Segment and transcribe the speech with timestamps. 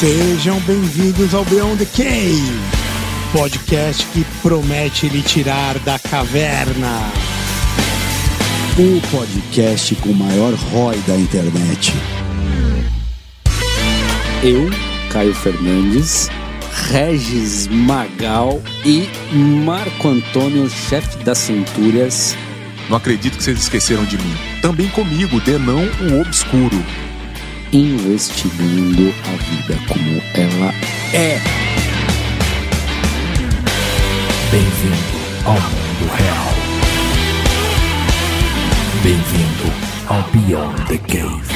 [0.00, 2.58] Sejam bem-vindos ao Beyond the Cave,
[3.34, 7.02] podcast que promete lhe tirar da caverna.
[8.78, 11.92] O podcast com o maior ROI da internet.
[14.42, 14.70] Eu,
[15.12, 16.30] Caio Fernandes,
[16.90, 19.06] Regis Magal e
[19.36, 22.34] Marco Antônio, chefe das Centúrias.
[22.88, 24.34] Não acredito que vocês esqueceram de mim.
[24.62, 26.82] Também comigo, Denão, o Obscuro.
[27.72, 30.74] Investigando a vida como ela
[31.14, 31.38] é.
[34.50, 36.50] Bem-vindo ao mundo real.
[39.02, 39.72] Bem-vindo
[40.08, 41.50] ao Beyond the Cave.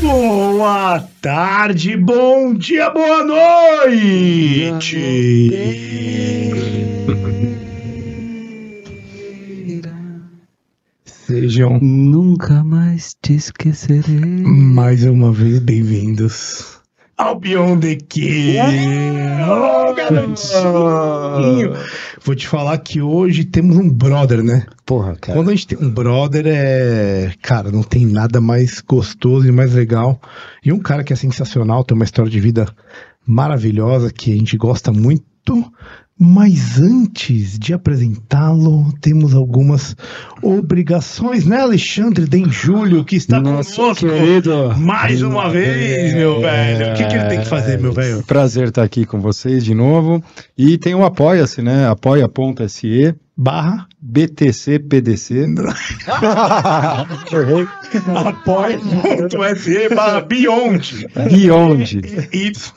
[0.00, 4.98] Boa tarde, bom dia, boa noite.
[11.34, 14.44] Sejam Nunca mais te esquecerei.
[14.44, 16.78] mais uma vez bem-vindos
[17.16, 18.58] ao Beyond the Cave.
[19.42, 21.72] Ô, garotinho!
[22.24, 24.64] Vou te falar que hoje temos um brother, né?
[24.86, 25.36] Porra, cara.
[25.36, 27.32] Quando a gente tem um brother, é.
[27.42, 30.20] Cara, não tem nada mais gostoso e mais legal.
[30.64, 32.68] E um cara que é sensacional, tem uma história de vida
[33.26, 35.24] maravilhosa que a gente gosta muito.
[36.18, 39.96] Mas antes de apresentá-lo, temos algumas
[40.40, 44.74] obrigações, né, Alexandre Den Júlio, que está Nosso conosco querido.
[44.78, 46.92] mais uma vez, meu velho.
[46.92, 48.22] O que, que ele tem que fazer, meu velho?
[48.22, 50.22] Prazer estar aqui com vocês de novo.
[50.56, 51.88] E tem o Apoia-se, né?
[51.88, 55.44] Apoia.se Barra BTC PDC.
[58.14, 61.08] apoia.se barra Beyond.
[61.30, 62.00] Beyond.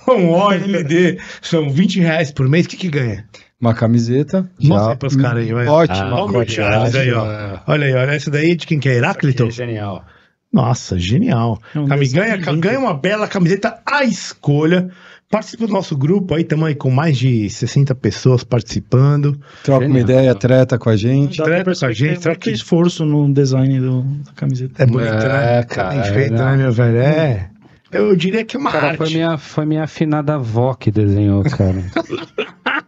[0.07, 1.17] YOLD.
[1.41, 2.65] São 20 reais por mês.
[2.65, 3.27] O que, que ganha?
[3.61, 4.49] Uma camiseta.
[4.61, 5.67] Mostra pros caras aí, vai.
[5.67, 6.15] Ótima.
[6.15, 7.59] Olha o merchandising aí, ó.
[7.67, 8.95] Olha aí, olha essa daí de quem que é?
[8.95, 9.49] Heráclito?
[9.51, 10.03] Genial.
[10.51, 11.59] Nossa, genial.
[11.73, 14.89] Cami, ganha, ganha uma bela camiseta à escolha.
[15.29, 19.37] Participa do nosso grupo aí, estamos aí com mais de 60 pessoas participando.
[19.61, 21.43] Troca uma ideia, treta com a gente.
[21.43, 24.83] Treta com a gente, muito que- esforço no design do, da camiseta.
[24.83, 25.59] É bonito, né?
[25.59, 26.97] É, cara, Bem feito, né, meu velho?
[26.99, 27.49] É.
[27.91, 28.97] Eu diria que é uma Cara, arte.
[28.97, 31.83] foi minha, foi minha afinada avó que desenhou, cara.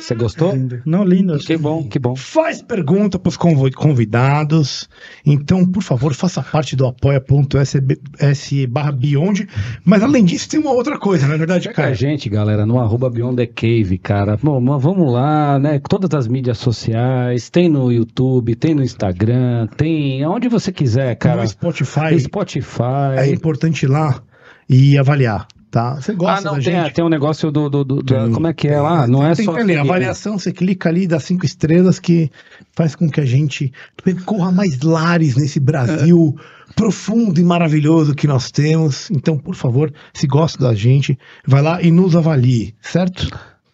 [0.00, 0.52] Você gostou?
[0.52, 0.82] Lindo.
[0.84, 1.38] Não, lindo.
[1.38, 2.14] Que bom, que bom.
[2.16, 4.88] Faz pergunta para os convidados.
[5.24, 9.48] Então, por favor, faça parte do apoia.se barra Beyond.
[9.84, 11.94] Mas além disso, tem uma outra coisa, não é verdade, Chega a cara?
[11.94, 14.36] gente, galera, no arroba Beyond the Cave, cara.
[14.42, 15.80] Bom, mas vamos lá, né?
[15.88, 21.42] Todas as mídias sociais, tem no YouTube, tem no Instagram, tem aonde você quiser, cara.
[21.42, 23.16] No Spotify, Spotify.
[23.16, 24.22] é importante ir lá
[24.68, 25.94] e avaliar, tá?
[25.96, 26.94] Você Ah, gosta não, da tem, gente?
[26.94, 27.68] tem um negócio do.
[27.68, 29.06] do, do- Tem- como é que é lá?
[29.06, 29.52] Não é tem só.
[29.52, 29.80] ali, seguir, né?
[29.80, 32.30] avaliação, você clica ali, dá cinco estrelas que
[32.74, 36.34] faz com que a gente percorra mais lares nesse Brasil
[36.76, 39.10] profundo e maravilhoso que nós temos.
[39.10, 43.28] Então, por favor, se gosta da gente, vai lá e nos avalie, certo?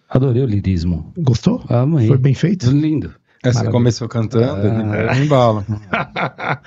[0.08, 1.12] Adorei o lirismo.
[1.18, 1.62] Gostou?
[1.68, 2.06] Amei.
[2.06, 2.70] Foi bem feito?
[2.70, 3.12] Lindo.
[3.44, 3.72] Essa Maravilha.
[3.72, 4.66] começou cantando,
[5.08, 5.16] Ah.
[5.18, 5.64] embalo.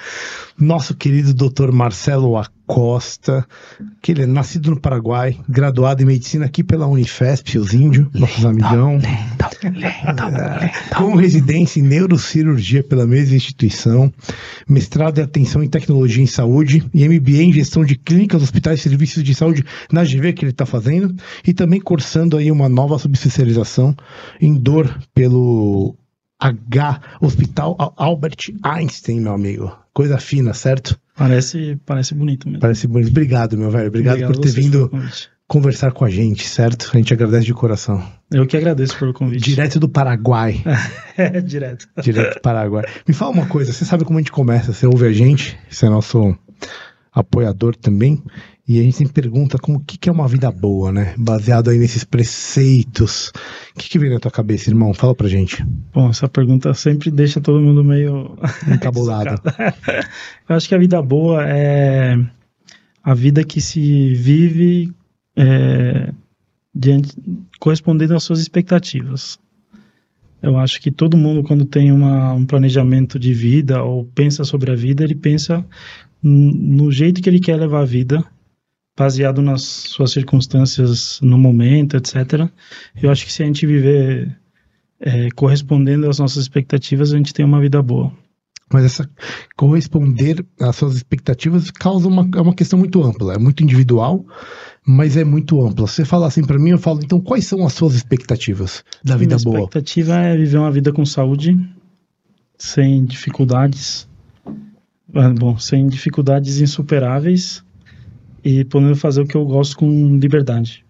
[0.59, 1.71] Nosso querido Dr.
[1.71, 3.45] Marcelo Acosta,
[4.01, 8.43] que ele é nascido no Paraguai, graduado em medicina aqui pela Unifesp, os índios, nossos
[8.45, 8.99] amigão.
[9.63, 14.11] É, Com residência em neurocirurgia pela mesma instituição,
[14.67, 18.83] mestrado em atenção em tecnologia em saúde e MBA em gestão de clínicas, hospitais e
[18.83, 22.97] serviços de saúde na GV que ele está fazendo, e também cursando aí uma nova
[22.99, 23.95] subespecialização
[24.41, 25.95] em dor pelo
[26.39, 29.75] H Hospital Al- Albert Einstein, meu amigo.
[29.93, 30.99] Coisa fina, certo?
[31.15, 32.59] Parece, parece bonito mesmo.
[32.61, 33.09] Parece bonito.
[33.09, 33.87] Obrigado, meu velho.
[33.87, 34.91] Obrigado, por ter vindo
[35.47, 36.91] conversar com a gente, certo?
[36.93, 38.03] A gente agradece de coração.
[38.29, 39.43] Eu que agradeço pelo convite.
[39.43, 40.61] Direto do Paraguai.
[41.17, 41.87] É, direto.
[41.99, 42.83] Direto do Paraguai.
[43.07, 44.71] Me fala uma coisa, você sabe como a gente começa?
[44.71, 46.37] Você ouve a gente, você é nosso
[47.11, 48.23] apoiador também.
[48.67, 51.15] E a gente sempre pergunta como o que, que é uma vida boa, né?
[51.17, 53.31] Baseado aí nesses preceitos.
[53.73, 54.93] O que, que vem na tua cabeça, irmão?
[54.93, 55.63] Fala pra gente.
[55.93, 59.41] Bom, essa pergunta sempre deixa todo mundo meio Encabulado.
[60.49, 62.17] Eu acho que a vida boa é
[63.01, 64.93] a vida que se vive
[65.33, 66.11] é,
[66.75, 67.15] diante,
[67.57, 69.39] correspondendo às suas expectativas.
[70.41, 74.71] Eu acho que todo mundo, quando tem uma, um planejamento de vida ou pensa sobre
[74.71, 75.65] a vida, ele pensa
[76.21, 78.25] no jeito que ele quer levar a vida,
[78.97, 82.49] baseado nas suas circunstâncias no momento, etc.
[83.01, 84.35] Eu acho que se a gente viver
[84.99, 88.11] é, correspondendo às nossas expectativas, a gente tem uma vida boa.
[88.73, 89.09] Mas essa
[89.55, 94.25] corresponder às suas expectativas causa uma, é uma questão muito ampla, é muito individual,
[94.85, 95.87] mas é muito ampla.
[95.87, 99.35] Você falar assim pra mim, eu falo, então quais são as suas expectativas da vida
[99.35, 99.59] Minha boa?
[99.59, 101.57] expectativa é viver uma vida com saúde,
[102.57, 104.09] sem dificuldades,
[105.13, 107.63] ah, bom, sem dificuldades insuperáveis
[108.47, 110.85] e podendo fazer o que eu gosto com liberdade.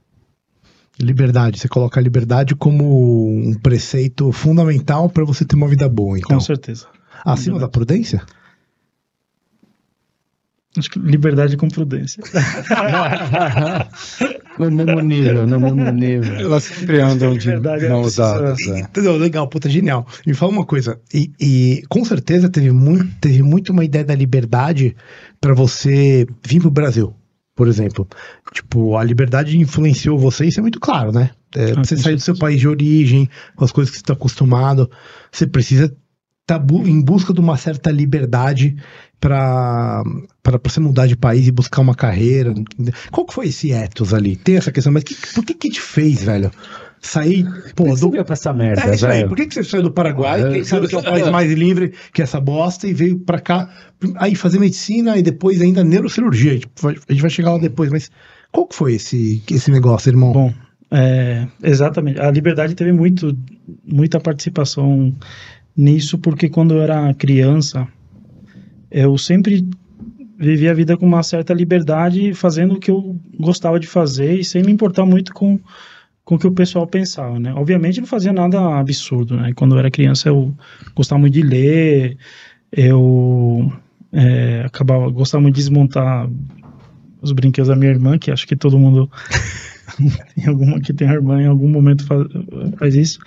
[0.99, 1.59] Liberdade.
[1.59, 6.37] Você coloca a liberdade como um preceito fundamental para você ter uma vida boa, então.
[6.37, 6.85] Com certeza.
[7.25, 8.21] Acima da prudência?
[10.77, 12.23] Acho que liberdade com prudência.
[14.57, 16.35] No mesmo nível, no mesmo nível.
[16.35, 18.59] Elas sempre andam de é mãos dadas.
[18.67, 18.79] é.
[18.79, 19.15] Entendeu?
[19.15, 20.07] Legal, puta, genial.
[20.25, 24.15] Me fala uma coisa, e, e com certeza teve muito, teve muito uma ideia da
[24.15, 24.95] liberdade
[25.39, 27.13] para você vir pro Brasil,
[27.57, 28.07] por exemplo.
[28.53, 31.31] Tipo, a liberdade influenciou você, isso é muito claro, né?
[31.55, 34.13] É, Ah, você sair do seu país de origem, com as coisas que você está
[34.13, 34.89] acostumado,
[35.31, 35.93] você precisa
[36.43, 38.77] estar em busca de uma certa liberdade
[39.19, 40.03] para
[40.43, 42.53] para você mudar de país e buscar uma carreira.
[43.11, 44.35] Qual que foi esse ethos ali?
[44.35, 46.51] Tem essa questão, mas que, por que que te fez, velho?
[46.99, 47.45] Sair,
[47.75, 49.27] pô, do, pra essa merda, é isso aí.
[49.27, 50.41] Por que, que você saiu do Paraguai?
[50.41, 53.39] Ah, Quem sabe que é o país mais livre que essa bosta e veio pra
[53.39, 53.69] cá
[54.15, 56.53] aí fazer medicina e depois ainda neurocirurgia.
[56.53, 56.55] A
[57.13, 58.09] gente vai, chegar lá depois, mas
[58.51, 60.33] qual que foi esse, esse negócio, irmão?
[60.33, 60.53] Bom,
[60.89, 62.19] é, exatamente.
[62.19, 63.37] A liberdade teve muito,
[63.85, 65.13] muita participação
[65.75, 67.87] nisso, porque quando eu era criança,
[68.89, 69.67] eu sempre
[70.37, 74.43] vivi a vida com uma certa liberdade, fazendo o que eu gostava de fazer e
[74.43, 75.59] sem me importar muito com,
[76.27, 77.53] com o que o pessoal pensava, né?
[77.53, 79.53] Obviamente não fazia nada absurdo, né?
[79.55, 80.53] Quando eu era criança eu
[80.93, 82.17] gostava muito de ler,
[82.69, 83.71] eu
[84.11, 86.29] é, acabava gostava muito de desmontar
[87.21, 89.09] os brinquedos da minha irmã, que acho que todo mundo
[90.35, 92.27] tem alguma que tem a irmã em algum momento faz,
[92.77, 93.19] faz isso.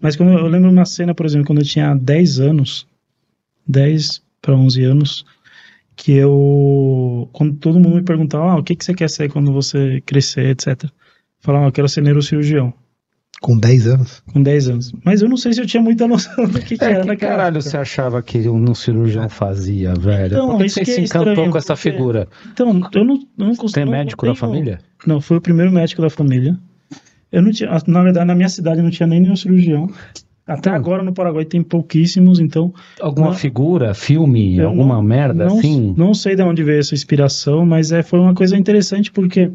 [0.00, 2.88] Mas quando eu lembro uma cena, por exemplo, quando eu tinha 10 anos,
[3.68, 5.24] 10 para 11 anos,
[5.94, 9.52] que eu quando todo mundo me perguntava, ah, o que que você quer ser quando
[9.52, 10.90] você crescer, etc.
[11.46, 12.72] Ah, eu quero ser neurocirurgião
[13.40, 14.22] Com 10 anos.
[14.32, 14.92] com 10 anos.
[15.04, 17.06] Mas eu não sei se eu tinha muita noção do que, que É, era que
[17.06, 17.70] naquela caralho época.
[17.70, 20.34] você achava que um cirurgião fazia, velho?
[20.34, 22.28] Então, Por que isso você que é se encantou estranho, com essa porque- figura?
[22.52, 23.72] Então, eu não, eu não costumo.
[23.72, 24.78] Tem não médico da família?
[25.06, 26.58] Não, foi o primeiro médico da família.
[27.30, 29.88] Eu não tinha, na verdade, na minha cidade não tinha nem nenhum cirurgião.
[30.46, 30.74] Até Então.
[30.74, 33.34] agora no Paraguai tem pouquíssimos, então Alguma Não.
[33.34, 35.94] figura, filme, eu alguma não- merda não, assim?
[35.96, 39.52] Não sei de onde veio essa inspiração, mas é, foi uma coisa interessante porque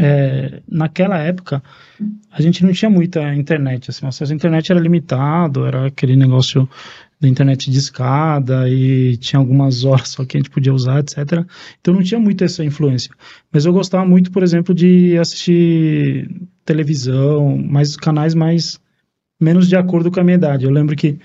[0.00, 1.62] é, naquela época
[2.30, 6.68] a gente não tinha muita internet, assim, o internet era limitado, era aquele negócio
[7.20, 11.44] da internet de escada e tinha algumas horas só que a gente podia usar, etc.
[11.80, 13.10] Então não tinha muito essa influência.
[13.52, 16.30] Mas eu gostava muito, por exemplo, de assistir
[16.64, 18.80] televisão, mais canais mais
[19.38, 20.64] menos de acordo com a minha idade.
[20.64, 21.18] Eu lembro que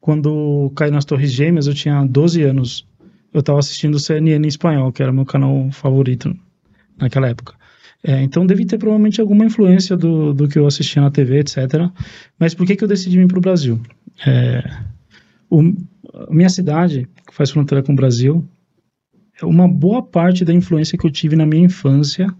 [0.00, 2.86] quando caí nas Torres Gêmeas, eu tinha 12 anos.
[3.32, 6.34] Eu estava assistindo CNN em espanhol, que era meu canal favorito
[6.96, 7.54] naquela época.
[8.08, 11.56] É, então deve ter provavelmente alguma influência do, do que eu assistia na TV, etc.
[12.38, 13.80] Mas por que, que eu decidi vir para o Brasil?
[14.24, 14.62] É,
[15.50, 15.74] o-
[16.14, 18.46] a minha cidade, que faz fronteira com o Brasil,
[19.42, 22.32] é uma boa parte da influência que eu tive na minha infância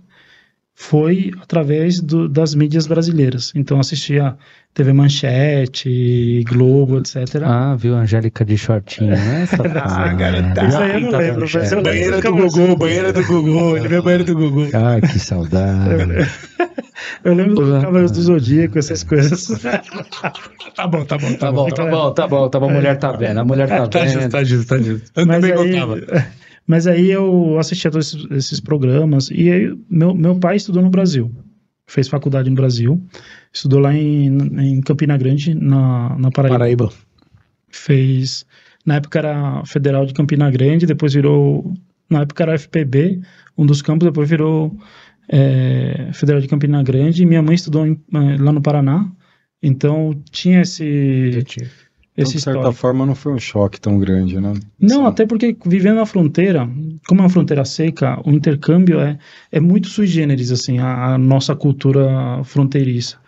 [0.79, 3.51] foi através do- das mídias brasileiras.
[3.55, 4.37] Então eu assistia
[4.75, 7.43] TV Manchete, Globo, etc.
[7.45, 9.49] Ah, viu a Angélica de shortinho, né?
[9.83, 10.65] Ah, garota.
[10.67, 13.77] Isso aí eu não lembro, mas eu lembro Banheira do eu- Gugu, banheira do Gugu,
[13.79, 14.69] ele vê a banheira do Gugu.
[14.75, 15.91] Ai, que saudade.
[17.25, 19.49] Eu lembro do Cavaleiros do Zodíaco, essas coisas.
[20.77, 22.71] Tá bom, tá bom, Tá bom, tá bom, tá bom, tá bom.
[22.71, 24.31] A mulher tá vendo, a mulher tá Tá justo, vendo.
[24.31, 25.11] tá justo, tá justo.
[25.17, 26.27] Eu mas, também aí, gostava.
[26.67, 30.91] Mas aí eu assistia todos esses, esses programas e aí meu, meu pai estudou no
[30.91, 31.31] Brasil.
[31.89, 33.01] Fez faculdade no Brasil.
[33.53, 34.27] Estudou lá em,
[34.61, 36.59] em Campina Grande, na, na Paraíba.
[36.59, 36.93] Paraíba.
[37.69, 38.45] Fez.
[38.85, 41.73] Na época era Federal de Campina Grande, depois virou.
[42.09, 43.21] Na época era FPB,
[43.59, 44.77] um dos campos, depois virou
[45.29, 47.23] é, Federal de Campina Grande.
[47.23, 49.11] E minha mãe estudou em- eh, lá no Paraná.
[49.63, 50.85] Então tinha esse.
[50.85, 51.43] Então,
[52.17, 52.73] esse de certa histórico.
[52.73, 54.53] forma, não foi um choque tão grande, né?
[54.81, 55.07] Não, Sim.
[55.07, 56.69] até porque vivendo na fronteira,
[57.09, 59.19] como é uma fronteira seca, o intercâmbio é,
[59.53, 63.19] é muito sui generis, assim, a, a nossa cultura fronteiriça.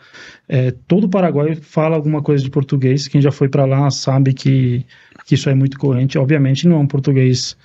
[0.49, 4.33] É, todo o Paraguai fala alguma coisa de português, quem já foi para lá sabe
[4.33, 4.85] que,
[5.27, 6.19] que isso é muito corrente.
[6.19, 7.57] Obviamente não é um português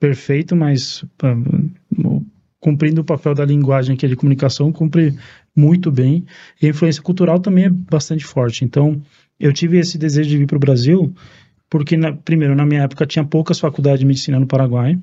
[0.00, 1.04] perfeito, mas
[1.96, 2.24] no-
[2.60, 5.14] cumprindo o papel da linguagem que é de comunicação, cumpre
[5.54, 6.24] muito bem.
[6.60, 8.64] E a influência cultural também é bastante forte.
[8.64, 9.00] Então,
[9.38, 11.14] eu tive esse desejo de vir para o Brasil
[11.70, 14.98] porque, na- primeiro, na minha época tinha poucas faculdades de medicina no Paraguai.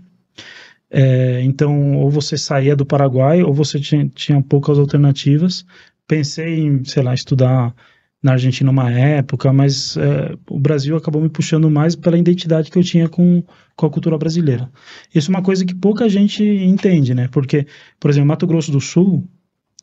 [0.91, 5.65] É, então, ou você saía do Paraguai, ou você tinha, tinha poucas alternativas.
[6.07, 7.73] Pensei em, sei lá, estudar
[8.21, 12.77] na Argentina uma época, mas é, o Brasil acabou me puxando mais pela identidade que
[12.77, 13.43] eu tinha com,
[13.75, 14.69] com a cultura brasileira.
[15.13, 17.29] Isso é uma coisa que pouca gente entende, né?
[17.29, 17.65] Porque,
[17.99, 19.27] por exemplo, Mato Grosso do Sul,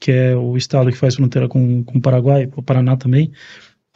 [0.01, 3.33] que é o estado que faz fronteira com, com o Paraguai, o Paraná também,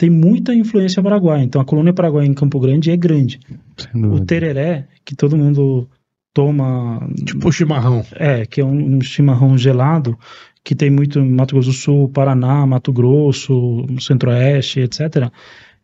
[0.01, 1.43] tem muita influência paraguaia.
[1.43, 3.39] Então, a colônia paraguaia em Campo Grande é grande.
[3.95, 5.87] O tereré, que todo mundo
[6.33, 8.03] toma Tipo chimarrão.
[8.15, 10.17] é, que é um, um chimarrão gelado,
[10.63, 15.29] que tem muito em Mato Grosso do Sul, Paraná, Mato Grosso, Centro-Oeste, etc.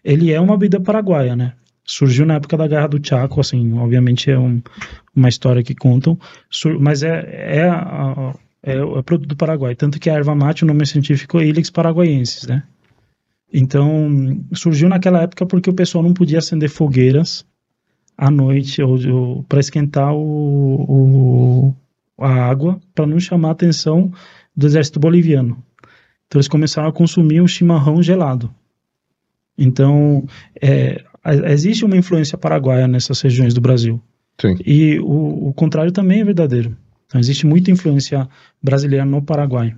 [0.03, 1.53] Ele é uma bebida paraguaia, né?
[1.85, 4.61] Surgiu na época da Guerra do Chaco, assim, obviamente é um-
[5.15, 6.17] uma história que contam,
[6.49, 8.33] sur- mas é, é, a-
[8.63, 11.69] é, é produto do Paraguai, tanto que a erva mate, o nome científico é Ilex
[11.69, 12.63] paraguaiensis, né?
[13.53, 17.45] Então, surgiu naquela época porque o pessoal não podia acender fogueiras
[18.17, 21.75] à noite ou, para esquentar o, o-
[22.19, 24.11] a água para não chamar a atenção
[24.55, 25.63] do exército boliviano.
[26.27, 28.53] Então eles começaram a consumir o chimarrão gelado.
[29.57, 30.25] Então
[30.61, 31.03] é,
[31.51, 34.01] existe uma influência paraguaia nessas regiões do Brasil.
[34.41, 34.55] Sim.
[34.65, 36.75] E o, o contrário também é verdadeiro.
[37.07, 38.27] Então, existe muita influência
[38.61, 39.73] brasileira no Paraguai.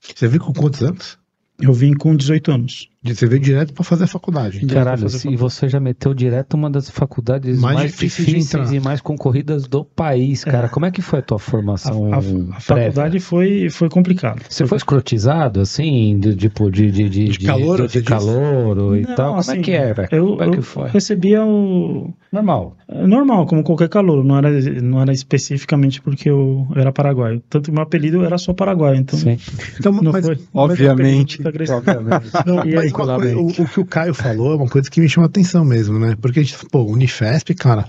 [0.00, 1.18] Você viu com quantos anos?
[1.58, 2.90] Eu vim com 18 anos.
[3.14, 4.64] Você veio direto pra fazer a faculdade.
[4.66, 9.00] Caralho, fazer se você já meteu direto uma das faculdades Mais mais, difíceis e mais
[9.00, 10.68] concorridas do país, cara.
[10.68, 12.60] Como é que foi a tua A, formação a- a prévia?
[12.60, 14.42] faculdade foi, foi complicada.
[14.48, 19.02] Você foi escrotizado, assim, de, tipo, de, de, de, De calor, de, de calor e
[19.02, 19.28] Não, tal?
[19.28, 20.08] Como assim, é que era?
[20.10, 20.88] Eu, Como é que eu foi?
[20.88, 22.76] recebia o, Normal.
[22.88, 24.50] É normal, como qualquer calor, não era,
[24.82, 27.42] não era especificamente porque eu era paraguaio.
[27.48, 29.38] Tanto que meu apelido era só paraguaio, então Sim.
[29.78, 30.38] Então, não mas, foi.
[30.52, 31.82] obviamente, foi agressivo.
[32.46, 35.00] não, E mas uma coisa- o, o que o Caio falou é uma coisa que
[35.00, 36.16] me chama atenção mesmo, né?
[36.20, 37.86] Porque a gente, pô, Unifesp, cara,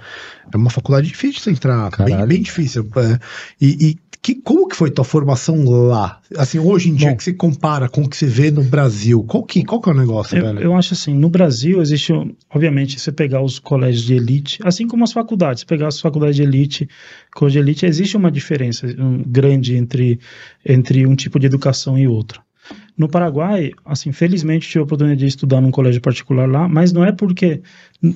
[0.52, 2.88] é uma faculdade difícil de entrar, bem, bem difícil.
[2.96, 3.20] é.
[3.62, 6.20] e e que, como que foi tua formação lá?
[6.38, 7.16] Assim, hoje em dia, Bom.
[7.16, 9.94] que você compara com o que você vê no Brasil, qual que, qual que é
[9.94, 10.60] o negócio, Eu, velho?
[10.60, 12.12] eu acho assim, no Brasil existe,
[12.54, 16.44] obviamente, você pegar os colégios de elite, assim como as faculdades, pegar as faculdades de
[16.44, 16.90] elite,
[17.34, 20.20] colégio de elite, existe uma diferença um, grande entre,
[20.66, 22.42] entre um tipo de educação e outro.
[22.98, 27.04] No Paraguai, assim, felizmente tive a oportunidade de estudar num colégio particular lá, mas não
[27.04, 27.62] é porque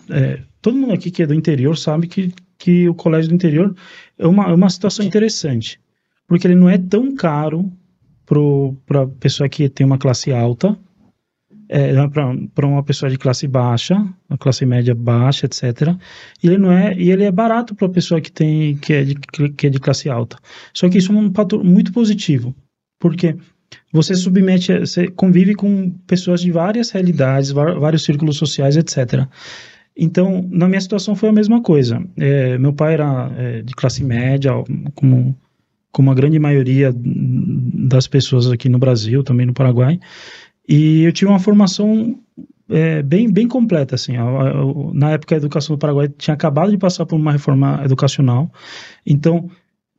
[0.10, 3.75] é, todo mundo aqui que é do interior sabe que, que o colégio do interior
[4.17, 5.79] é uma, é uma situação interessante,
[6.27, 7.72] porque ele não é tão caro
[8.25, 10.77] para pessoa que tem uma classe alta,
[11.69, 11.93] é,
[12.53, 13.95] para uma pessoa de classe baixa,
[14.39, 15.95] classe média baixa, etc.
[16.41, 19.03] E ele não é e ele é barato para a pessoa que tem que é
[19.03, 20.38] de que é de classe alta.
[20.74, 22.55] Só que isso é um fator muito positivo,
[23.00, 23.36] porque
[23.92, 29.27] você submete, você convive com pessoas de várias realidades, vários círculos sociais, etc.
[29.96, 32.03] Então, na minha situação foi a mesma coisa.
[32.18, 34.51] É, meu pai era é, de classe média,
[34.96, 35.38] como,
[35.92, 40.00] como a grande maioria das pessoas aqui no Brasil, também no Paraguai.
[40.68, 42.18] E eu tive uma formação
[42.70, 44.15] é, bem, bem completa, assim.
[44.15, 44.53] A- a-
[44.94, 48.51] Na época, a educação do Paraguai tinha acabado de passar por uma reforma educacional.
[49.06, 49.50] Então,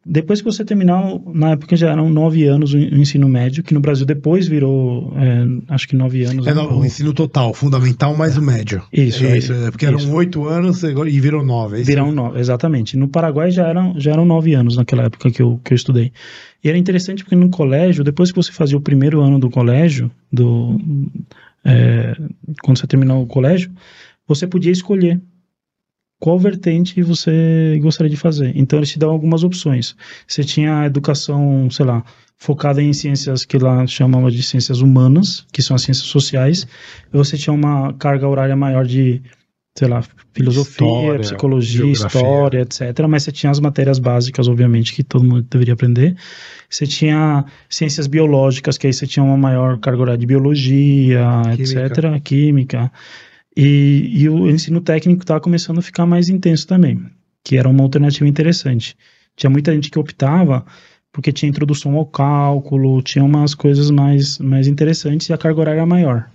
[0.06, 3.80] depois que você terminar, na época já eram nove anos o ensino médio, que no
[3.80, 6.46] Brasil depois virou, é, acho que nove anos.
[6.46, 6.60] É né?
[6.60, 8.82] o ensino total, fundamental mais o médio.
[8.92, 10.12] Isso, é é, isso, é, porque eram isso.
[10.12, 11.80] oito anos e virou nove.
[11.80, 11.82] É?
[11.82, 12.96] Viram nove, exatamente.
[12.98, 16.12] No Paraguai já eram, já eram nove anos naquela época que eu, que eu estudei.
[16.62, 20.10] E era interessante porque no colégio, depois que você fazia o primeiro ano do colégio,
[20.30, 20.78] do,
[21.64, 22.14] é,
[22.62, 23.70] quando você terminou o colégio,
[24.28, 25.20] você podia escolher
[26.24, 28.50] qual vertente você gostaria de fazer.
[28.56, 29.94] Então eles te davam algumas opções.
[30.26, 32.02] Você tinha a educação, sei lá,
[32.38, 36.66] focada em ciências que lá chamam de ciências humanas, que são as ciências sociais.
[37.12, 39.20] E você tinha uma carga horária maior de,
[39.76, 40.02] sei lá,
[40.32, 42.06] filosofia, História, psicologia, geografia.
[42.06, 43.06] história, etc.
[43.06, 46.16] Mas você tinha as matérias básicas, obviamente, que todo mundo deveria aprender.
[46.70, 51.84] Você tinha ciências biológicas, que aí você tinha uma maior carga horária de biologia, Química.
[51.84, 52.90] etc., química.
[53.56, 57.04] E, e o ensino técnico estava começando a ficar mais intenso também,
[57.42, 58.96] que era uma alternativa interessante.
[59.36, 60.64] Tinha muita gente que optava
[61.12, 65.78] porque tinha introdução ao cálculo, tinha umas coisas mais, mais interessantes e a carga horária
[65.78, 66.28] era maior.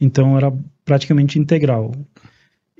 [0.00, 0.52] Então era
[0.84, 1.92] praticamente integral.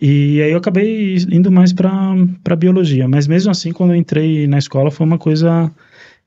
[0.00, 4.58] E aí eu acabei indo mais para biologia, mas mesmo assim quando eu entrei na
[4.58, 5.70] escola foi uma coisa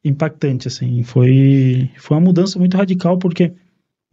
[0.03, 3.51] impactante assim, foi foi uma mudança muito radical porque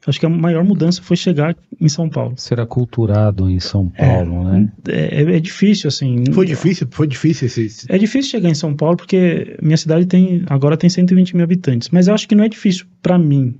[0.06, 2.34] acho que a maior mudança foi chegar em São Paulo.
[2.36, 4.72] Ser aculturado em São Paulo, né?
[4.88, 6.24] É, é difícil assim.
[6.32, 7.62] Foi difícil, foi difícil esse.
[7.64, 11.44] esse- É difícil chegar em São Paulo porque minha cidade tem agora tem 120 mil
[11.44, 13.56] habitantes, mas eu acho que não é difícil para mim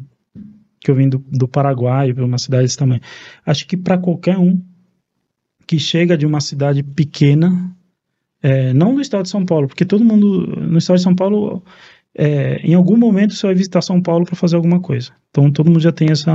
[0.80, 3.00] que eu vim do, do Paraguai para uma cidade desse tamanho.
[3.46, 4.60] Acho que para qualquer um
[5.64, 7.70] que chega de uma cidade pequena,
[8.42, 11.62] é, não no estado de São Paulo, porque todo mundo no estado de São Paulo,
[12.14, 15.12] é, em algum momento você vai visitar São Paulo para fazer alguma coisa.
[15.30, 16.32] Então todo mundo já tem essa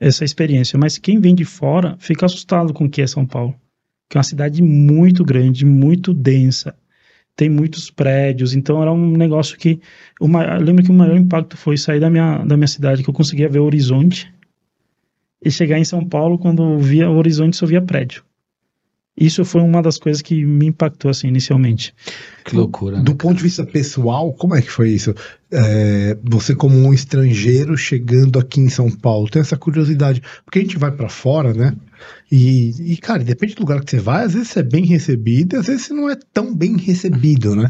[0.00, 0.78] essa experiência.
[0.78, 3.54] Mas quem vem de fora fica assustado com o que é São Paulo,
[4.08, 6.74] que é uma cidade muito grande, muito densa,
[7.36, 8.54] tem muitos prédios.
[8.54, 9.80] Então era um negócio que
[10.20, 13.10] maior, eu lembro que o maior impacto foi sair da minha da minha cidade, que
[13.10, 14.32] eu conseguia ver o horizonte
[15.44, 18.24] e chegar em São Paulo quando via o horizonte só via prédio.
[19.16, 21.92] Isso foi uma das coisas que me impactou assim inicialmente.
[22.44, 22.98] Que loucura.
[22.98, 23.02] né?
[23.02, 25.14] Do ponto de vista pessoal, como é que foi isso?
[25.52, 30.62] É, você como um estrangeiro chegando aqui em São Paulo, tem essa curiosidade, porque a
[30.62, 31.74] gente vai pra fora, né?
[32.32, 35.56] E, e, cara, depende do lugar que você vai, às vezes você é bem recebido,
[35.58, 37.68] às vezes você não é tão bem recebido, né?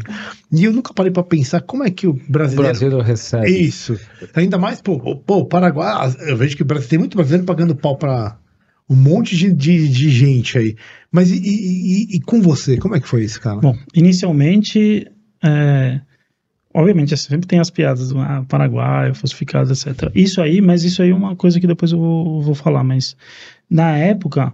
[0.53, 3.49] E eu nunca parei pra pensar como é que o O brasileiro brasileiro recebe.
[3.49, 3.99] Isso.
[4.35, 7.45] Ainda mais, pô, o- pô, o Paraguai, eu vejo que o Brasil tem muito brasileiro
[7.45, 8.37] pagando pau pra
[8.91, 10.75] um monte de, de, de gente aí.
[11.09, 13.57] Mas e, e- e- com você, como é que foi isso, cara?
[13.61, 15.09] Bom, inicialmente,
[15.41, 16.01] é,
[16.73, 20.11] obviamente sempre tem as piadas do ah, Paraguai, falsificado, etc.
[20.13, 23.15] Isso aí, mas isso aí é uma coisa que depois eu vou, vou falar, mas
[23.69, 24.53] na época,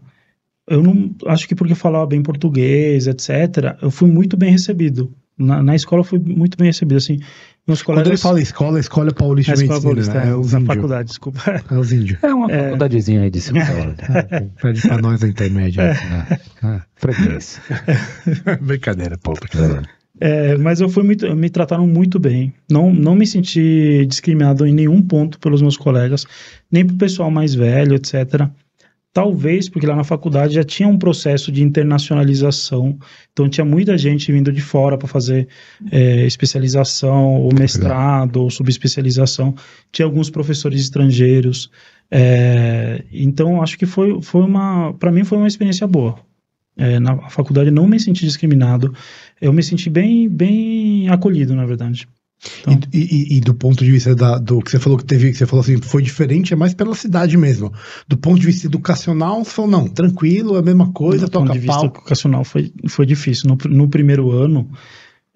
[0.69, 5.11] eu não acho que porque eu falava bem português, etc., eu fui muito bem recebido.
[5.37, 7.19] Na, na escola eu fui muito bem recebido, assim,
[7.67, 8.21] meus Quando ele colegas...
[8.21, 10.27] fala escola, a escola é paulista de escola medicina, paulista, né?
[10.27, 11.63] é, É os na faculdade, desculpa.
[11.69, 12.23] É os índios.
[12.23, 13.95] É uma faculdadezinha aí de São Paulo.
[14.61, 15.93] Pede pra nós a intermédia.
[16.63, 17.61] Ah, freguês.
[18.61, 19.33] Brincadeira, pô.
[19.33, 19.83] brincadeira.
[20.19, 22.53] É, mas eu fui muito, me trataram muito bem.
[22.71, 26.25] Não, não me senti discriminado em nenhum ponto pelos meus colegas,
[26.71, 28.49] nem pro pessoal mais velho, etc.
[29.17, 32.99] Talvez porque lá na faculdade já tinha um processo de internacionalização,
[33.33, 35.47] então tinha muita gente vindo de fora para fazer
[35.91, 39.55] é, especialização, ou mestrado, ou subespecialização.
[39.91, 41.71] Tinha alguns professores estrangeiros.
[42.11, 46.19] é, então acho que foi, foi uma, para mim foi uma experiência boa.
[46.77, 48.93] É, na faculdade não me senti discriminado
[49.41, 52.07] eu me senti bem, bem acolhido, na verdade.
[52.61, 52.99] Então- E,
[53.33, 55.45] e- e do ponto de vista da- do que você falou que teve, que você
[55.47, 57.73] falou assim, foi diferente, é mais pela cidade mesmo.
[58.07, 61.45] Do ponto de vista educacional, você falou, não, tranquilo, é a mesma coisa, do ponto
[61.47, 61.85] toca de vista pau.
[61.85, 63.49] educacional foi, foi difícil.
[63.49, 64.69] No, no primeiro ano,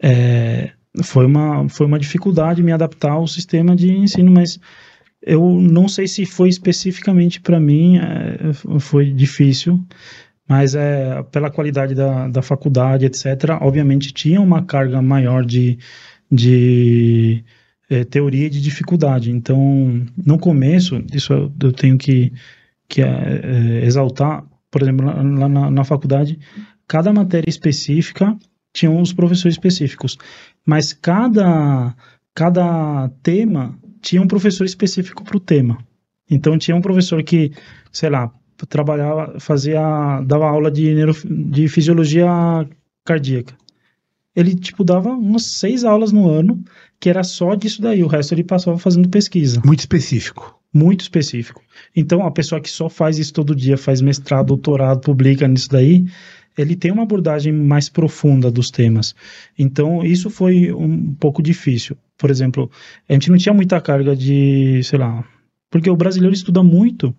[0.01, 0.71] é,
[1.03, 4.59] foi, uma, foi uma dificuldade me adaptar ao sistema de ensino, mas
[5.23, 9.83] eu não sei se foi especificamente para mim, é, foi difícil,
[10.47, 13.25] mas é, pela qualidade da, da faculdade, etc.,
[13.61, 15.77] obviamente tinha uma carga maior de,
[16.31, 17.43] de
[17.89, 19.31] é, teoria de dificuldade.
[19.31, 22.31] Então, no começo, isso eu, tenho que,
[22.87, 26.39] que é, é, exaltar, por exemplo, lá na, na faculdade,
[26.87, 28.37] cada matéria específica
[28.73, 30.17] tinha uns professores específicos,
[30.65, 31.93] mas cada,
[32.33, 35.77] cada tema tinha um professor específico para o tema.
[36.29, 37.51] Então tinha um professor que,
[37.91, 38.31] sei lá,
[38.69, 42.29] trabalhava, fazia, dava aula de, neuro, de fisiologia
[43.03, 43.53] cardíaca.
[44.35, 46.63] Ele, tipo, dava umas seis aulas no ano,
[46.99, 50.57] que era só disso daí, o resto ele passava fazendo pesquisa Muito específico.
[50.73, 51.61] muito específico.
[51.95, 56.05] Então, a pessoa que só faz isso todo dia, faz mestrado, doutorado, publica nisso daí,
[56.57, 59.15] ele tem uma abordagem mais profunda dos temas.
[59.57, 61.97] Então, isso foi um pouco difícil.
[62.17, 62.69] Por exemplo,
[63.09, 65.25] a gente não tinha muita carga de, sei lá,
[65.69, 67.15] porque o brasileiro estuda muito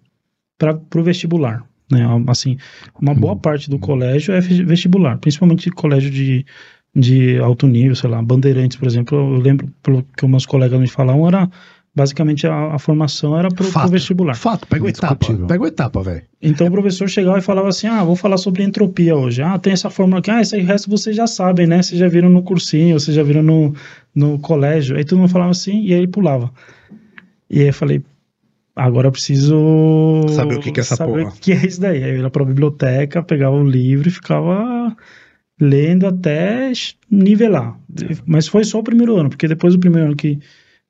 [0.59, 1.67] para o vestibular.
[1.91, 2.07] Né?
[2.29, 2.57] Assim,
[3.01, 6.47] uma boa parte do colégio é vestibular, principalmente colégio de,
[6.95, 9.17] de alto nível, sei lá, Bandeirantes, por exemplo.
[9.19, 11.49] Eu lembro pelo que meus colegas me falavam, era
[11.95, 13.91] basicamente a, a formação era para o Fato.
[13.91, 14.35] vestibular.
[14.35, 15.27] Fato, pega o etapa.
[15.47, 16.23] Pega o etapa, velho.
[16.41, 19.43] Então o professor chegava e falava assim: Ah, vou falar sobre entropia hoje.
[19.43, 20.31] Ah, tem essa fórmula aqui.
[20.31, 21.83] Ah, esse resto vocês já sabem, né?
[21.83, 23.75] Vocês já viram no cursinho, vocês já viram no,
[24.15, 24.97] no colégio.
[24.97, 26.51] Aí todo mundo falava assim e aí ele pulava.
[27.51, 28.03] E aí eu falei:
[28.75, 31.35] Agora eu preciso Saber o que que é essa saber porra.
[31.35, 32.03] o que é isso daí.
[32.03, 34.97] Aí eu ia pra biblioteca, pegava o livro e ficava
[35.61, 36.73] lendo até
[37.11, 37.79] nivelar.
[38.27, 40.39] Mas foi só o primeiro ano, porque depois do primeiro ano que,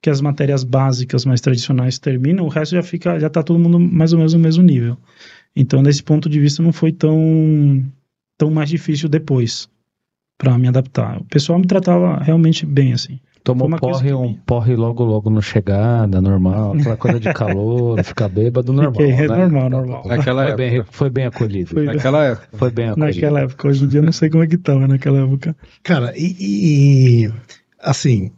[0.01, 3.79] que as matérias básicas mais tradicionais terminam, o resto já fica, já tá todo mundo
[3.79, 4.97] mais ou menos no mesmo nível.
[5.55, 7.85] Então, nesse ponto de vista, não foi tão,
[8.39, 9.69] tão mais difícil depois
[10.39, 11.21] para me adaptar.
[11.21, 13.21] O pessoal me tratava realmente bem, assim.
[13.45, 16.75] Tomou porre, que um me- porre logo logo no chegada, normal.
[16.75, 18.93] Aquela coisa de calor, ficar bêbado, normal.
[18.95, 19.37] Fiquei- é né?
[19.37, 20.03] normal, normal.
[20.07, 20.57] Naquela Foi época.
[20.57, 21.71] bem, foi bem acolhido.
[21.71, 22.49] Foi- Naquela época.
[22.57, 23.07] Foi bem acolhido.
[23.15, 25.57] Naquela época, hoje em dia eu não sei como é que tava naquela época.
[25.83, 26.37] Cara, e,
[27.27, 27.33] e-
[27.81, 28.31] assim,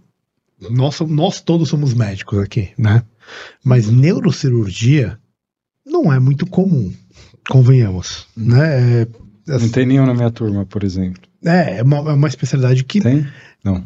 [0.70, 3.02] nós, nós todos somos médicos aqui, né?
[3.62, 5.18] Mas neurocirurgia
[5.84, 6.90] não é muito comum,
[7.48, 9.02] convenhamos, né?
[9.02, 9.06] É,
[9.58, 11.22] Não tem nenhum na minha turma, por exemplo.
[11.44, 13.26] é, é uma, é uma especialidade que Tem?
[13.62, 13.84] Não.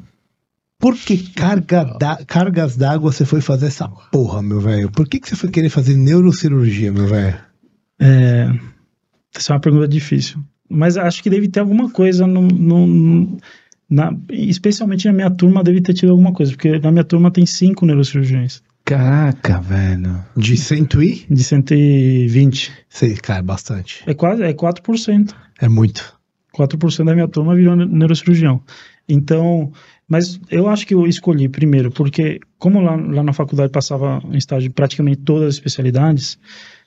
[0.78, 4.90] Por que carga da- cargas d'água você foi fazer essa porra, meu velho?
[4.90, 7.36] Por que, que você foi querer fazer neurocirurgia, meu velho?
[8.00, 8.48] É,
[9.36, 10.38] essa é uma pergunta difícil.
[10.70, 13.38] Mas acho que deve ter alguma coisa no, no- no-
[13.90, 17.44] na, especialmente na minha turma deve ter tido alguma coisa, porque na minha turma tem
[17.46, 20.24] cinco neurocirurgiões Caraca, velho.
[20.36, 21.26] De cento e?
[21.28, 22.72] de 120.
[22.88, 24.02] Sei, cara, bastante.
[24.06, 25.34] É quase é 4%.
[25.60, 26.14] É muito.
[26.56, 28.62] 4% da minha turma virou ne- neurocirurgião.
[29.08, 29.72] Então,
[30.06, 34.36] mas eu acho que eu escolhi primeiro, porque como lá, lá na faculdade passava em
[34.36, 36.38] estágio praticamente todas as especialidades,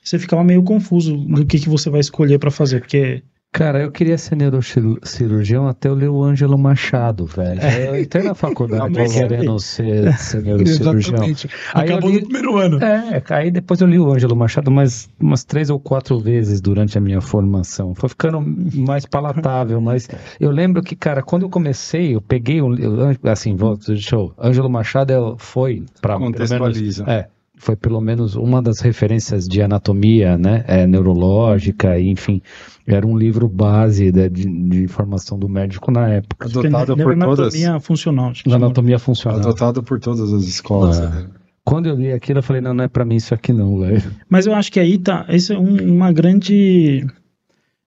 [0.02, 3.22] você ficava meio confuso do que, que você vai escolher para fazer, porque
[3.54, 7.60] Cara, eu queria ser neurocirurgião até eu ler o Ângelo Machado, velho.
[7.60, 11.14] Eu entrei na faculdade Mas querendo ser, ser neurocirurgião.
[11.16, 11.50] Exatamente.
[11.74, 12.82] Aí Acabou li- no primeiro ano.
[12.82, 16.96] É, aí depois eu li o Ângelo Machado mais umas três ou quatro vezes durante
[16.96, 17.94] a minha formação.
[17.94, 18.40] Foi ficando
[18.74, 20.08] mais palatável, mas
[20.40, 22.74] eu lembro que, cara, quando eu comecei, eu peguei um.
[22.74, 22.92] eu-
[23.30, 24.32] Assim, vou, deixa eu.
[24.40, 27.04] Ângelo Machado é- foi para Contextualiza.
[27.06, 32.40] É, foi pelo menos uma das referências de anatomia, né, é, neurológica, enfim,
[32.86, 36.96] era um livro base da- de, de formação do médico na época, Adotado por todas.
[36.96, 38.32] Neuroanatomia funcional.
[38.46, 39.38] anatomia funcional.
[39.40, 40.98] Adotado por todas as escolas.
[41.00, 41.08] Ah.
[41.10, 41.26] né?
[41.64, 44.02] Quando eu li aquilo, eu falei, não, não é pra mim isso aqui não, velho.
[44.28, 45.24] Mas eu acho que aí tá.
[45.28, 47.06] Essa é um- uma grande.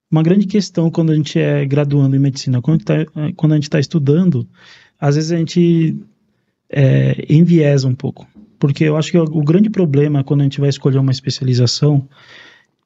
[0.09, 2.61] Uma grande questão quando a gente é graduando em medicina.
[2.61, 2.93] Quando, tá,
[3.35, 4.47] quando a gente está estudando,
[4.97, 5.97] às vezes a gente
[6.69, 8.25] é, enviesa um pouco.
[8.59, 12.07] Porque eu acho que o, grande problema quando a gente vai escolher uma especialização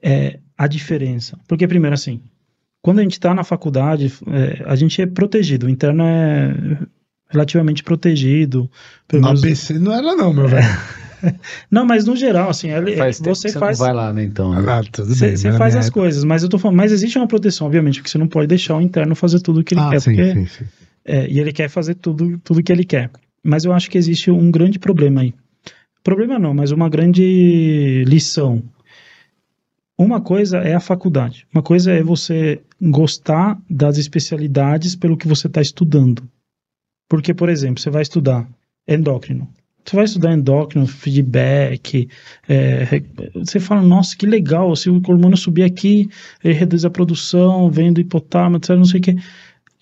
[0.01, 1.38] é a diferença.
[1.47, 2.21] Porque, primeiro, assim,
[2.82, 5.67] quando a gente está na faculdade, é, a gente é protegido.
[5.67, 6.77] O interno é
[7.29, 8.69] relativamente protegido.
[9.08, 10.65] pelo Na menos- ABC não era não, meu velho.
[11.69, 13.77] Não, mas no geral, assim, ele- Faz você você faz.
[13.77, 14.53] não vai lá, né, então.
[14.53, 14.63] né?
[14.71, 15.36] Ah, tudo Você bem.
[15.36, 18.10] você faz as época- coisas, mas eu tô falando, mas existe uma proteção, obviamente, porque
[18.10, 20.34] você não pode deixar o interno fazer tudo o que ele Ah, quer, sim, porque,
[20.34, 20.65] sim, sim.
[21.03, 23.12] é, e ele quer fazer tudo tudo que ele quer.
[23.43, 25.34] Mas eu acho que existe um grande problema aí.
[26.10, 28.63] Problema não, mas uma grande lição.
[29.95, 35.45] Uma coisa é a faculdade, uma coisa é você gostar das especialidades pelo que você
[35.45, 36.24] está estudando.
[37.08, 38.48] Porque, por exemplo, você vai estudar
[38.88, 39.48] endócrino.
[39.86, 42.10] Você vai estudar endócrino, feedback,
[42.48, 42.86] é,
[43.36, 46.10] você fala, nossa, que legal, se o hormônio subir aqui,
[46.43, 49.15] ele reduz a produção, vem do hipotálamo, etc, não sei o que.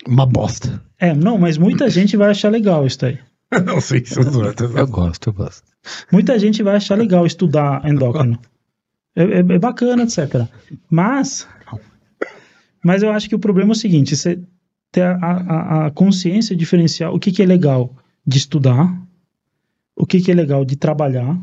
[0.06, 0.84] Uma bosta.
[1.00, 3.18] É, não, mas muita gente vai achar legal isso aí.
[3.66, 5.64] não sei se eu tô- Eu gosto, eu gosto.
[6.12, 8.40] Muita gente vai achar legal estudar endócrino.
[9.16, 10.48] É, é- é bacana, etc.
[10.90, 11.48] Mas,
[12.84, 14.40] mas eu acho que o problema é o seguinte: você
[14.92, 17.96] ter a, a, a consciência diferencial, o que, que é legal
[18.26, 18.96] de estudar,
[19.96, 21.38] o que, que é legal de trabalhar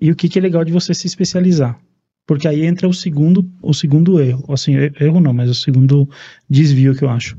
[0.00, 1.78] e o que, que é legal de você se especializar.
[2.26, 4.44] Porque aí entra o segundo, o segundo erro.
[4.52, 6.08] Assim, e- erro não, mas o segundo
[6.50, 7.36] desvio que eu acho.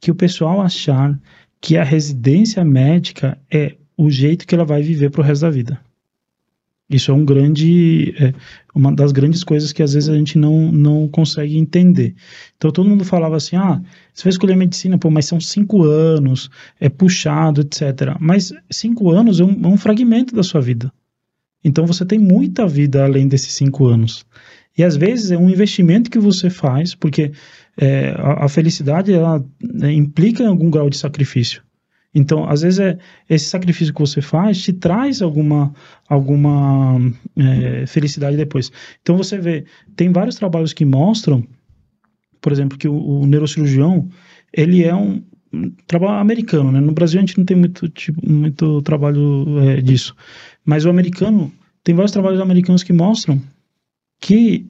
[0.00, 1.18] Que o pessoal achar
[1.60, 5.80] que a residência médica é o jeito que ela vai viver pro resto da vida.
[6.92, 8.34] Isso é um grande, é,
[8.74, 12.14] uma das grandes coisas que às vezes a gente não, não consegue entender.
[12.56, 13.80] Então todo mundo falava assim, ah,
[14.12, 18.16] você vai escolher medicina, pô, mas são cinco anos, é puxado, etc.
[18.20, 20.92] Mas cinco anos é um, é um fragmento da sua vida.
[21.64, 24.26] Então você tem muita vida além desses cinco anos.
[24.76, 27.32] E às vezes é um investimento que você faz, porque
[27.76, 31.62] é, a, a felicidade ela né, implica em algum grau de sacrifício.
[32.14, 32.98] Então, às vezes, é,
[33.28, 35.74] esse sacrifício que você faz te traz alguma,
[36.08, 36.98] alguma
[37.36, 38.70] é, felicidade depois.
[39.00, 39.64] Então, você vê,
[39.96, 41.46] tem vários trabalhos que mostram,
[42.40, 44.08] por exemplo, que o, o neurocirurgião,
[44.52, 45.22] ele é um,
[45.52, 46.80] um trabalho americano, né?
[46.80, 50.14] No Brasil a gente não tem muito, tipo, muito trabalho é, disso.
[50.64, 51.50] Mas o americano,
[51.82, 53.40] tem vários trabalhos americanos que mostram
[54.20, 54.66] que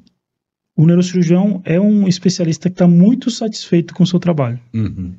[0.77, 5.15] o neurocirurgião é um especialista que está muito satisfeito com o seu trabalho Uhum.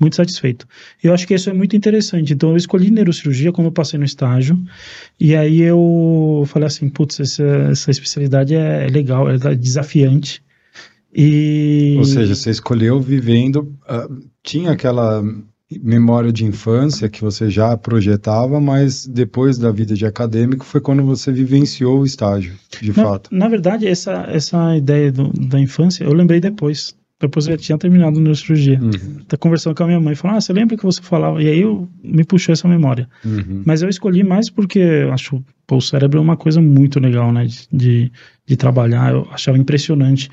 [0.00, 0.66] Muito satisfeito.
[1.02, 2.32] Eu acho que isso é muito interessante.
[2.32, 4.58] Então, eu escolhi neurocirurgia quando eu passei no estágio.
[5.18, 10.42] E aí eu falei assim, putz, essa, essa especialidade é, é legal, é desafiante.
[11.14, 11.94] E...
[11.98, 13.74] Ou seja, você escolheu vivendo.
[13.88, 14.08] ah,
[14.42, 15.22] tinha aquela
[15.82, 21.04] memória de infância que você já projetava, mas depois da vida de acadêmico foi quando
[21.04, 23.28] você vivenciou o estágio, de na, fato.
[23.30, 26.96] na verdade, essa, essa ideia do- da infância, eu lembrei depois.
[27.20, 28.80] Depois eu já tinha terminado a neurocirurgia.
[28.80, 31.42] Uhum, Tá conversando com a minha mãe, falando, ah, você lembra que você falava?
[31.42, 33.08] E aí eu, me puxou essa memória.
[33.24, 33.62] uhum.
[33.66, 37.32] Mas eu escolhi mais porque eu acho pô, o cérebro é uma coisa muito legal,
[37.32, 37.46] né?
[37.72, 38.12] De,
[38.46, 39.12] de, trabalhar.
[39.12, 40.30] Eu achava impressionante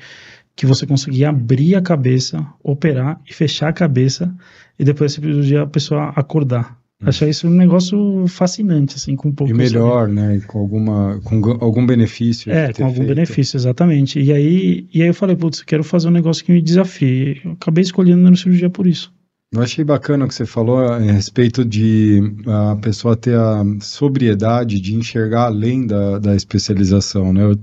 [0.54, 4.34] que você conseguia abrir a cabeça, operar e fechar a cabeça
[4.78, 6.78] e depois da cirurgia a pessoa acordar.
[7.02, 10.40] Achei isso um negócio fascinante, assim, com um pouco E melhor, né?
[10.46, 12.50] Com, alguma, com gu- algum benefício.
[12.50, 13.08] É, com algum feito.
[13.14, 14.18] benefício, exatamente.
[14.18, 17.40] E aí, e aí eu falei, putz, eu quero fazer um negócio que me desafie.
[17.44, 19.12] Eu acabei escolhendo neurocirurgia por isso.
[19.52, 24.80] Eu achei bacana o que você falou a respeito de a pessoa ter a sobriedade
[24.80, 27.42] de enxergar além da, da especialização, né?
[27.44, 27.58] Eu-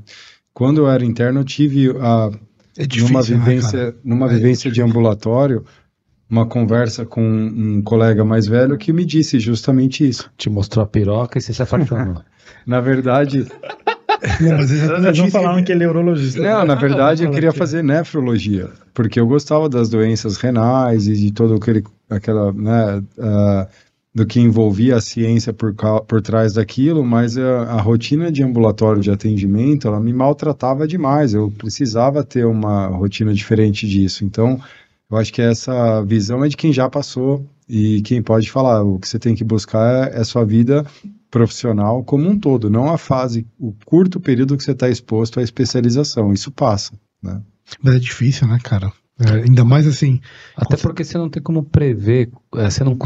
[0.53, 2.29] quando eu era interno, eu tive a,
[2.77, 3.95] É numa difícil, né, vivência, cara?
[4.03, 5.65] numa É vivência de ambulatório,
[6.33, 10.31] uma conversa com um colega mais velho que me disse justamente isso.
[10.35, 12.23] Te mostrou a piroca e você se apaixonou.
[12.65, 13.45] Na verdade,
[14.41, 16.41] Não, mas Eles não falaram que ele é urologista.
[16.41, 21.13] não, na verdade eu queria que- fazer nefrologia, porque eu gostava das doenças renais e
[21.15, 23.67] de todo aquele, aquela, né, ah,
[24.15, 25.73] do que envolvia a ciência por,
[26.07, 31.33] por trás daquilo, mas a, a rotina de ambulatório de atendimento, ela me maltratava demais.
[31.33, 34.23] Eu precisava ter uma rotina diferente disso.
[34.23, 34.59] Então,
[35.13, 38.81] eu acho que essa visão é de quem já passou e quem pode falar.
[38.81, 40.83] O que você tem que buscar é, é sua vida
[41.29, 45.43] profissional como um todo, não a fase, o curto período que você está exposto à
[45.43, 46.33] especialização.
[46.33, 47.43] Isso passa, né?
[47.83, 48.91] Mas é difícil, né, cara?
[49.19, 50.19] É, ainda mais assim.
[50.57, 52.97] Até porque você não tem como prever, é, você não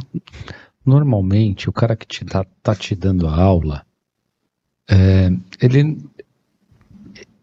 [0.86, 3.86] normalmente o cara que te tá, tá te dando a aula,
[4.89, 5.30] é,
[5.62, 5.98] ele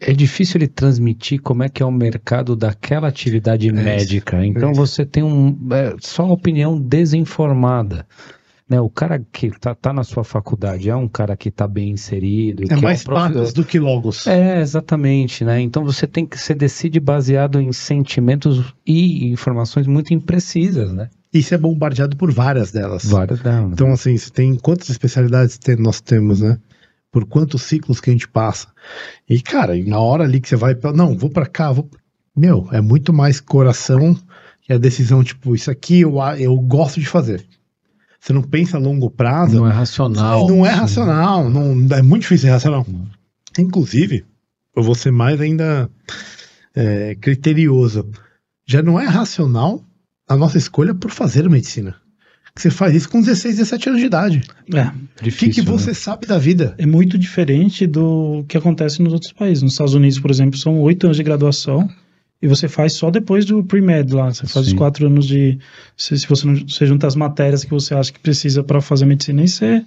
[0.06, 4.44] é difícil ele transmitir como é que é o mercado daquela atividade médica.
[4.44, 4.80] Então isso.
[4.80, 8.06] você tem um é, só opinião desinformada.
[8.66, 11.90] Né, o cara que tá, tá na sua faculdade é um cara que tá bem
[11.90, 12.64] inserido.
[12.70, 14.26] É mais um profi- patos do que logos.
[14.26, 15.60] É, exatamente, né?
[15.60, 21.10] Então você tem que você decide baseado em sentimentos e informações muito imprecisas, né?
[21.30, 23.04] E você é bombardeado por várias delas.
[23.04, 23.72] Várias delas.
[23.72, 26.56] Então, assim, você tem quantas especialidades tem- nós temos, né?
[27.14, 28.66] Por quantos ciclos que a gente passa.
[29.31, 31.88] E, cara, na hora ali que você vai, pra- não, vou pra cá, vou.
[32.37, 34.18] Meu, é muito mais coração
[34.62, 37.46] que a decisão, tipo, isso aqui eu, eu gosto de fazer.
[38.18, 39.55] Você não pensa a longo prazo.
[39.59, 40.48] Não é racional.
[40.48, 42.85] Não é racional, não, é muito difícil ser racional.
[43.57, 44.24] Inclusive,
[44.74, 45.88] eu vou ser mais ainda
[46.74, 48.11] é, criterioso.
[48.66, 49.85] Já não é racional
[50.29, 51.94] a nossa escolha por fazer medicina.
[52.56, 54.42] Que você faz isso com 16, 17 anos de idade.
[54.72, 55.76] É, O que, Difícil, que né?
[55.76, 56.74] você sabe da vida?
[56.78, 59.62] é muito diferente do que acontece nos outros países.
[59.62, 61.90] Nos Estados Unidos, por exemplo, são oito anos de graduação
[62.40, 64.32] e você faz só depois do pre-med lá.
[64.32, 64.76] Você faz os Sim.
[64.76, 65.58] quatro anos de.
[65.96, 69.04] Se, se você não você junta as matérias que você acha que precisa para fazer
[69.06, 69.84] medicina, e você,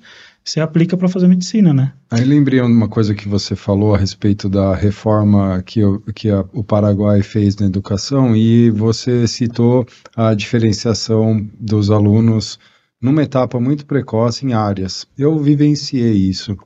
[0.48, 1.94] você aplica para fazer medicina, né?
[2.10, 6.46] Aí lembrei uma coisa que você falou a respeito da reforma que, o- que a-
[6.54, 12.58] o Paraguai fez na educação e você citou a diferenciação dos alunos
[13.02, 15.06] numa etapa muito precoce em áreas.
[15.18, 16.58] Eu vivenciei isso.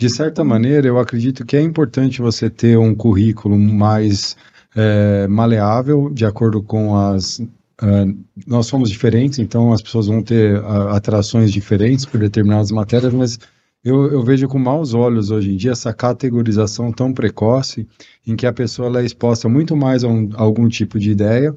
[0.00, 4.36] De certa maneira, eu acredito que é importante você ter um currículo mais
[4.74, 7.42] eh, maleável, de acordo com as.
[7.80, 8.04] Ah,
[8.46, 13.38] nós somos diferentes, então as pessoas vão ter ah, atrações diferentes por determinadas matérias, mas
[13.84, 17.86] eu, eu vejo com maus olhos hoje em dia essa categorização tão precoce,
[18.26, 21.56] em que a pessoa é exposta muito mais a, um- a algum tipo de ideia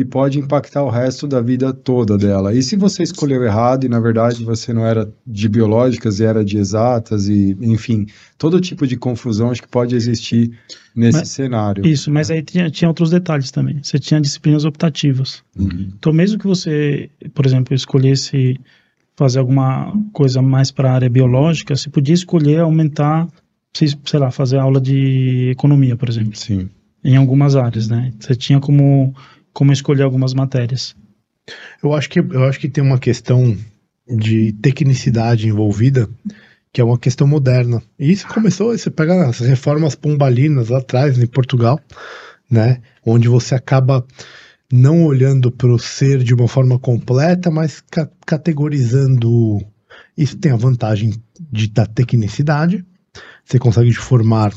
[0.00, 2.54] e pode impactar o resto da vida toda dela.
[2.54, 6.44] E se você escolheu errado e na verdade você não era de biológicas e era
[6.44, 8.06] de exatas e enfim,
[8.38, 10.50] todo tipo de confusão acho que pode existir
[10.96, 11.86] nesse Mas- cenário.
[11.86, 13.78] Isso, mas aí tinha, tinha outros detalhes também.
[13.82, 15.42] Você tinha disciplinas optativas.
[15.58, 15.90] Uhum.
[15.98, 18.58] Então, mesmo que você, por exemplo, escolhesse
[19.16, 23.28] fazer alguma coisa mais para a área biológica, você podia escolher aumentar,
[23.74, 26.70] se- sei lá, fazer aula de economia, por exemplo, Sim.
[27.04, 28.12] em algumas áreas, né?
[28.18, 29.14] Você tinha como,
[29.52, 30.94] como escolher algumas matérias.
[31.82, 33.56] Eu acho que, eu acho que tem uma questão
[34.06, 36.08] de tecnicidade envolvida,
[36.72, 37.82] que é uma questão moderna.
[37.98, 41.80] E isso começou, você pega as reformas pombalinas lá atrás, em Portugal,
[42.50, 42.80] né?
[43.04, 44.06] Onde você acaba
[44.72, 49.60] não olhando para o ser de uma forma completa, mas ca- categorizando.
[50.16, 51.14] Isso tem a vantagem
[51.50, 52.84] de, da tecnicidade.
[53.44, 54.52] Você consegue formar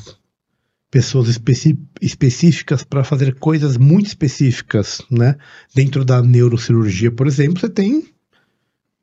[0.93, 5.35] pessoas especi- específicas para fazer coisas muito específicas, né?
[5.73, 8.03] Dentro da neurocirurgia, por exemplo, você tem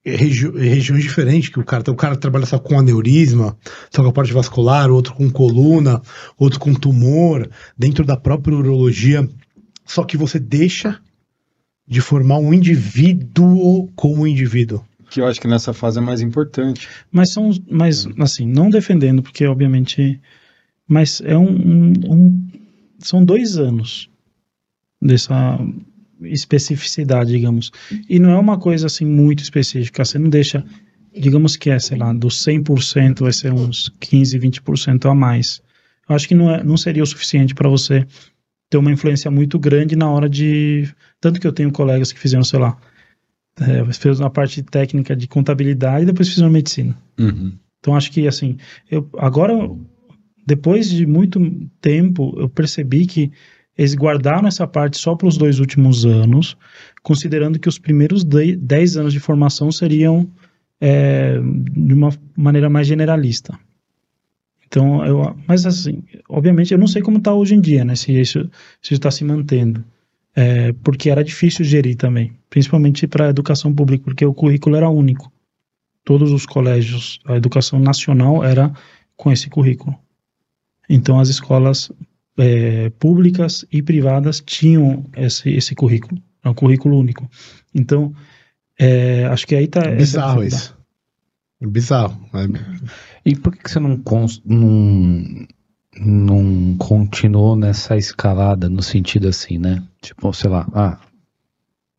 [0.06, 3.58] regi- regiões diferentes que o cara, o cara trabalha só com aneurisma,
[3.90, 6.00] só com a parte vascular, outro com coluna,
[6.38, 9.28] outro com tumor, dentro da própria urologia.
[9.84, 10.96] Só que você deixa
[11.88, 14.84] de formar um indivíduo como indivíduo.
[15.10, 16.88] Que eu acho que nessa fase é mais importante.
[17.10, 20.20] Mas são, mas assim, não defendendo, porque obviamente,
[20.90, 22.48] mas é um, um- um-
[22.98, 24.10] são dois anos
[25.00, 25.56] dessa
[26.22, 27.70] especificidade, digamos.
[28.08, 30.04] E não é uma coisa assim muito específica.
[30.04, 30.64] Você não deixa,
[31.16, 35.62] digamos que é, sei lá, dos 100% vai ser uns 15, 20% a mais.
[36.08, 38.04] Eu acho que não, é, não seria o suficiente para você
[38.68, 40.88] ter uma influência muito grande na hora de.
[41.20, 42.76] Tanto que eu tenho colegas que fizeram, sei lá,
[43.60, 46.96] é, fez uma parte técnica de contabilidade e depois fizeram medicina.
[47.18, 47.52] Uhum.
[47.78, 48.58] Então acho que assim,
[48.90, 49.54] eu agora
[50.54, 51.38] depois de muito
[51.80, 53.30] tempo eu percebi que
[53.78, 56.56] eles guardaram essa parte só para os dois últimos anos,
[57.02, 60.16] considerando que os primeiros de- 10 anos de formação seriam
[60.80, 61.38] é,
[61.88, 63.58] de uma maneira mais generalista.
[64.66, 67.94] Então, eu, mas assim, obviamente eu não sei como está hoje em dia, né?
[67.96, 68.48] Se isso
[68.90, 69.84] está se mantendo,
[70.36, 74.88] É, porque era difícil gerir também, principalmente para a educação pública, porque o currículo era
[74.88, 75.30] único
[76.04, 78.72] todos os colégios, a educação nacional era
[79.16, 79.94] com esse currículo.
[80.90, 81.90] Então, as escolas
[82.38, 87.28] é, públicas e privadas tinham esse, esse currículo, é um currículo único.
[87.74, 88.12] Então,
[88.78, 89.80] É, acho que aí tá.
[89.82, 90.76] essa Bizarro isso.
[91.60, 92.18] Bizarro.
[92.34, 92.46] É,
[93.24, 95.46] E por que, que você não, cons- não,
[96.00, 99.82] não continuou nessa escalada no sentido assim, né?
[100.00, 100.98] Tipo, sei lá, ah,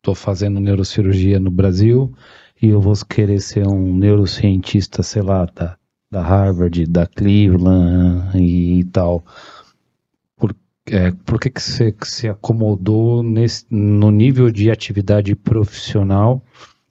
[0.02, 2.12] tô fazendo neurocirurgia no Brasil
[2.60, 5.76] e eu vou querer ser um neurocientista, sei lá, da,
[6.12, 9.24] da Harvard, da Cleveland e, tal.
[10.36, 10.54] Por,
[10.86, 16.44] é, por que, que você que se acomodou nesse, no nível de atividade profissional,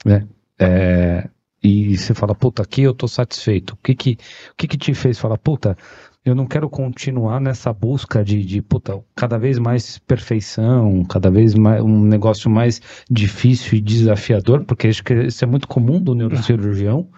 [0.04, 0.28] né?
[0.58, 1.30] É,
[1.64, 3.76] e você fala, puta, aqui eu tô satisfeito.
[3.76, 4.18] O que que,
[4.52, 5.78] o que que te fez falar, puta,
[6.24, 11.56] eu não quero continuar nessa busca de, de puta, cada vez mais perfeição, cada vez
[11.56, 12.80] mais um negócio mais
[13.10, 17.10] difícil e desafiador, porque acho que isso é muito comum do neurocirurgião,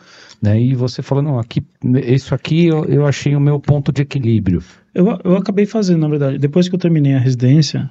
[0.42, 0.60] né?
[0.60, 1.66] E você falou, não, aqui,
[2.06, 4.64] isso aqui eu, eu achei o meu ponto de equilíbrio.
[4.94, 6.38] Eu, eu acabei fazendo, na verdade.
[6.38, 7.90] Depois que eu terminei a residência,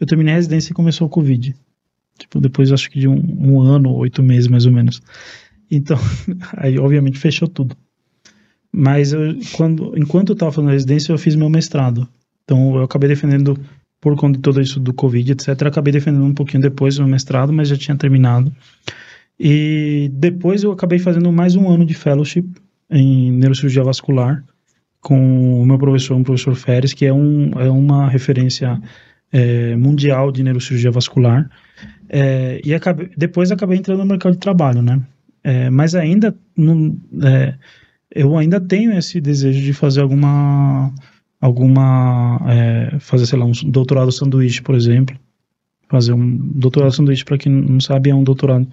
[0.00, 1.54] eu terminei a residência e começou o Covid.
[2.18, 5.00] Tipo, depois acho que de um, um ano, oito meses mais ou menos.
[5.70, 5.98] Então,
[6.56, 7.76] aí obviamente fechou tudo.
[8.78, 12.06] Mas eu, quando, enquanto eu estava fazendo residência, eu fiz meu mestrado.
[12.44, 13.58] Então eu acabei defendendo,
[13.98, 17.10] por conta de tudo isso do Covid, etc., acabei defendendo um pouquinho depois o meu
[17.10, 18.52] mestrado, mas já tinha terminado.
[19.40, 22.44] E depois eu acabei fazendo mais um ano de fellowship
[22.90, 24.44] em neurocirurgia vascular
[25.00, 28.78] com o meu professor, o professor Feres, que é, um, é uma referência
[29.32, 31.48] é, mundial de neurocirurgia vascular.
[32.10, 35.00] É, e acabei, depois acabei entrando no mercado de trabalho, né?
[35.42, 37.54] É, mas ainda não, é,
[38.16, 40.92] eu ainda tenho esse desejo de fazer alguma
[41.40, 45.16] alguma é, fazer sei lá um doutorado sanduíche por exemplo
[45.88, 48.66] fazer um doutorado sanduíche para quem não sabe é um doutorado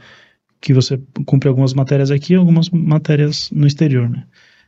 [0.61, 4.25] que você cumpre algumas matérias aqui e algumas matérias no exterior né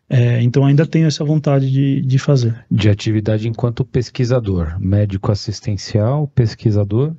[0.07, 6.27] é, então ainda tenho essa vontade de, de fazer De atividade enquanto pesquisador, médico assistencial,
[6.27, 7.15] pesquisador.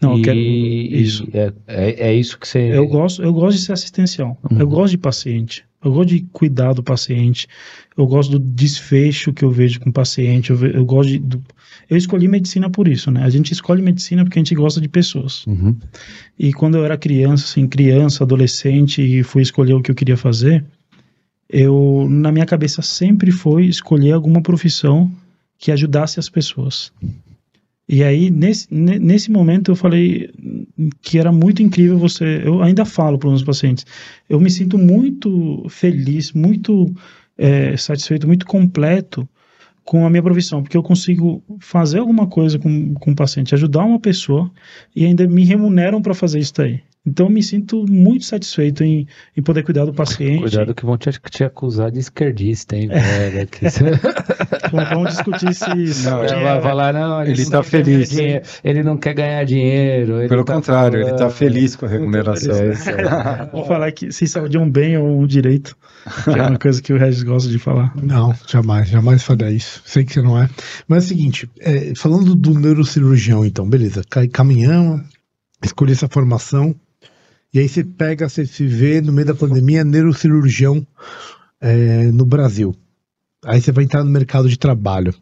[0.00, 2.74] não eu quero isso É, é, é isso que você.
[2.74, 4.38] Eu gosto, eu gosto de ser assistencial.
[4.50, 4.60] Uhum.
[4.60, 5.62] Eu gosto de paciente.
[5.84, 7.46] Eu gosto de cuidar do paciente.
[7.96, 10.50] Eu gosto do desfecho que eu vejo com o paciente.
[10.50, 11.18] Eu, ve- eu gosto de.
[11.18, 11.42] do-
[11.90, 13.22] eu escolhi medicina por isso, né?
[13.24, 15.44] A gente escolhe medicina porque a gente gosta de pessoas.
[15.46, 15.76] Uhum.
[16.38, 20.16] E quando eu era criança, assim, criança, adolescente, e fui escolher o que eu queria
[20.16, 20.64] fazer,
[21.48, 25.10] eu, na minha cabeça, sempre foi escolher alguma profissão
[25.58, 26.92] que ajudasse as pessoas.
[27.92, 30.30] E aí, nesse, ne- nesse momento, eu falei
[31.02, 32.40] que era muito incrível você.
[32.42, 33.84] Eu ainda falo para os meus pacientes.
[34.30, 36.90] Eu me sinto muito feliz, muito
[37.36, 39.28] eh, satisfeito, muito completo
[39.84, 43.84] com a minha profissão, porque eu consigo fazer alguma coisa com, com o paciente, ajudar
[43.84, 44.50] uma pessoa
[44.96, 46.80] e ainda me remuneram para fazer isso daí.
[47.04, 50.40] Então, eu me sinto muito satisfeito em, em poder cuidar do paciente.
[50.42, 53.48] Cuidado que vão te, te acusar de esquerdista, hein, velho?
[54.70, 55.68] Vamos, discutir se.
[55.68, 58.08] Não, se- Já vai falar, não, Ele não tá feliz.
[58.10, 60.20] dinheiro, Ele não quer ganhar dinheiro.
[60.20, 62.54] ele Pelo tá contrário, ele tá falando- feliz com a remuneração.
[62.54, 62.96] É isso aí.
[63.52, 65.76] Vamos falar que se saúde é um bem ou um direito,
[66.24, 67.92] que é uma coisa que o Regis gosta de falar.
[68.00, 69.82] Não, jamais, jamais faria isso.
[69.84, 70.48] Sei que você não é.
[70.86, 75.02] Mas é o seguinte, é, falando do neurocirurgião, então, beleza, cai- caminhamos,
[75.64, 76.74] escolhi essa formação,
[77.52, 80.86] e aí você pega, você se vê no meio da pandemia, neurocirurgião
[81.60, 82.74] é, no Brasil.
[83.44, 85.14] Aí você vai entrar no mercado de trabalho.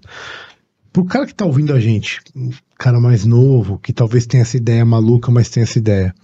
[0.92, 4.56] Pro cara que tá ouvindo a gente, um cara mais novo, que talvez tenha essa
[4.56, 6.14] ideia maluca, mas tem essa ideia.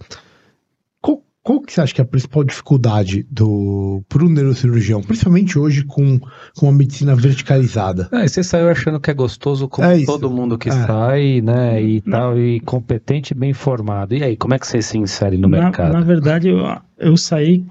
[1.47, 6.19] Qual, que você acha que é a principal dificuldade do pro neurocirurgião, principalmente hoje com,
[6.53, 8.09] com a medicina verticalizada?
[8.11, 10.73] Ah, e você saiu achando que é gostoso como É todo mundo que É.
[10.73, 11.81] sai, né?
[11.81, 14.13] E tal, e competente e bem formado.
[14.13, 15.93] E aí, como é que você se insere no na, mercado?
[15.93, 16.59] na verdade, eu,
[16.97, 17.65] eu saí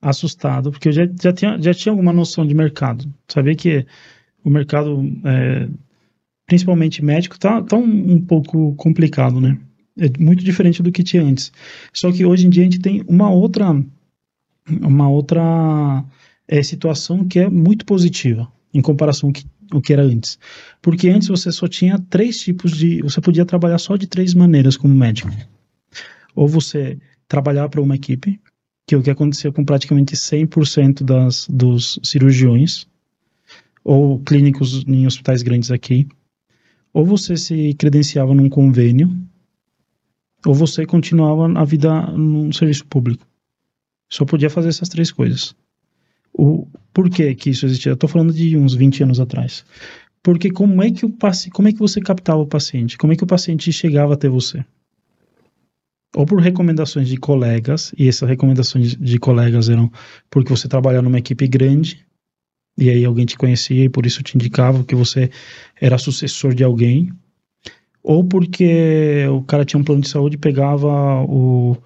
[0.00, 3.12] assustado, porque eu já, já, tinha, já tinha alguma noção de mercado.
[3.26, 3.84] Sabia que
[4.44, 5.68] o mercado, é,
[6.46, 9.58] principalmente médico, tá, tá um, um pouco complicado, né?
[10.00, 11.52] É muito diferente do que tinha antes.
[11.92, 13.70] Só que hoje em dia a gente tem uma outra,
[14.80, 16.02] uma outra
[16.48, 20.38] é, situação que é muito positiva em comparação que, o que era antes.
[20.80, 23.02] Porque antes você só tinha três tipos de.
[23.02, 25.30] Você podia trabalhar só de três maneiras como médico.
[26.34, 28.40] Ou você trabalhar para uma equipe,
[28.86, 32.86] que é o que acontecia com praticamente 100% das, dos cirurgiões,
[33.84, 36.08] ou clínicos em hospitais grandes aqui.
[36.92, 39.16] Ou você se credenciava num convênio,
[40.46, 43.26] ou você continuava a vida no serviço público.
[44.08, 45.54] Só podia fazer essas três coisas.
[46.32, 47.96] O, por que que isso existia?
[47.96, 49.64] Tô falando de uns 20 anos atrás.
[50.22, 52.98] Porque como é que o paci- como é que você captava o paciente?
[52.98, 54.64] Como é que o paciente chegava até você?
[56.14, 59.90] Ou por recomendações de colegas, e essas recomendações de colegas eram
[60.28, 62.04] porque você trabalhava numa equipe grande,
[62.76, 65.30] e aí alguém te conhecia e por isso te indicava que você
[65.80, 67.12] era sucessor de alguém,
[68.02, 71.76] ou porque o cara tinha um plano de saúde pegava o,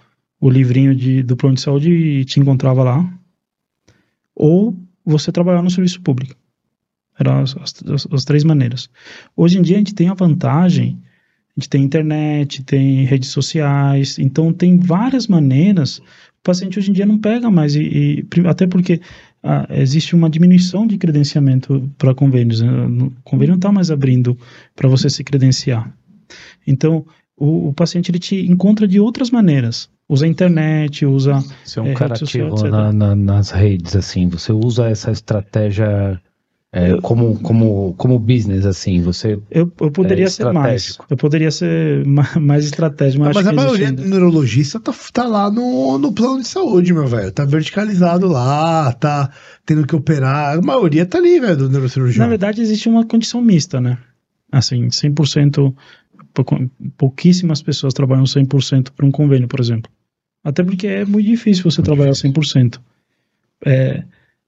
[0.40, 3.18] o livrinho de, do plano de saúde e te encontrava lá,
[4.34, 6.34] ou você trabalhar no serviço público.
[7.18, 8.90] Eram as, as, as três maneiras.
[9.36, 10.98] Hoje em dia a gente tem a vantagem,
[11.56, 15.98] a gente tem internet, tem redes sociais, então tem várias maneiras.
[15.98, 16.02] O
[16.42, 19.00] paciente hoje em dia não pega mais, e, e até porque
[19.42, 22.60] ah, existe uma diminuição de credenciamento para convênios.
[22.60, 22.70] Né?
[23.06, 24.36] O convênio não está mais abrindo
[24.74, 25.94] para você se credenciar.
[26.66, 27.04] Então,
[27.36, 29.88] o, o, paciente ele te encontra de outras maneiras.
[30.08, 31.42] Usa a internet, usa.
[31.64, 34.28] Você é um é, cara ativo na, na, nas redes, assim.
[34.28, 36.20] Você usa essa estratégia
[36.76, 39.38] é, eu, como, como, como business, assim, você.
[39.48, 40.98] Eu, eu poderia é ser mais.
[41.08, 42.04] Eu poderia ser
[42.40, 46.48] mais estratégico, mas, mas a maioria do neurologista tá, tá lá no, no plano de
[46.48, 47.30] saúde, meu velho.
[47.30, 49.30] Tá verticalizado lá, tá
[49.64, 50.58] tendo que operar.
[50.58, 52.24] A maioria tá ali, velho, do neurocirurgião.
[52.24, 53.96] Na verdade, existe uma condição mista, né?
[54.50, 55.72] Assim, 100%.
[56.96, 59.90] Pouquíssimas pessoas trabalham 100% para um convênio, por exemplo.
[60.42, 62.80] Até porque é muito difícil você trabalhar 100%.
[63.64, 64.04] É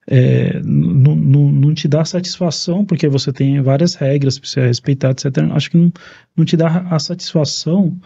[0.09, 5.26] é, não, te dá satisfação, porque você tem várias regras para você respeitar, etc.
[5.53, 5.93] Acho que não,
[6.37, 7.99] não te dá a satisfação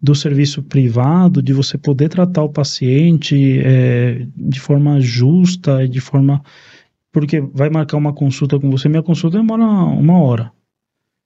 [0.00, 6.42] do serviço privado, de você poder tratar o paciente é, de forma justa de forma.
[7.10, 10.52] Porque vai marcar uma consulta com você, minha consulta demora uma hora.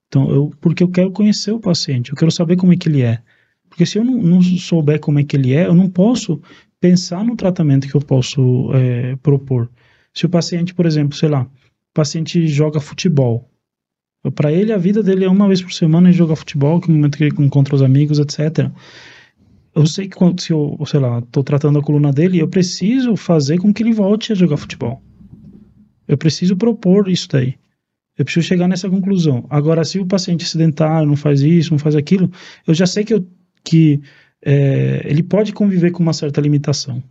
[0.08, 3.02] Então, eu, porque eu quero conhecer o paciente, eu quero saber como é que ele
[3.02, 3.20] é.
[3.68, 6.40] Porque se eu não, não souber como é que ele é, eu não posso
[6.80, 9.70] pensar no tratamento que eu posso é, propor.
[10.14, 13.48] Se o paciente, por exemplo, sei lá, o paciente joga futebol.
[14.34, 16.96] Para ele, a vida dele é uma vez por semana jogar futebol, que é o
[16.96, 18.70] momento que ele encontra os amigos, etc.
[19.74, 23.14] Eu sei que quando, se eu, sei lá, estou tratando a coluna dele, eu preciso
[23.16, 25.00] fazer com que ele volte a jogar futebol.
[26.06, 27.54] Eu preciso propor isso daí.
[28.18, 29.46] Eu preciso chegar nessa conclusão.
[29.48, 32.30] Agora, se o paciente é sedentário não faz isso, não faz aquilo,
[32.66, 33.24] eu já sei que, eu,
[33.64, 34.00] que
[34.44, 37.02] é, ele pode conviver com uma certa limitação.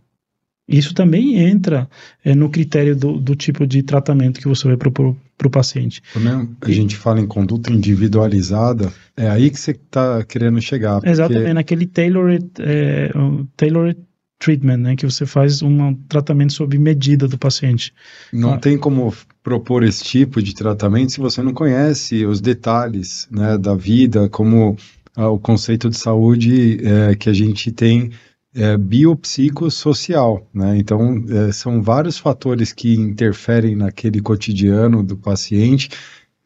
[0.68, 1.88] Isso também entra
[2.22, 6.02] é, no critério do, do, tipo de tratamento que você vai propor para o paciente.
[6.12, 11.00] Quando a gente fala em conduta individualizada, é aí que você está querendo chegar.
[11.04, 13.10] Exatamente, naquele tailored, é,
[13.56, 13.98] tailored
[14.38, 17.92] treatment, né, que você faz um tratamento sob medida do paciente.
[18.32, 18.58] Não ah.
[18.58, 19.12] tem como
[19.42, 24.76] propor esse tipo de tratamento se você não conhece os detalhes né, da vida, como
[25.16, 28.10] ah, o conceito de saúde é, que a gente tem
[28.54, 30.78] é, biopsicossocial, né?
[30.78, 35.90] Então, é, são vários fatores que interferem naquele cotidiano do paciente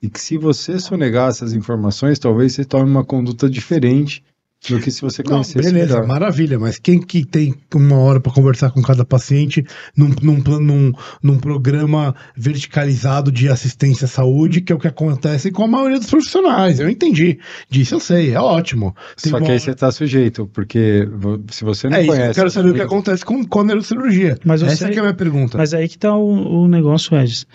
[0.00, 4.22] e que se você sonegar essas informações, talvez você tome uma conduta diferente
[4.68, 6.06] do que se você conhecesse Não, beleza, melhor.
[6.06, 9.64] maravilha, mas quem que tem uma hora para conversar com cada paciente
[9.96, 10.92] num, num, num,
[11.22, 15.98] num, programa verticalizado de assistência à saúde, que é o que acontece com a maioria
[15.98, 16.78] dos profissionais.
[16.78, 17.40] Eu entendi.
[17.68, 18.94] Disso eu sei, é ótimo.
[19.20, 21.08] Tem Só que aí você está sujeito, porque
[21.50, 22.22] se você não é conhece...
[22.22, 24.38] Isso, eu quero saber o que acontece com, com a neurocirurgia.
[24.44, 25.58] Mas Essa é, é a minha pergunta.
[25.58, 27.46] Mas aí que está o, o negócio, Regis.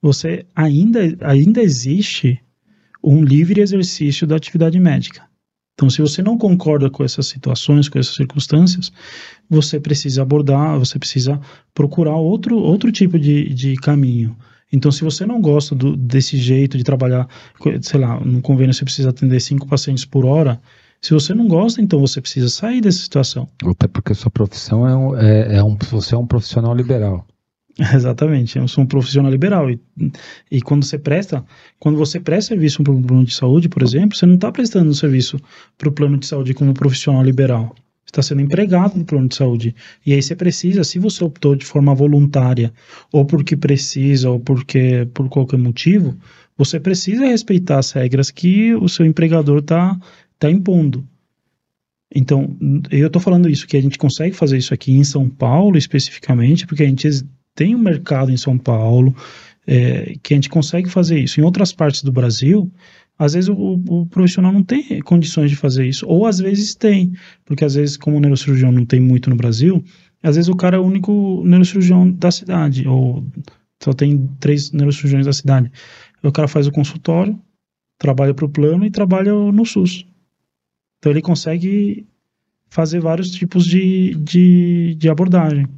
[0.00, 2.40] Você ainda, ainda existe
[3.02, 5.33] um livre exercício da atividade médica.
[5.74, 8.92] Então, se você não concorda com essas situações, com essas circunstâncias,
[9.50, 11.40] você precisa abordar, você precisa
[11.74, 14.36] procurar outro, outro tipo de, de caminho.
[14.72, 17.28] Então, se você não gosta do, desse jeito de trabalhar,
[17.82, 20.60] sei lá, no convênio você precisa atender cinco pacientes por hora,
[21.00, 23.48] se você não gosta, então você precisa sair dessa situação.
[23.66, 27.26] Até porque sua profissão é um, é, é um você é um profissional liberal.
[27.94, 29.80] Exatamente, eu sou um profissional liberal e,
[30.50, 31.44] e quando você presta,
[31.78, 34.90] quando você presta serviço para um plano de saúde, por exemplo, você não está prestando
[34.90, 35.40] um serviço
[35.76, 37.74] para o plano de saúde como profissional liberal.
[38.06, 39.74] Está sendo empregado no plano de saúde.
[40.06, 42.72] E aí você precisa, se você optou de forma voluntária,
[43.10, 46.16] ou porque precisa, ou porque por qualquer motivo,
[46.56, 49.98] você precisa respeitar as regras que o seu empregador está
[50.38, 51.04] tá impondo.
[52.14, 52.56] Então,
[52.92, 56.64] eu estou falando isso, que a gente consegue fazer isso aqui em São Paulo, especificamente,
[56.64, 57.08] porque a gente
[57.54, 59.14] tem um mercado em São Paulo
[59.66, 61.40] é, que a gente consegue fazer isso.
[61.40, 62.70] Em outras partes do Brasil,
[63.18, 67.12] às vezes o, o, profissional não tem condições de fazer isso, ou às vezes tem,
[67.44, 69.82] porque às vezes, como o neurocirurgião não tem muito no Brasil,
[70.22, 73.24] às vezes o cara é o único neurocirurgião da cidade, ou
[73.82, 75.70] só tem três neurocirurgiões da cidade.
[76.22, 77.38] O cara faz o consultório,
[77.98, 80.06] trabalha para o plano e trabalha no SUS.
[80.98, 82.06] Então ele consegue
[82.68, 85.68] fazer vários tipos de, de, de abordagem.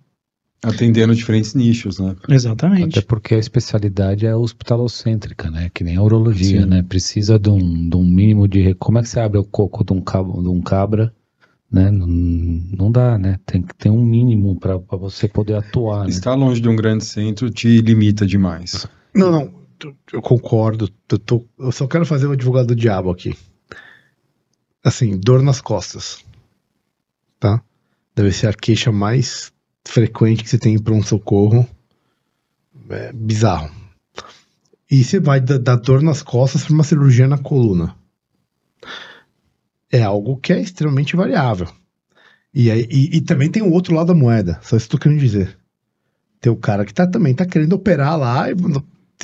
[0.66, 2.16] Atendendo diferentes nichos, né?
[2.28, 2.98] Exatamente.
[2.98, 5.70] Até porque a especialidade é hospitalocêntrica, né?
[5.72, 6.66] Que nem a urologia, Sim.
[6.66, 6.82] né?
[6.82, 8.74] Precisa de um, de um mínimo de.
[8.74, 11.14] Como é que você abre o coco de um, cabo, de um cabra?
[11.70, 11.88] Né?
[11.88, 13.38] Não, não dá, né?
[13.46, 16.02] Tem que ter um mínimo para você poder atuar.
[16.02, 16.10] Né?
[16.10, 18.88] Estar longe de um grande centro te limita demais.
[19.14, 19.54] Não, não.
[20.12, 20.90] Eu concordo.
[21.08, 23.36] Eu, tô, eu só quero fazer o advogado do diabo aqui.
[24.82, 26.24] Assim, dor nas costas.
[27.38, 27.62] Tá?
[28.16, 29.52] Deve ser a queixa mais
[29.91, 31.68] frequente que você tem para um socorro.
[32.91, 33.70] É bizarro.
[34.91, 37.97] E você vai da, da dor nas costas para uma cirurgia na coluna.
[39.91, 41.68] É algo que é extremamente variável.
[42.55, 45.01] E, aí, e, e também tem o outro lado da moeda, só isso que eu
[45.01, 45.59] querendo dizer.
[46.41, 48.55] Tem o cara que tá, também tá querendo operar lá, e,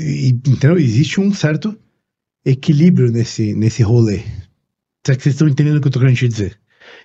[0.01, 0.77] e, entendeu?
[0.77, 1.79] Existe um certo
[2.45, 4.23] equilíbrio nesse, nesse rolê.
[5.05, 6.59] Será que vocês estão entendendo o que eu tô querendo te dizer?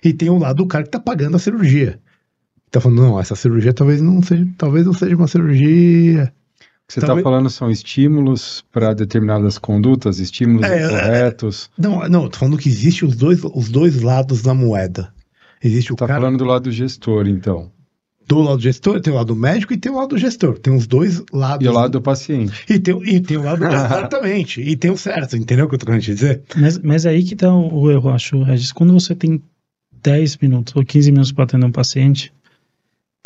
[0.04, 2.00] E tem o lado do cara que tá pagando a cirurgia.
[2.70, 6.24] Tá falando, não, essa cirurgia talvez não seja, talvez não seja uma cirurgia.
[6.24, 11.70] O que você está Talvez- falando são estímulos para determinadas condutas, estímulos É, é, corretos.
[11.78, 15.12] Não, não, tô falando que existe os dois, os dois lados da moeda.
[15.62, 17.70] Existe o Tá cara falando do lado do gestor, então.
[18.26, 20.58] do lado do gestor, tem o lado do médico e tem o lado do gestor.
[20.58, 21.64] Tem os dois lados.
[21.66, 22.64] E o lado do paciente.
[22.70, 23.64] E tem, e tem o lado.
[23.68, 24.60] exatamente.
[24.62, 26.42] E tem o certo, entendeu o que eu tô querendo te dizer?
[26.56, 28.72] Mas, mas aí que tá o, o erro, acho, Regis.
[28.72, 29.42] Quando você tem
[30.02, 32.32] 10 minutos ou 15 minutos para atender um paciente,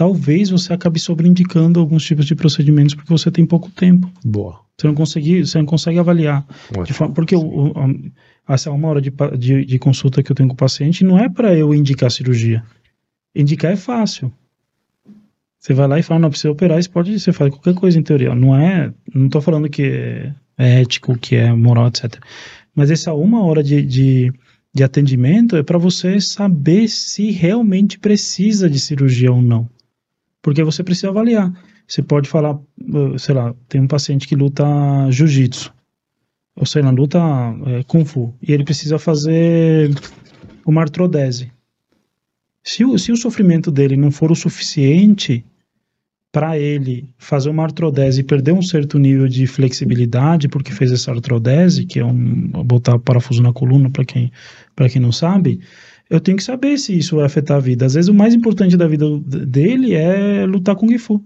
[0.02, 4.10] talvez você acabe sobreindicando alguns tipos de procedimentos porque você tem pouco tempo.
[4.24, 4.58] Boa.
[4.76, 6.44] Você não consegue, você não consegue avaliar.
[6.92, 7.72] Forma- porque o,
[8.48, 11.28] essa uma hora de, de, de consulta que eu tenho com o paciente não é
[11.28, 12.64] para eu indicar cirurgia.
[13.32, 14.32] Indicar é fácil.
[15.60, 18.02] Você vai lá e fala, não, precisa operar, você pode, você faz qualquer coisa em
[18.02, 18.34] teoria.
[18.34, 22.16] Não é, não tô falando que é, é ético, que é moral, etc.
[22.74, 24.32] Mas essa uma hora de, de,
[24.74, 29.70] de atendimento é para você saber se realmente precisa de cirurgia ou não.
[30.42, 31.52] Porque você precisa avaliar.
[31.86, 34.64] Você pode falar, uh, sei lá, tem um paciente que luta
[35.10, 35.72] jiu-jitsu,
[36.56, 37.18] ou sei lá, luta
[37.66, 39.90] é, kung fu, e ele precisa fazer
[40.66, 41.50] uma artrodese.
[42.62, 45.44] Se o, se o sofrimento dele não for o suficiente
[46.30, 51.10] para ele fazer uma artrodese e perder um certo nível de flexibilidade, porque fez essa
[51.10, 54.32] artrodese, que é um botar parafuso na coluna, para quem,
[54.90, 55.60] quem não sabe,
[56.12, 57.86] eu tenho que saber se isso vai afetar a vida.
[57.86, 59.06] Às vezes o mais importante da vida
[59.46, 61.22] dele é lutar com Gifu.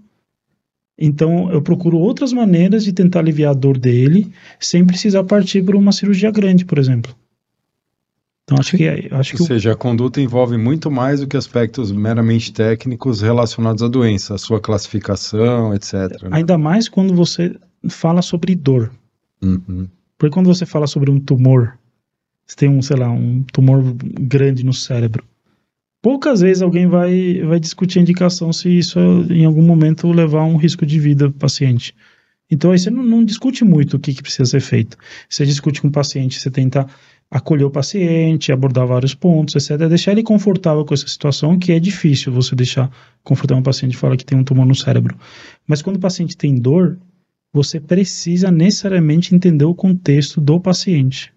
[0.97, 5.77] Então eu procuro outras maneiras de tentar aliviar a dor dele, sem precisar partir para
[5.77, 7.13] uma cirurgia grande, por exemplo.
[8.43, 11.27] Então acho que é- acho que Ou o- seja, a conduta envolve muito mais do
[11.27, 15.93] que aspectos meramente técnicos relacionados à doença, a sua classificação, etc.
[16.23, 16.29] né?
[16.31, 17.53] ainda mais quando você
[17.89, 18.89] fala sobre dor.
[19.43, 19.87] Uhum.
[20.17, 21.77] Porque quando você fala sobre um tumor,
[22.47, 25.23] você tem um, sei lá, um tumor grande no cérebro.
[26.01, 28.97] Poucas vezes alguém vai, vai discutir a indicação se isso
[29.29, 31.93] em algum momento levar um risco de vida do paciente.
[32.49, 34.95] Então aí você não, não discute muito o que, que precisa ser feito.
[35.27, 36.87] Você discute com o paciente, você tenta
[37.29, 39.85] acolher o paciente, abordar vários pontos, etc.
[39.89, 42.89] Deixar ele confortável com essa situação, que é difícil você deixar
[43.21, 45.17] confortável um paciente e falar que tem um tumor no cérebro.
[45.67, 46.97] Mas quando o paciente tem dor,
[47.51, 51.35] você precisa necessariamente entender o contexto do paciente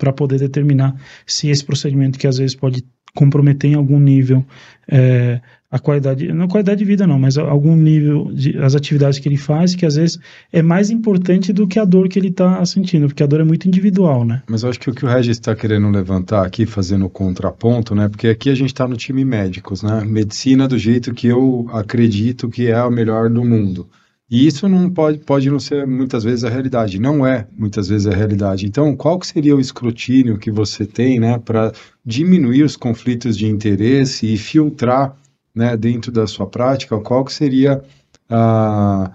[0.00, 0.96] para poder determinar
[1.26, 2.82] se esse procedimento que às vezes pode
[3.14, 4.44] comprometer em algum nível
[4.88, 5.40] é,
[5.70, 9.36] a qualidade, não qualidade de vida não, mas algum nível de as atividades que ele
[9.36, 10.18] faz que às vezes
[10.52, 13.44] é mais importante do que a dor que ele está sentindo, porque a dor é
[13.44, 14.42] muito individual, né?
[14.48, 17.94] Mas eu acho que o que o Regis está querendo levantar aqui, fazendo o contraponto,
[17.94, 18.08] né?
[18.08, 20.02] Porque aqui a gente está no time médicos, né?
[20.04, 23.86] Medicina do jeito que eu acredito que é a melhor do mundo.
[24.30, 28.06] E isso não pode, pode não ser muitas vezes a realidade, não é muitas vezes
[28.06, 28.64] a realidade.
[28.64, 31.72] Então, qual que seria o escrutínio que você tem, né, para
[32.06, 35.16] diminuir os conflitos de interesse e filtrar,
[35.52, 37.82] né, dentro da sua prática, qual que seria
[38.28, 39.10] a,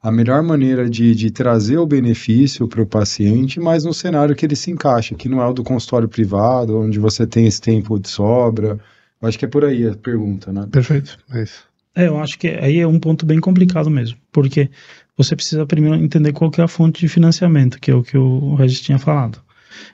[0.00, 4.46] a melhor maneira de, de trazer o benefício para o paciente, mas no cenário que
[4.46, 7.98] ele se encaixa, que não é o do consultório privado, onde você tem esse tempo
[7.98, 8.78] de sobra.
[9.20, 10.68] Eu acho que é por aí a pergunta, né?
[10.70, 11.18] Perfeito.
[11.32, 11.69] É isso.
[12.00, 14.70] É, eu acho que aí é um ponto bem complicado mesmo, porque
[15.16, 18.16] você precisa primeiro entender qual que é a fonte de financiamento, que é o que
[18.16, 19.38] o Regis tinha falado.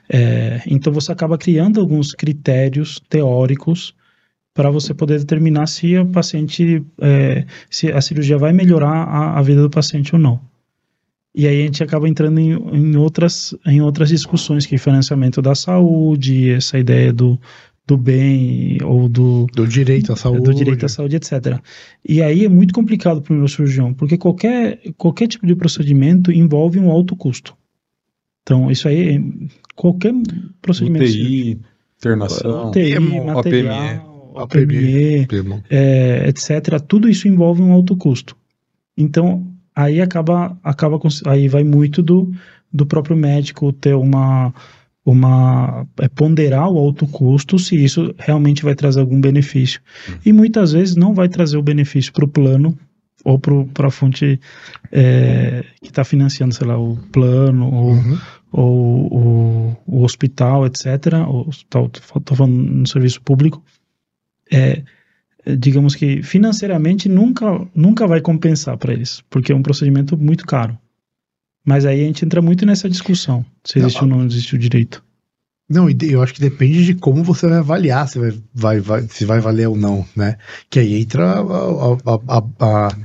[0.09, 3.93] É, então você acaba criando alguns critérios teóricos
[4.53, 9.41] para você poder determinar se o paciente, é, se a cirurgia vai melhorar a, a
[9.41, 10.39] vida do paciente ou não.
[11.35, 15.41] E aí a gente acaba entrando em, em outras, em outras discussões, que é financiamento
[15.41, 17.39] da saúde, essa ideia do,
[17.87, 20.43] do bem ou do, Do direito à saúde.
[20.43, 21.59] do direito à saúde, etc.
[22.07, 26.77] E aí é muito complicado para o neurocirurgião, porque qualquer, qualquer tipo de procedimento envolve
[26.77, 27.55] um alto custo.
[28.43, 29.23] Então, isso aí,
[29.73, 30.13] qualquer
[30.61, 31.05] procedimento.
[31.05, 31.59] UTI,
[31.97, 32.69] internação.
[32.69, 35.21] UTI, OPME, material, OPME.
[35.23, 36.81] OPME, é, etc.
[36.85, 38.35] Tudo isso envolve um alto custo.
[38.97, 42.31] Então, aí acaba, acaba aí vai muito do,
[42.71, 44.53] do próprio médico ter uma
[45.09, 49.81] uma é, ponderar o alto custo se isso realmente vai trazer algum benefício
[50.25, 52.77] e muitas vezes não vai trazer o benefício para o plano
[53.23, 54.39] ou para a fonte
[54.91, 58.17] é, que está financiando sei lá o plano ou, Uhum.
[58.51, 60.91] ou o, o hospital etc
[62.23, 63.63] tô falando no serviço público
[64.51, 64.83] é,
[65.55, 70.77] digamos que financeiramente nunca, nunca vai compensar para eles, porque é um procedimento muito caro.
[71.67, 75.03] Mas aí a gente entra muito nessa discussão, se existe ou não existe o direito.
[75.69, 79.07] Não, e eu acho que depende de como você vai avaliar se vai, vai, vai-
[79.09, 80.37] se vai valer ou não, né?
[80.69, 81.41] Que aí entra a-
[82.05, 82.95] a- a-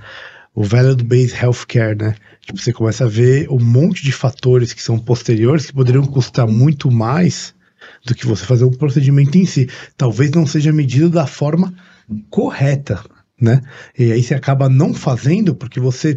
[0.54, 2.14] o value-based healthcare, né?
[2.40, 6.46] Tipo, você começa a ver um monte de fatores que são posteriores que poderiam custar
[6.46, 7.52] muito mais
[8.06, 9.68] do que você fazer o procedimento em si.
[9.96, 11.74] Talvez não seja medido da forma
[12.30, 13.02] correta,
[13.40, 13.60] né?
[13.98, 16.16] E aí você acaba não fazendo porque você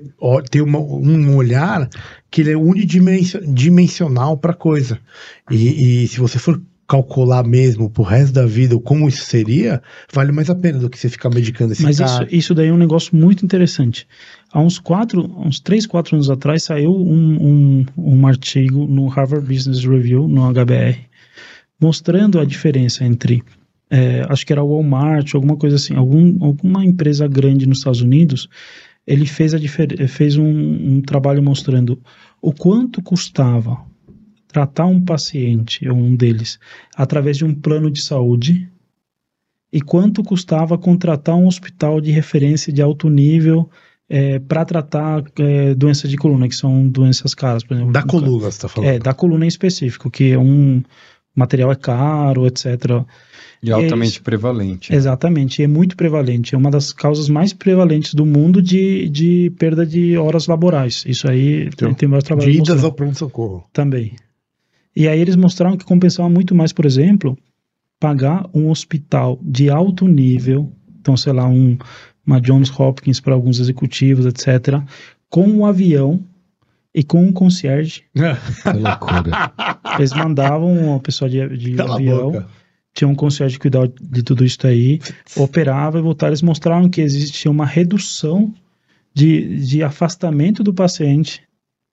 [0.52, 1.90] tem uma- um olhar
[2.36, 5.00] que ele é unidimensional para coisa.
[5.50, 9.82] E, e se você for calcular mesmo pro resto da vida como isso seria,
[10.12, 12.28] vale mais a pena do que você ficar medicando esse Mas isso, cara.
[12.30, 14.06] isso daí é um negócio muito interessante.
[14.52, 19.48] Há uns quatro, uns três, quatro anos atrás saiu um, um, um artigo no Harvard
[19.48, 20.98] Business Review, no HBR,
[21.80, 23.42] mostrando a diferença entre,
[23.90, 28.50] é, acho que era Walmart, alguma coisa assim, algum, alguma empresa grande nos Estados Unidos,
[29.08, 29.60] ele fez, a
[30.08, 32.00] fez um, um trabalho mostrando
[32.46, 33.84] o quanto custava
[34.48, 36.60] tratar um paciente, ou um deles,
[36.96, 38.70] através de um plano de saúde,
[39.74, 43.68] e quanto custava contratar um hospital de referência de alto nível
[44.48, 47.92] para tratar é, doenças de coluna, que são doenças caras, por exemplo.
[47.92, 48.90] Da coluna, você tá falando.
[48.90, 50.84] É, da coluna em específico, que é um
[51.36, 52.68] material é caro, etc.
[53.70, 54.24] E altamente isso.
[54.24, 54.94] prevalente.
[54.94, 56.54] Exatamente, e é muito prevalente.
[56.56, 61.04] É uma das causas mais prevalentes do mundo de, de perda de horas laborais.
[61.08, 63.64] Isso aí Então, tem, vários De trabalhos idas ao pronto-socorro.
[63.74, 64.14] também.
[64.96, 67.38] E aí eles mostraram que compensava muito mais, por exemplo,
[68.00, 71.78] pagar um hospital de alto nível, então, sei lá, um,
[72.26, 74.82] uma Johns Hopkins para alguns executivos, etc.,
[75.30, 76.24] com um avião
[76.94, 78.04] e com um concierge.
[78.16, 79.52] Que loucura.
[79.98, 82.48] Eles mandavam uma pessoa de, de Cala avião, boca.
[82.96, 85.00] Tinha um concierge que cuidava de tudo isso aí,
[85.36, 86.30] operava e voltava.
[86.30, 88.54] Eles mostraram que existia uma redução
[89.14, 91.44] de, de afastamento do paciente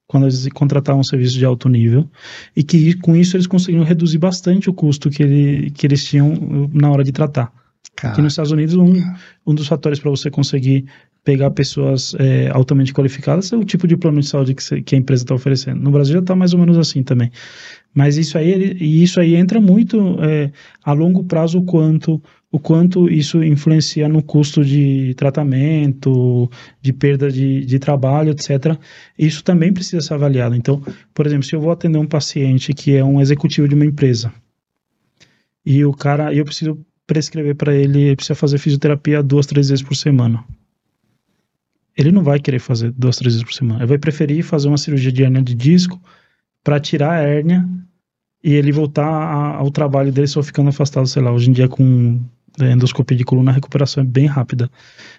[0.06, 2.08] quando eles contratavam um serviço de alto nível
[2.54, 6.32] e que com isso eles conseguiram reduzir bastante o custo que, ele, que eles tinham
[6.32, 7.52] uh, na hora de tratar.
[7.96, 8.92] Cara, Aqui nos Estados Unidos, um,
[9.46, 10.86] um dos fatores para você conseguir
[11.24, 14.98] pegar pessoas é, altamente qualificadas é o tipo de plano de saúde que, que a
[14.98, 15.80] empresa está oferecendo.
[15.80, 17.30] No Brasil já está mais ou menos assim também.
[17.94, 20.50] Mas isso aí, isso aí entra muito é,
[20.82, 27.30] a longo prazo o quanto, o quanto isso influencia no custo de tratamento, de perda
[27.30, 28.78] de, de trabalho, etc.
[29.18, 30.54] Isso também precisa ser avaliado.
[30.56, 30.82] Então,
[31.12, 34.32] por exemplo, se eu vou atender um paciente que é um executivo de uma empresa
[35.64, 39.84] e o cara, eu preciso prescrever para ele, ele precisa fazer fisioterapia duas, três vezes
[39.84, 40.44] por semana.
[41.96, 43.80] Ele não vai querer fazer duas, três vezes por semana.
[43.80, 46.00] Ele vai preferir fazer uma cirurgia de hérnia de disco
[46.64, 47.66] para tirar a hérnia
[48.42, 51.68] e ele voltar a- ao trabalho dele só ficando afastado, sei lá, hoje em dia
[51.68, 52.20] com
[52.60, 54.70] é, endoscopia de coluna a recuperação é bem rápida.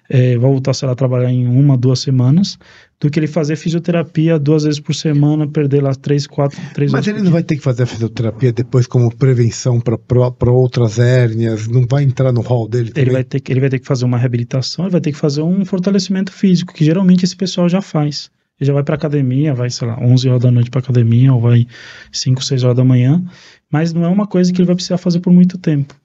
[0.08, 2.60] É, vai voltar, sei lá, a trabalhar em uma, duas semanas,
[3.00, 7.08] do que ele fazer fisioterapia duas vezes por semana, perder lá três, quatro, três Mas
[7.08, 11.88] ele não vai ter que fazer a fisioterapia depois como prevenção para outras hérnias, não
[11.90, 13.14] vai entrar no hall dele Ele também?
[13.14, 15.42] vai, ter que, ele vai ter que fazer uma reabilitação, ele vai ter que fazer
[15.42, 18.30] um fortalecimento físico, que geralmente esse pessoal já faz.
[18.60, 21.42] Ele já vai para academia, vai, sei lá, 11 horas da noite para academia, ou
[21.42, 21.68] vai
[22.12, 23.24] 5, 6 horas da manhã,
[23.70, 25.96] mas não é uma coisa que ele vai precisar fazer por muito tempo.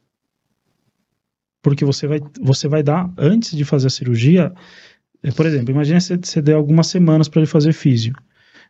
[1.63, 4.53] Porque você vai, você vai dar, antes de fazer a cirurgia,
[5.23, 8.15] eh, por exemplo, imagina se você der algumas semanas para ele fazer físio.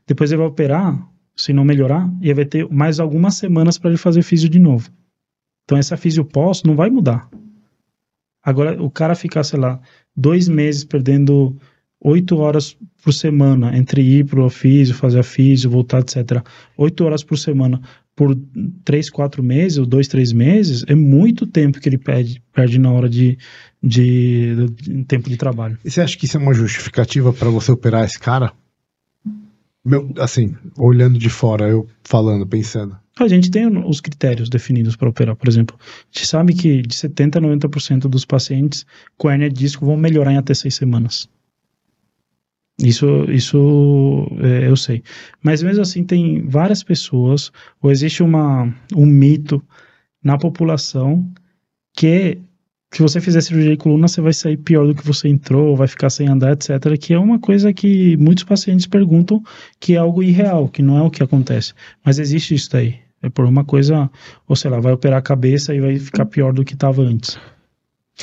[0.07, 0.99] Depois ele vai operar,
[1.37, 4.91] se não melhorar, e vai ter mais algumas semanas para ele fazer físio de novo.
[5.65, 7.29] Então essa físio pós não vai mudar.
[8.43, 9.79] Agora, o cara ficar, sei lá,
[10.17, 11.55] dois meses perdendo
[12.01, 16.43] oito horas por semana entre ir pro físio, fazer a físio, voltar, etc.
[16.77, 17.81] Oito horas por semana
[18.19, 18.37] por
[18.85, 22.91] três, quatro meses, ou dois, três meses, é muito tempo que ele perde, perde na
[22.91, 23.39] hora de,
[23.81, 25.79] de, de tempo de trabalho.
[25.85, 28.53] E você acha que isso é uma justificativa para você operar esse cara?
[29.85, 32.99] Meu, assim, olhando de fora, eu falando, pensando.
[33.21, 35.77] A gente tem os critérios definidos para operar, por exemplo.
[35.81, 38.85] A gente sabe que de 70% a 90% dos pacientes
[39.17, 41.29] com hernia de disco vão melhorar em até seis semanas.
[42.81, 45.03] Isso, isso é, eu sei.
[45.43, 47.51] Mas mesmo assim, tem várias pessoas,
[47.83, 49.63] ou existe uma, um mito
[50.23, 51.29] na população
[51.97, 52.39] que
[52.93, 55.89] se você fizer cirurgia de coluna, você vai sair pior do que você entrou, vai
[55.89, 56.97] ficar sem andar, etc.
[56.99, 59.43] Que é uma coisa que muitos pacientes perguntam
[59.79, 61.75] que é algo irreal, que não é o que acontece.
[62.05, 62.99] Mas existe isso daí.
[63.21, 64.09] É por uma coisa,
[64.47, 67.39] ou sei lá, vai operar a cabeça e vai ficar pior do que estava antes.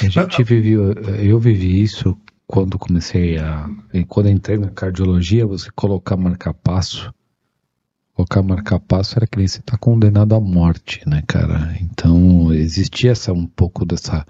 [0.02, 3.70] A gente viveu, eu vivi isso quando comecei a.
[4.08, 7.14] Quando entrei na cardiologia, você colocar marca-passo.
[8.14, 11.76] Colocar marca-passo era que nem você tá condenado à morte, né, cara?
[11.82, 14.26] Então existia essa um pouco dessa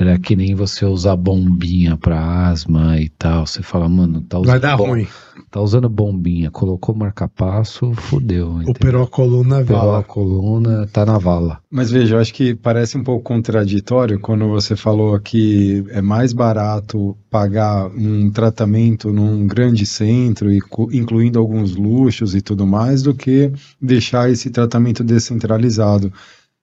[0.00, 3.46] Era que nem você usar bombinha pra asma e tal.
[3.46, 5.06] Você fala, mano, tá usando, Vai dar bom- ruim.
[5.50, 8.60] tá usando bombinha, colocou marca-passo, fudeu.
[8.66, 11.58] Operou a coluna, Operou a coluna, tá na vala.
[11.70, 16.32] Mas veja, eu acho que parece um pouco contraditório quando você falou que é mais
[16.32, 20.60] barato pagar um tratamento num grande centro, e
[20.92, 26.10] incluindo alguns luxos e tudo mais, do que deixar esse tratamento descentralizado.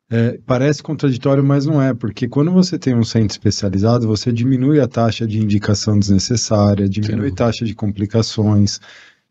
[0.09, 4.79] É, parece contraditório, mas não é, porque quando você tem um centro especializado, você diminui
[4.79, 8.79] a taxa de indicação desnecessária, diminui a taxa de complicações.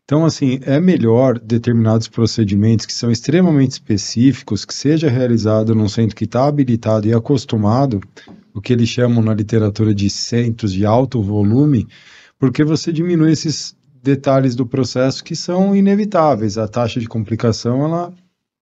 [0.05, 6.15] Então, assim, é melhor determinados procedimentos que são extremamente específicos, que seja realizado num centro
[6.15, 7.99] que está habilitado e acostumado,
[8.53, 11.87] o que eles chamam na literatura de centros de alto volume,
[12.39, 16.57] porque você diminui esses detalhes do processo que são inevitáveis.
[16.57, 18.13] A taxa de complicação, ela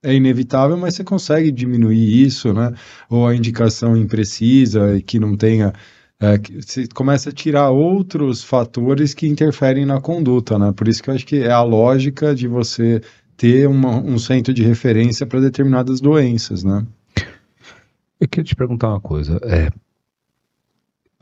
[0.06, 2.74] é inevitável, mas você consegue diminuir isso, né?
[3.10, 5.74] Ou a indicação imprecisa e que não tenha
[6.20, 10.72] é, você começa a tirar outros fatores que interferem na conduta, né?
[10.72, 13.02] Por isso que eu acho que é a lógica de você
[13.36, 16.86] ter uma- um centro de referência para determinadas doenças, né?
[18.20, 19.38] Eu queria te perguntar uma coisa.
[19.44, 19.70] É,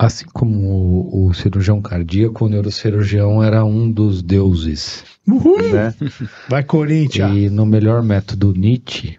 [0.06, 5.72] assim como o, o cirurgião cardíaco, o neurocirurgião era um dos deuses, Uhul.
[5.72, 5.94] né?
[6.50, 7.36] Vai, Corinthians.
[7.36, 9.18] E no melhor método Nietzsche,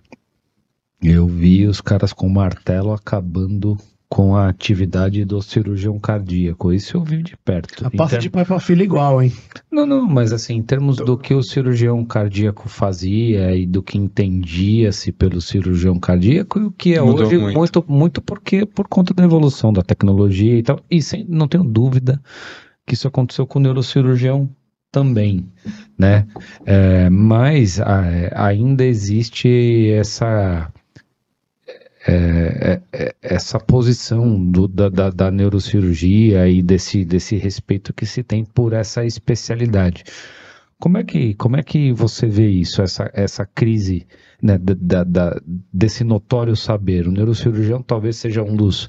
[1.03, 3.79] eu vi os caras com martelo acabando
[4.15, 6.73] com a atividade do cirurgião cardíaco.
[6.73, 7.85] Isso eu vi de perto.
[7.85, 9.33] A Em passa termos- de pai pra filho igual, hein?
[9.73, 13.99] Não, não, mas assim, em termos do que o cirurgião cardíaco fazia e do que
[13.99, 17.59] entendia-se pelo cirurgião cardíaco, e o que é Mudou hoje muito.
[17.59, 20.79] muito, muito porque por conta da evolução da tecnologia e tal.
[20.89, 22.23] E sem, não tenho dúvida
[22.87, 24.49] que isso aconteceu com o neurocirurgião
[24.93, 25.49] também,
[25.99, 26.25] né?
[26.65, 30.71] É, mas a- ainda existe essa
[32.07, 38.05] é, é, é, essa posição do- da, da, da neurocirurgia e desse, desse respeito que
[38.07, 40.05] se tem por essa especialidade.
[40.79, 44.07] Como é que, como é que você vê isso, essa, essa crise
[44.43, 45.41] né, da, da-
[45.73, 47.09] desse notório saber?
[47.09, 48.89] O neurocirurgião talvez seja um dos,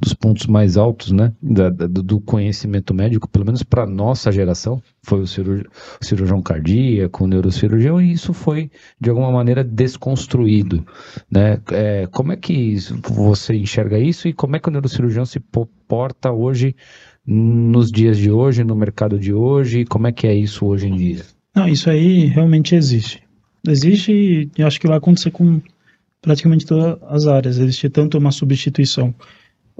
[0.00, 4.82] dos pontos mais altos né, da- da- do conhecimento médico, pelo menos para nossa geração,
[5.02, 5.66] foi o, cirurgi-
[6.00, 10.84] o cirurgião cardíaco, o neurocirurgião, e isso foi, de alguma maneira, desconstruído
[11.30, 11.60] né?
[11.72, 12.76] É, como é que
[13.08, 16.74] você enxerga isso e como é que o neurocirurgião se po- porta hoje
[17.26, 19.84] nos dias de hoje, no mercado de hoje?
[19.84, 21.22] Como é que é isso hoje em dia?
[21.54, 23.22] Não, isso aí realmente existe.
[23.66, 25.60] Existe e acho que vai acontecer com
[26.22, 27.58] praticamente todas as áreas.
[27.58, 29.14] Existe tanto uma substituição,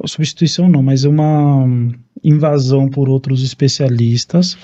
[0.09, 1.93] substituição não, mas uma hum,
[2.23, 4.57] invasão por outros especialistas,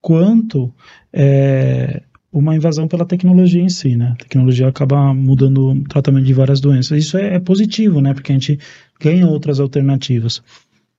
[0.00, 0.72] quanto
[1.12, 4.12] é, uma invasão pela tecnologia em si, né?
[4.12, 6.98] A tecnologia acaba mudando o tratamento de várias doenças.
[7.04, 8.14] Isso é, é positivo, né?
[8.14, 8.58] Porque a gente
[9.00, 10.42] ganha outras alternativas.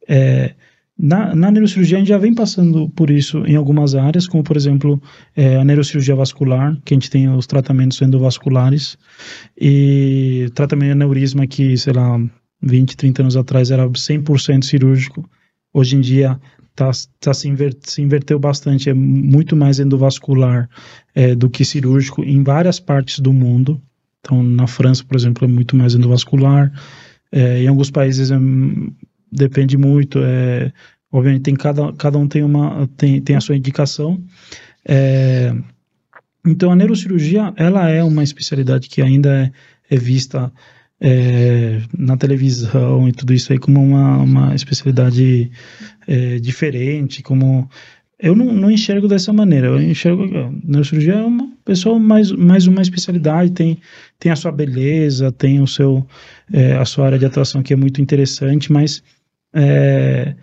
[0.07, 0.53] É,
[0.97, 4.57] na, na neurocirurgia, a gente já vem passando por isso em algumas áreas, como, por
[4.57, 5.01] exemplo,
[5.35, 8.97] é, a neurocirurgia vascular, que a gente tem os tratamentos endovasculares,
[9.59, 12.19] e tratamento de aneurisma que, sei lá,
[12.61, 15.29] 20, 30 anos atrás era 100% cirúrgico,
[15.73, 16.39] hoje em dia
[16.75, 17.49] tá, tá se,
[17.81, 20.69] se inverteu bastante, é muito mais endovascular
[21.13, 23.81] é, do que cirúrgico em várias partes do mundo.
[24.19, 26.71] Então, na França, por exemplo, é muito mais endovascular.
[27.31, 28.37] É, em alguns países é,
[29.31, 30.19] depende muito.
[30.19, 30.71] É,
[31.11, 34.21] obviamente, tem cada, cada um tem, uma, tem, tem a sua indicação.
[34.85, 35.53] É,
[36.45, 39.51] então, a neurocirurgia, ela é uma especialidade que ainda
[39.89, 40.51] é, é vista
[41.01, 45.51] é, na televisão e tudo isso aí como uma, uma especialidade
[46.07, 47.69] é, diferente, como...
[48.23, 50.23] Eu não, não enxergo dessa maneira, eu enxergo
[50.63, 53.79] neurocirurgia é uma pessoa mais, mais uma especialidade, tem,
[54.19, 56.05] tem a sua beleza, tem o seu,
[56.53, 59.01] é, a sua área de atuação que é muito interessante, mas
[59.55, 60.35] é,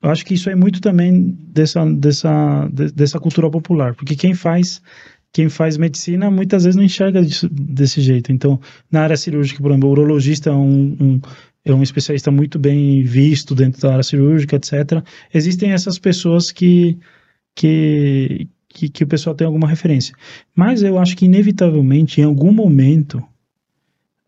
[0.00, 4.32] eu acho que isso é muito também dessa, dessa, de- dessa cultura popular, porque quem
[4.32, 4.80] faz
[5.32, 8.32] quem faz medicina muitas vezes não enxerga disso- desse jeito.
[8.32, 8.60] Então,
[8.90, 11.20] na área cirúrgica, por exemplo, o urologista é um, um-
[11.64, 15.02] é um especialista muito bem visto dentro da área cirúrgica, etc.
[15.32, 16.96] Existem essas pessoas que,
[17.54, 20.14] que, que, que o pessoal tem alguma referência.
[20.54, 23.22] Mas eu acho que, inevitavelmente, em algum momento,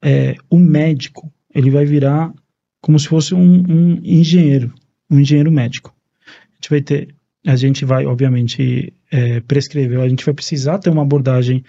[0.03, 2.32] é, o médico ele vai virar
[2.80, 4.72] como se fosse um, um engenheiro,
[5.11, 5.94] um engenheiro médico.
[6.26, 7.14] A gente vai ter,
[7.47, 11.64] a gente vai, obviamente, é, prescrever, a gente vai precisar ter uma abordagem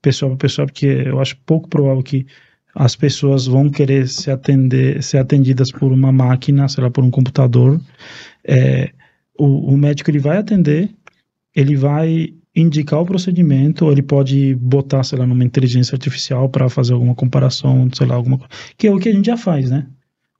[0.00, 2.26] pessoal para pessoa, porque eu acho pouco provável que
[2.74, 7.10] as pessoas vão querer se atender, ser atendidas por uma máquina, sei lá, por um
[7.10, 7.80] computador.
[8.44, 8.90] É,
[9.38, 10.90] o, o médico ele vai atender,
[11.54, 16.68] ele vai indicar o procedimento, ou ele pode botar, sei lá, numa inteligência artificial para
[16.68, 18.52] fazer alguma comparação, sei lá, alguma coisa.
[18.76, 19.86] Que é o que a gente já faz, né?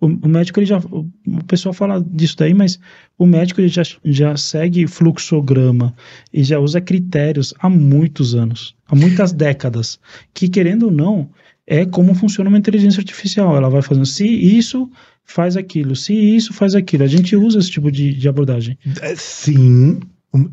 [0.01, 0.79] O, o médico, ele já.
[0.79, 1.07] O,
[1.47, 2.79] pessoal fala disso daí, mas
[3.19, 5.95] o médico ele já, já segue fluxograma
[6.33, 10.01] e já usa critérios há muitos anos, há muitas décadas.
[10.33, 11.31] Que, querendo ou não,
[11.67, 13.55] é como funciona uma inteligência artificial.
[13.57, 14.91] Ela vai fazendo se isso
[15.25, 17.05] faz aquilo, se isso faz aquilo.
[17.05, 18.79] A gente usa esse tipo de, de abordagem.
[19.03, 20.01] É, Sim,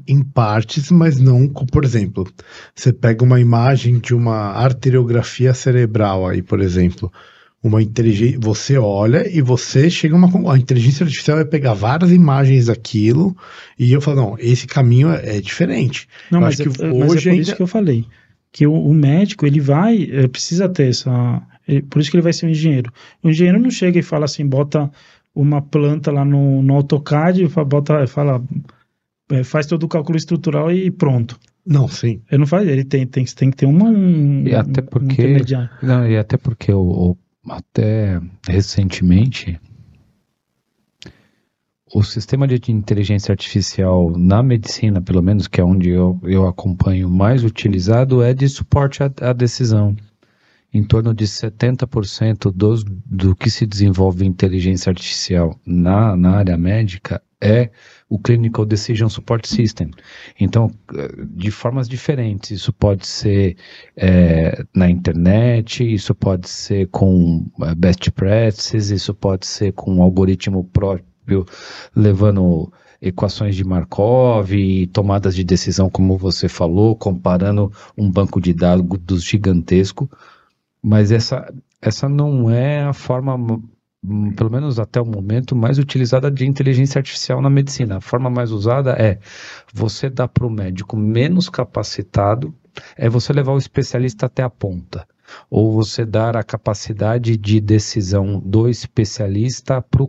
[0.08, 2.28] em partes, mas não, por exemplo,
[2.76, 7.12] você pega uma imagem de uma arteriografia cerebral aí, por exemplo,
[7.64, 12.12] uma inteligência, você olha e você chega a uma a inteligência artificial vai pegar várias
[12.12, 13.36] imagens daquilo
[13.78, 16.08] e eu falo, não, esse caminho é, é diferente.
[16.32, 18.06] Não, Eu mas, acho que é, mas é por hoje ainda- isso que eu falei.
[18.52, 21.42] Que o, o médico, ele vai, é, precisa ter essa.
[21.68, 22.92] ele- por isso que ele vai ser um engenheiro.
[23.24, 24.90] O engenheiro não chega e fala assim, bota
[25.36, 28.42] uma planta lá no, no AutoCAD, e bota, fala,
[29.32, 31.38] é, faz todo o cálculo estrutural e pronto.
[31.66, 32.22] Não, sim.
[32.32, 35.14] Ele não faz, ele tem, tem, tem que ter uma, um, E até um porque-
[35.14, 35.70] intermediário.
[35.84, 37.18] Não, e até porque o, o-
[37.50, 39.60] até recentemente
[41.94, 47.10] o sistema de inteligência artificial na medicina, pelo menos que é onde eu, eu acompanho
[47.10, 49.96] mais utilizado, é de suporte à, à decisão.
[50.74, 56.58] Em torno de 70% dos, do que se desenvolve em inteligência artificial na, na área
[56.58, 57.70] médica é
[58.10, 59.92] o Clinical Decision Support System.
[60.40, 60.72] Então,
[61.30, 63.58] de formas diferentes, isso pode ser
[63.96, 70.02] é, na internet, isso pode ser com eh, best practices, isso pode ser com um
[70.02, 71.46] algoritmo próprio
[71.96, 72.72] levando
[73.02, 79.24] equações de Markov e tomadas de decisão, como você falou, comparando um banco de dados
[79.24, 80.10] gigantesco.
[80.82, 83.62] Mas essa, essa não é a forma,
[84.36, 87.98] pelo menos até o momento, mais utilizada de inteligência artificial na medicina.
[87.98, 89.20] A forma mais usada é
[89.74, 92.54] você dar para o médico menos capacitado,
[92.96, 95.08] é você levar o especialista até a ponta.
[95.50, 100.04] Ou você dar a capacidade de decisão do especialista para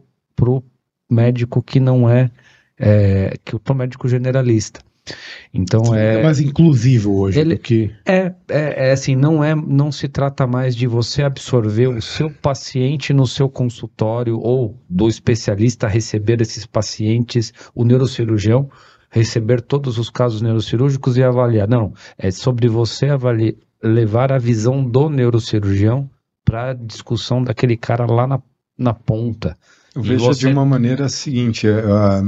[0.51, 0.63] o
[1.11, 2.31] médico que não é,
[2.79, 4.81] é que o médico generalista.
[5.53, 7.91] Então É é, mais inclusivo hoje Ele- do que.
[8.07, 12.31] é, é, é assim, não é, não se trata mais de você absorver o seu
[12.31, 18.69] paciente no seu consultório ou do especialista receber esses pacientes, o neurocirurgião
[19.11, 21.67] receber todos os casos neurocirúrgicos e avaliar.
[21.67, 26.11] Não, é sobre você avaliar, levar a visão do neurocirurgião
[26.45, 28.41] para a discussão daquele cara lá na,
[28.77, 29.57] na ponta.
[29.99, 32.23] Eu vejo você- de uma maneira seguinte, é, ah,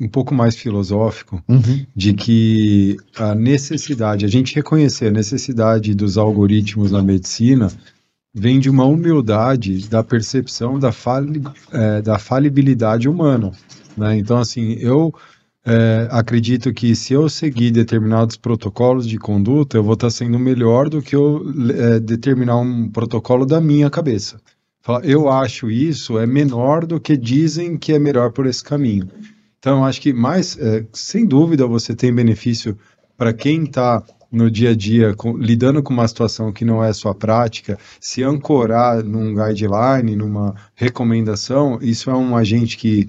[0.00, 1.84] um pouco mais filosófico, Uhum.
[1.94, 7.70] de que a necessidade, a gente reconhecer a necessidade dos algoritmos na medicina
[8.34, 11.42] vem de uma humildade da percepção da, fali,
[11.72, 13.50] eh, da falibilidade humana.
[13.96, 14.16] Né?
[14.18, 15.12] Então, assim, eu
[15.66, 20.88] eh, acredito que se eu seguir determinados protocolos de conduta, eu vou estar sendo melhor
[20.88, 24.40] do que eu eh, determinar um protocolo da minha cabeça.
[24.80, 29.08] Falar, eu acho isso é menor do que dizem que é melhor por esse caminho.
[29.58, 32.78] Então, acho que mais, eh, sem dúvida, você tem benefício
[33.16, 36.92] para quem está no dia a dia com- lidando com uma situação que não é
[36.92, 43.08] sua prática, se ancorar num guideline, numa recomendação, isso é um agente que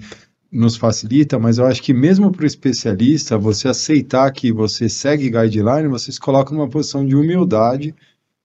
[0.50, 5.30] nos facilita, mas eu acho que mesmo para o especialista, você aceitar que você segue
[5.30, 7.94] guideline, você se coloca numa posição de humildade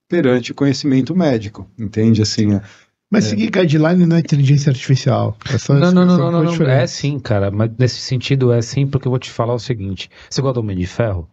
[0.08, 2.22] perante o conhecimento médico, entende?
[2.22, 2.60] Assim,
[3.06, 5.36] é- Mas seguir guideline não é inteligência artificial.
[5.52, 6.66] É só Não, não, não, não, não, não.
[6.66, 10.10] É sim, cara, mas nesse sentido é sim, porque eu vou te falar o seguinte.
[10.28, 11.28] Você gosta do Homem de Ferro?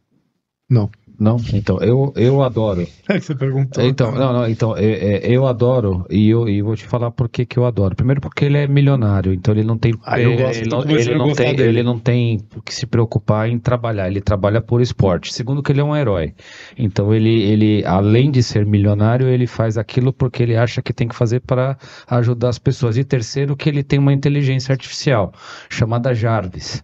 [0.70, 0.90] Não.
[1.24, 1.38] Não?
[1.54, 2.86] Então, eu, eu adoro.
[3.08, 3.84] É que você perguntou.
[3.84, 7.30] Então, não, não, então, é- é, eu adoro e eu, e vou te falar por
[7.30, 7.96] que eu adoro.
[7.96, 11.16] Primeiro porque ele é milionário, então ele não tem Ah, eu gosto, ele, não, ele
[11.16, 11.70] não tem dele.
[11.70, 15.34] ele não tem que se preocupar em trabalhar, ele trabalha por esporte.
[15.34, 16.34] Segundo que ele é um herói.
[16.78, 21.08] Então ele ele além de ser milionário, ele faz aquilo porque ele acha que tem
[21.08, 22.98] que fazer para ajudar as pessoas.
[22.98, 25.32] E terceiro que ele tem uma inteligência artificial
[25.70, 26.84] chamada Jarvis.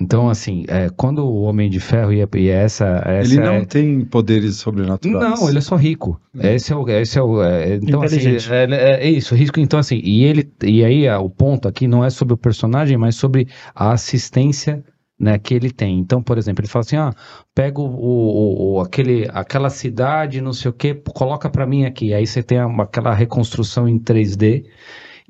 [0.00, 3.64] Então, assim, é, quando o Homem de Ferro ia, e essa, essa ele não é-
[3.64, 5.40] tem poderes sobrenaturais.
[5.40, 6.20] não, ele é só rico.
[6.38, 8.16] Esse é o, esse é o, é, então assim,
[8.52, 9.60] é, é- é isso, risco.
[9.60, 12.96] Então assim, e ele, e aí ah, o ponto aqui não é sobre o personagem,
[12.96, 14.82] mas sobre a assistência,
[15.18, 15.98] né, que ele tem.
[15.98, 17.12] Então, por exemplo, ele fala assim, ah,
[17.54, 22.14] pega o, o- o- aquele, aquela cidade, não sei o que, coloca pra mim aqui.
[22.14, 24.64] Aí você tem uma- aquela reconstrução em 3D.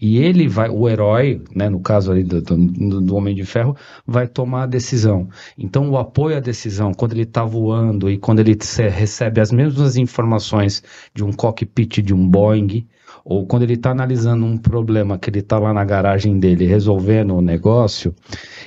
[0.01, 3.77] E ele vai, o herói, né, no caso ali do, do, do Homem de Ferro,
[4.07, 5.29] vai tomar a decisão.
[5.59, 8.57] Então, o apoio à decisão, quando ele está voando e quando ele
[8.91, 10.83] recebe as mesmas informações
[11.15, 12.87] de um cockpit de um Boeing,
[13.25, 17.35] ou quando ele está analisando um problema que ele está lá na garagem dele resolvendo
[17.35, 18.15] o negócio,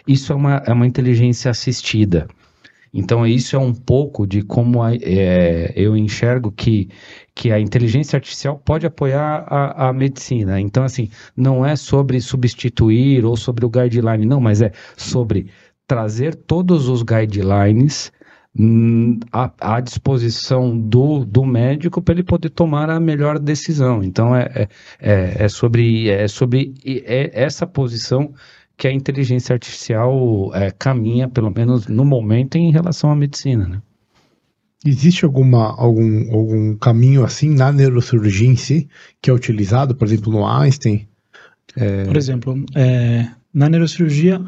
[0.08, 2.28] isso é uma, é uma inteligência assistida.
[2.94, 6.90] Então, isso é um pouco de como a- é, eu enxergo que,
[7.34, 10.60] que a inteligência artificial pode apoiar a, a medicina.
[10.62, 15.48] Então, assim, não é sobre substituir ou sobre o guideline, não, mas é sobre
[15.88, 18.12] trazer todos os guidelines
[18.58, 24.04] hum, à, disposição do, do médico para ele poder tomar a melhor decisão.
[24.04, 24.68] Então, é, é,
[25.00, 28.34] é, é sobre, é sobre é essa posição
[28.78, 33.68] que a inteligência artificial é, caminha, pelo menos no momento, em relação à medicina.
[33.68, 33.82] Né?
[34.86, 38.90] Existe alguma, algum, algum caminho assim na neurocirurgia em si
[39.22, 41.08] que é utilizado, por exemplo, no Einstein?
[42.06, 44.42] Por exemplo, é, na neurocirurgia,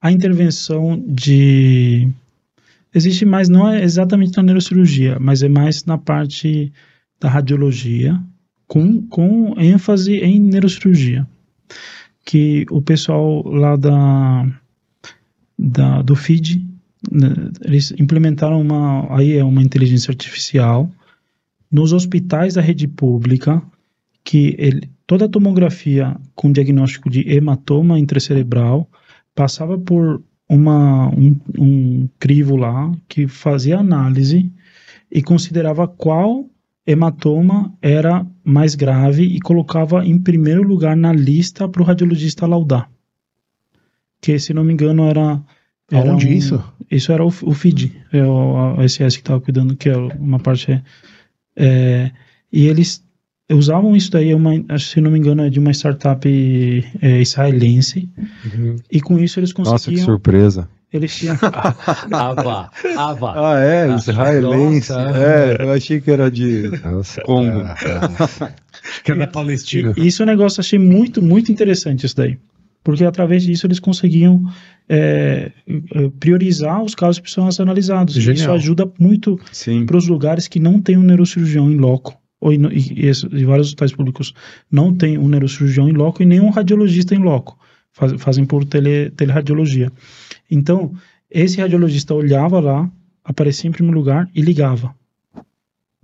[0.00, 2.08] a intervenção de.
[2.94, 6.72] Existe mais, não é exatamente na neurocirurgia, mas é mais na parte
[7.18, 8.20] da radiologia,
[8.66, 11.26] com, com ênfase em neurocirurgia.
[12.24, 14.46] Que o pessoal lá da,
[15.58, 16.64] da, do FID,
[17.10, 17.28] né,
[17.64, 20.90] eles implementaram uma, aí é uma inteligência artificial
[21.70, 23.62] nos hospitais da rede pública,
[24.22, 28.88] que ele, toda a tomografia com diagnóstico de hematoma intracerebral
[29.34, 34.52] passava por uma, um, um crivo lá que fazia análise
[35.10, 36.48] e considerava qual
[36.86, 42.90] hematoma era mais grave e colocava em primeiro lugar na lista para o radiologista laudar.
[44.20, 45.40] Que, se não me engano, era.
[45.90, 46.62] era Aonde um- isso?
[46.90, 50.38] Isso era o, o FID, é o a SS que estava cuidando, que é uma
[50.38, 50.70] parte.
[50.72, 50.82] é,
[51.56, 52.12] é,
[52.52, 53.02] e eles
[53.50, 56.26] usavam isso daí, é uma, acho que, se não me engano, é de uma startup
[57.00, 58.08] é, israelense.
[58.90, 60.04] E com isso eles Nossa, que conseguiam.
[60.04, 60.68] surpresa.
[60.92, 61.36] Eles tinham.
[62.12, 63.32] Ava, Ava.
[63.54, 63.90] Ah, é?
[63.90, 64.92] Ah, Israelense.
[64.92, 65.18] nossa.
[65.18, 66.70] É, eu achei que era de
[67.24, 67.62] Congo.
[69.04, 69.92] Que é da Palestina.
[69.96, 72.38] E isso é um negócio, achei muito, muito interessante isso daí.
[72.84, 74.42] Porque através disso eles conseguiam
[74.88, 75.52] é,
[76.18, 78.14] priorizar os casos que precisam ser analisados.
[78.14, 78.34] Genial.
[78.34, 79.86] Isso ajuda muito Sim.
[79.86, 82.16] para os lugares que não tem um neurocirurgião em loco.
[82.40, 84.34] Ou em, e, e e vários hospitais públicos
[84.68, 87.56] não tem um neurocirurgião em loco e nem um radiologista em loco.
[87.92, 89.92] Faz- fazem por tele, teleradiologia.
[90.54, 90.92] Então,
[91.30, 92.90] esse radiologista olhava lá,
[93.24, 94.94] aparecia em primeiro lugar e ligava.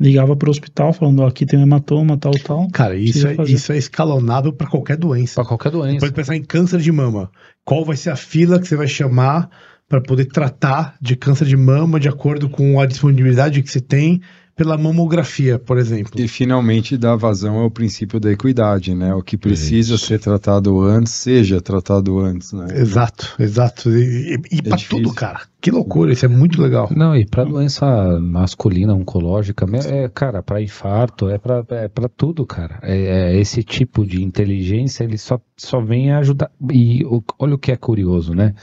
[0.00, 2.68] Ligava para o hospital falando, ó, aqui tem um hematoma, tal, tal.
[2.70, 3.52] Cara, isso é, fazer.
[3.52, 5.34] isso é escalonável para qualquer doença.
[5.34, 5.98] Para qualquer doença.
[6.00, 7.30] Pode pensar em câncer de mama.
[7.62, 9.50] Qual vai ser a fila que você vai chamar
[9.86, 14.22] para poder tratar de câncer de mama de acordo com a disponibilidade que você tem
[14.58, 16.20] pela mamografia, por exemplo?
[16.20, 19.14] E finalmente dá vazão ao princípio da equidade, né?
[19.14, 20.06] O que precisa Isso.
[20.06, 22.66] ser tratado antes, seja tratado antes, né?
[22.74, 23.88] Exato, exato.
[23.88, 25.04] E, e, e pra difícil.
[25.04, 25.42] tudo, cara.
[25.60, 26.90] Que loucura, isso é muito legal.
[26.94, 27.86] Não, e para doença
[28.20, 32.80] masculina oncológica, é, cara, para infarto, é para é pra tudo, cara.
[32.82, 36.50] É, é esse tipo de inteligência, ele só, só vem ajudar.
[36.72, 38.54] E o- olha o que é curioso, né?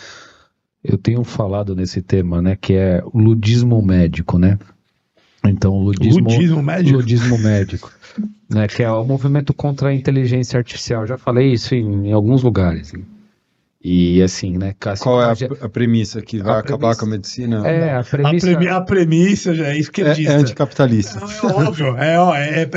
[0.84, 4.60] Eu tenho falado nesse tema, né, que é o ludismo médico, né?
[5.50, 6.98] Então, o ludismo, Ludismo médico.
[6.98, 7.92] ludismo médico,
[8.50, 11.06] né, que é o movimento contra a inteligência artificial.
[11.06, 12.94] Já falei isso em, em alguns lugares.
[13.88, 16.20] E assim, né, Cássio, Qual é a, a premissa?
[16.20, 17.68] Que vai A acabar premissa- com a medicina?
[17.68, 18.48] É, a A, premissa...
[18.48, 20.32] premi- a premissa já é É, esquerdista.
[20.32, 21.20] é anticapitalista.
[21.20, 22.70] Não, é óbvio, é, ó, é, é-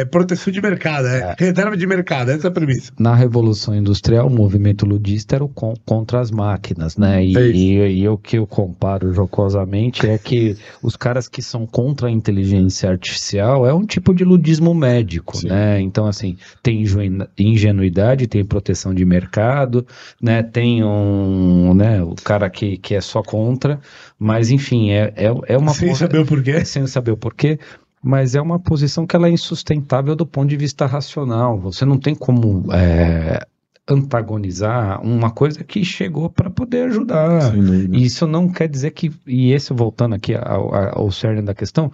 [0.00, 2.92] é proteção de mercado, é, reserva de mercado, essa é a premissa.
[2.98, 7.24] na Revolução Industrial, o movimento ludista era o con- contra as máquinas, né?
[7.24, 11.66] E, É e, e o que eu comparo jocosamente é que os caras que são
[11.66, 15.48] contra a inteligência artificial é um tipo de ludismo médico, Sim.
[15.48, 15.80] né?
[15.80, 19.86] Então, assim, tem ingenu- ingenuidade, tem proteção de mercado,
[20.20, 20.33] né?
[20.42, 23.80] Tem um, né, o cara que, que é só contra,
[24.18, 25.72] mas enfim, é, é, é uma...
[25.72, 26.64] Sem porra- saber o porquê.
[26.66, 27.58] sem saber o porquê,
[28.02, 31.58] mas é uma posição que ela é insustentável do ponto de vista racional.
[31.58, 33.46] Você não tem como é,
[33.88, 37.52] antagonizar uma coisa que chegou para poder ajudar.
[37.52, 37.96] Dúvida.
[37.96, 41.92] Isso não quer dizer que, e esse voltando aqui ao, ao cerne da questão,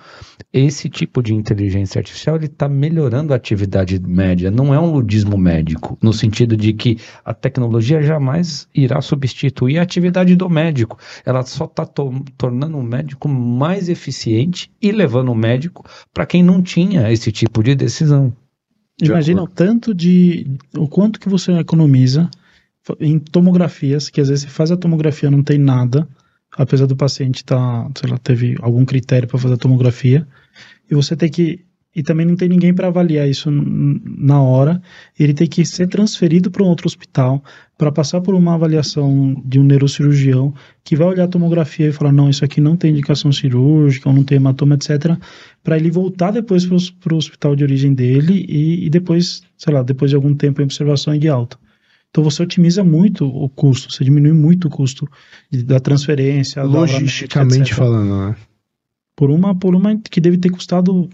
[0.52, 5.36] esse tipo de inteligência artificial ele está melhorando a atividade média, não é um ludismo
[5.36, 11.42] médico, no sentido de que a tecnologia jamais irá substituir a atividade do médico, ela
[11.42, 11.84] só está
[12.36, 15.84] tornando o médico mais eficiente e levando o médico
[16.14, 18.32] para quem não tinha esse tipo de decisão.
[19.04, 20.46] Imagina o tanto de.
[20.76, 22.30] o quanto que você economiza
[22.98, 26.08] em tomografias, que às vezes você faz a tomografia não tem nada,
[26.56, 30.26] apesar do paciente tá, sei lá, teve algum critério para fazer a tomografia,
[30.90, 31.64] e você tem que.
[31.94, 34.80] E também não tem ninguém para avaliar isso na hora,
[35.18, 37.42] ele tem que ser transferido para um outro hospital
[37.76, 42.12] para passar por uma avaliação de um neurocirurgião que vai olhar a tomografia e falar:
[42.12, 45.18] não, isso aqui não tem indicação cirúrgica, ou não tem hematoma, etc
[45.62, 49.82] para ele voltar depois para o hospital de origem dele e, e depois, sei lá,
[49.82, 51.58] depois de algum tempo em observação e de alta.
[52.10, 55.08] Então você otimiza muito o custo, você diminui muito o custo
[55.52, 57.74] da transferência, Logisticamente etc.
[57.74, 58.36] falando, né?
[59.14, 61.08] por uma por uma que deve ter custado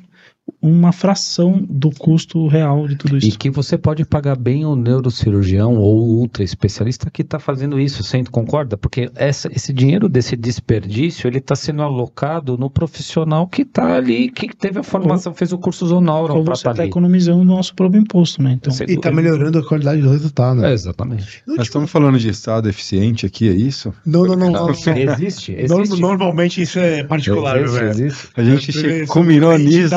[0.62, 3.38] uma fração do custo real de tudo E isso.
[3.38, 8.02] que você pode pagar bem o neurocirurgião ou o ultra especialista que está fazendo isso,
[8.02, 8.76] você concorda?
[8.76, 14.28] Porque essa- esse dinheiro desse desperdício, ele está sendo alocado no profissional que está ali,
[14.30, 16.90] que teve a formação, fez o curso Zonauron Ou para você está ali.
[16.90, 18.52] economizando o nosso próprio imposto, né?
[18.52, 19.12] Então, E tá dúvida.
[19.12, 20.58] melhorando a qualidade do resultado.
[20.60, 20.72] É, né?
[20.72, 21.42] exatamente.
[21.46, 23.92] Nós estamos falando de estado eficiente aqui, é isso?
[24.04, 24.50] Não, não, não.
[24.50, 24.70] não, não.
[24.70, 26.00] Existe, existe.
[26.00, 27.90] Normalmente isso é particular, Existe, velho.
[27.90, 28.28] existe.
[28.36, 29.94] A gente che- tenho combinou nisso.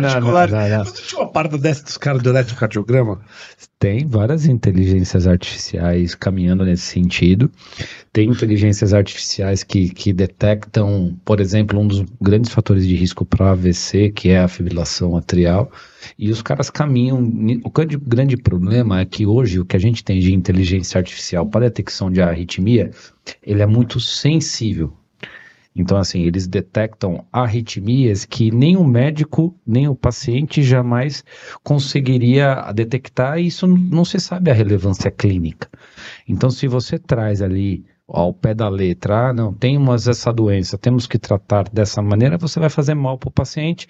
[0.00, 0.92] Não, não, não, não, não.
[0.92, 3.20] Tinha uma parada dessa dos caras do eletrocardiograma?
[3.78, 7.50] Tem várias inteligências artificiais caminhando nesse sentido.
[8.12, 13.50] Tem inteligências artificiais que, que detectam, por exemplo, um dos grandes fatores de risco para
[13.50, 15.72] AVC, que é a fibrilação atrial.
[16.18, 17.18] E os caras caminham.
[17.64, 21.46] O grande, grande problema é que hoje o que a gente tem de inteligência artificial
[21.46, 22.90] para detecção de arritmia,
[23.42, 24.92] ele é muito sensível.
[25.74, 31.24] Então, assim, eles detectam arritmias que nem o médico, nem o paciente jamais
[31.62, 35.68] conseguiria detectar, e isso não se sabe a relevância clínica.
[36.28, 41.06] Então, se você traz ali ao pé da letra, ah, não, temos essa doença, temos
[41.06, 43.88] que tratar dessa maneira, você vai fazer mal para o paciente.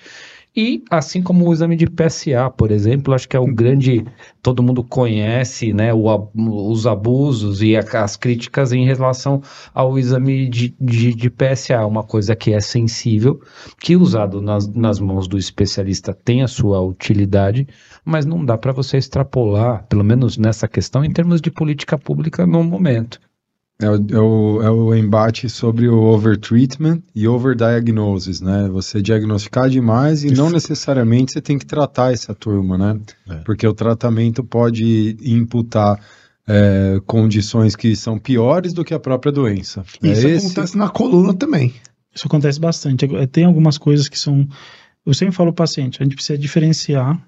[0.55, 4.05] E assim como o exame de PSA, por exemplo, acho que é o grande,
[4.43, 6.03] todo mundo conhece, né, o
[6.35, 9.43] os abusos e as críticas em relação
[9.73, 13.41] ao exame de, de, de PSA, uma coisa que é sensível,
[13.81, 17.67] que usado nas, nas mãos do especialista tem a sua utilidade,
[18.05, 22.47] mas não dá para você extrapolar, pelo menos nessa questão, em termos de política pública
[22.47, 23.19] no momento.
[23.83, 28.69] É o, é o, é o embate sobre o overtreatment e overdiagnosis, né?
[28.69, 33.01] Você diagnosticar demais e não necessariamente você tem que tratar essa turma, né?
[33.45, 35.99] Porque o tratamento pode imputar
[36.47, 39.85] é, condições que são piores do que a própria doença.
[40.03, 41.75] Isso é esse, acontece na coluna também.
[42.15, 43.07] Isso acontece bastante.
[43.29, 44.47] Tem algumas coisas que são.
[45.05, 47.21] Eu sempre falo ao paciente, a gente precisa diferenciar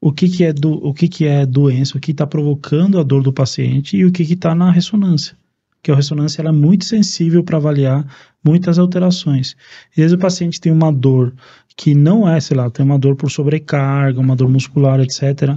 [0.00, 3.04] o que, que, é, do, o que, que é doença, o que está provocando a
[3.04, 5.36] dor do paciente e o que está na ressonância.
[5.82, 8.06] Porque a ressonância ela é muito sensível para avaliar
[8.44, 9.56] muitas alterações.
[9.96, 11.34] E às vezes o paciente tem uma dor
[11.76, 15.56] que não é, sei lá, tem uma dor por sobrecarga, uma dor muscular, etc.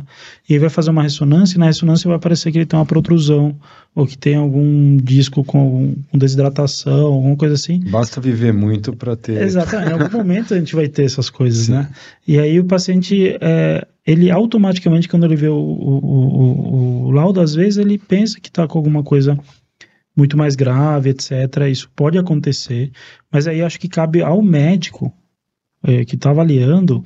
[0.50, 2.88] E aí vai fazer uma ressonância e na ressonância vai aparecer que ele tem uma
[2.88, 3.56] protrusão
[3.94, 7.80] ou que tem algum disco com, com desidratação, alguma coisa assim.
[7.92, 9.44] Basta viver muito para ter.
[9.44, 9.90] Exatamente.
[9.92, 11.88] Em algum momento a gente vai ter essas coisas, né?
[12.28, 17.40] E aí o paciente, é, ele automaticamente, quando ele vê o, o, o, o laudo,
[17.40, 19.38] às vezes ele pensa que está com alguma coisa
[20.16, 21.32] muito mais grave, etc.
[21.70, 22.92] Isso pode acontecer,
[23.32, 25.14] mas aí acho que cabe ao médico
[25.84, 27.06] é, que está avaliando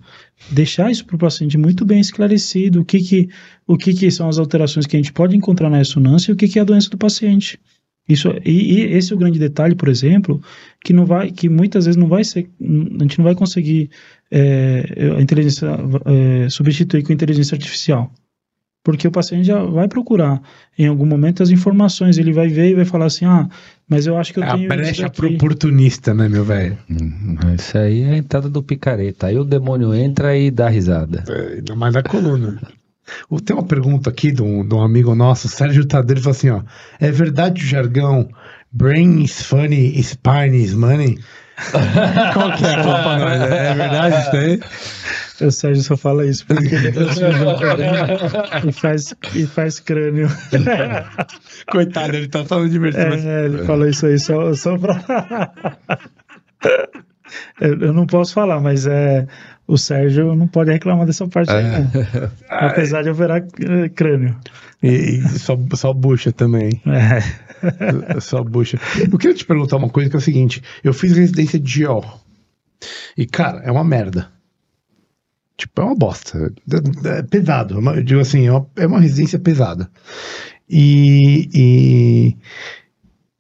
[0.50, 3.30] deixar isso para o paciente muito bem esclarecido, o que que,
[3.68, 6.38] o que que são as alterações que a gente pode encontrar na ressonância e o
[6.38, 7.60] que que é a doença do paciente.
[8.08, 10.42] Isso, e, e esse é o grande detalhe, por exemplo,
[10.84, 13.92] que não vai, que muitas vezes não vai ser, a gente não vai conseguir
[14.32, 15.68] é, a inteligência
[16.06, 18.12] é, substituir com inteligência artificial,
[18.92, 20.42] porque o paciente já vai procurar
[20.78, 23.48] em algum momento as informações, ele vai ver e vai falar assim, ah,
[23.88, 26.76] mas eu acho que eu É a tenho isso brecha pro oportunista, né, meu velho?
[27.56, 29.28] Isso aí é a entrada do picareta.
[29.28, 31.24] Aí o demônio entra e dá risada.
[31.30, 32.60] É, ainda mais na coluna.
[33.30, 36.50] O- Tem uma pergunta aqui de um, de um amigo nosso, Sérgio Tadeiro, falou assim,
[36.50, 36.62] ó.
[37.00, 38.28] É verdade o jargão
[38.72, 41.18] brain is funny, spine is money?
[42.34, 42.84] Qual que é?
[42.84, 44.60] Fala pra nós, É é verdade isso aí?
[45.42, 46.90] O Sérgio só fala isso porque ele
[48.68, 50.28] e faz, e faz crânio.
[51.72, 53.10] Coitado, ele tá falando de diversão.
[53.10, 55.52] mas- É, ele falou isso aí só, só pra.
[57.62, 59.28] eu, eu não posso falar, mas é.
[59.68, 61.92] O Sérgio não pode reclamar dessa parte aí, não.
[62.50, 64.36] Apesar de operar eh, crânio.
[64.82, 64.88] E,
[65.20, 66.82] e só, só bucha também.
[66.88, 68.20] É.
[68.20, 68.80] Só bucha.
[69.12, 72.04] Eu queria te perguntar uma coisa que é o seguinte: eu fiz residência de GO.
[73.16, 74.32] E, cara, é uma merda.
[75.60, 76.54] Tipo, é uma bosta.
[77.06, 77.76] É, é pesado.
[77.76, 79.92] É uma- eu digo assim, é uma, é uma residência pesada.
[80.70, 82.38] E, e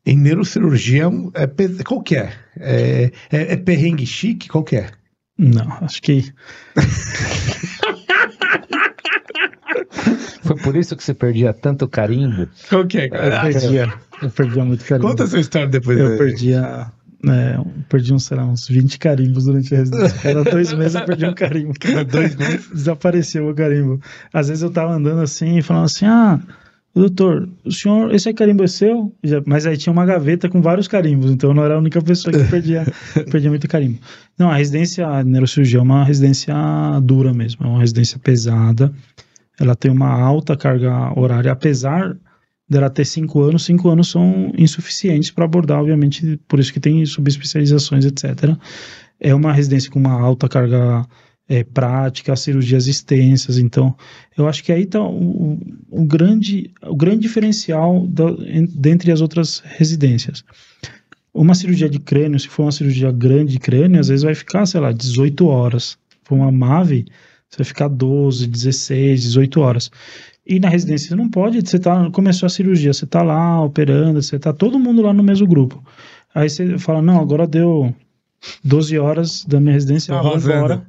[0.05, 1.05] em neurocirurgia
[1.35, 2.33] é é, pes- qual que é?
[2.59, 4.49] É, é, é perrengue chique?
[4.49, 4.89] Qual que é?
[5.37, 6.29] Não, acho que.
[10.43, 12.47] Foi por isso que você perdia tanto carimbo?
[12.69, 13.41] Qual que é, Eu cara?
[13.41, 15.07] perdia, eu perdia muito carimbo.
[15.07, 15.97] Conta essa história depois.
[15.99, 16.17] Eu aí.
[16.17, 16.91] perdia.
[17.27, 17.59] É,
[17.89, 20.17] perdi uns, sei lá, uns 20 carimbos durante a residência.
[20.19, 21.73] Cada dois meses eu perdi um carimbo.
[21.79, 22.69] Cada dois meses?
[22.71, 23.99] Desapareceu o carimbo.
[24.31, 26.39] Às vezes eu tava andando assim e falando assim: ah,
[26.95, 29.13] doutor, o senhor, esse carimbo é seu?
[29.45, 32.31] Mas aí tinha uma gaveta com vários carimbos, então eu não era a única pessoa
[32.31, 32.85] que perdia,
[33.29, 33.99] perdia muito carimbo.
[34.37, 36.55] Não, a residência a neurocirurgia é uma residência
[37.03, 38.93] dura mesmo, é uma residência pesada.
[39.59, 42.15] Ela tem uma alta carga horária, apesar
[42.69, 47.03] dela ter cinco anos, cinco anos são insuficientes para abordar, obviamente, por isso que tem
[47.05, 48.55] subespecializações, etc.
[49.19, 51.05] É uma residência com uma alta carga
[51.47, 53.95] é, prática, cirurgias extensas, então
[54.37, 55.59] eu acho que aí está o, o,
[55.89, 60.43] o grande, o grande diferencial da, en, dentre as outras residências.
[61.33, 64.65] Uma cirurgia de crânio, se for uma cirurgia grande de crânio, às vezes vai ficar,
[64.65, 65.97] sei lá, 18 horas.
[66.09, 67.05] Se for uma MAVE,
[67.49, 69.91] você vai ficar 12, 16, 18 horas.
[70.49, 74.19] E na residência você não pode, você tá, começou a cirurgia, você tá lá operando,
[74.19, 75.83] você tá todo mundo lá no mesmo grupo.
[76.33, 77.93] Aí você fala, não, agora deu
[78.63, 80.87] 12 horas da minha residência, eu vou embora.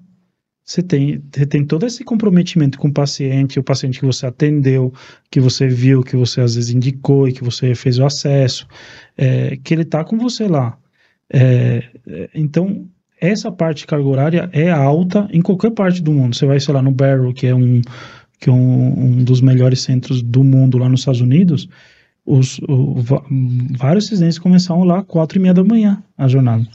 [0.64, 4.94] Você tem, você tem todo esse comprometimento com o paciente, o paciente que você atendeu,
[5.30, 8.66] que você viu, que você às vezes indicou e que você fez o acesso,
[9.14, 10.78] é, que ele tá com você lá.
[11.30, 12.88] É, é então,
[13.20, 16.34] essa parte de carga horária é alta em qualquer parte do mundo.
[16.34, 17.82] Você vai, sei lá, no Barrow, que é um
[18.40, 21.68] que é um, um dos melhores centros do mundo lá nos Estados Unidos,
[22.24, 22.96] os, o,
[23.76, 26.66] vários residentes começaram lá quatro e meia da manhã a jornada.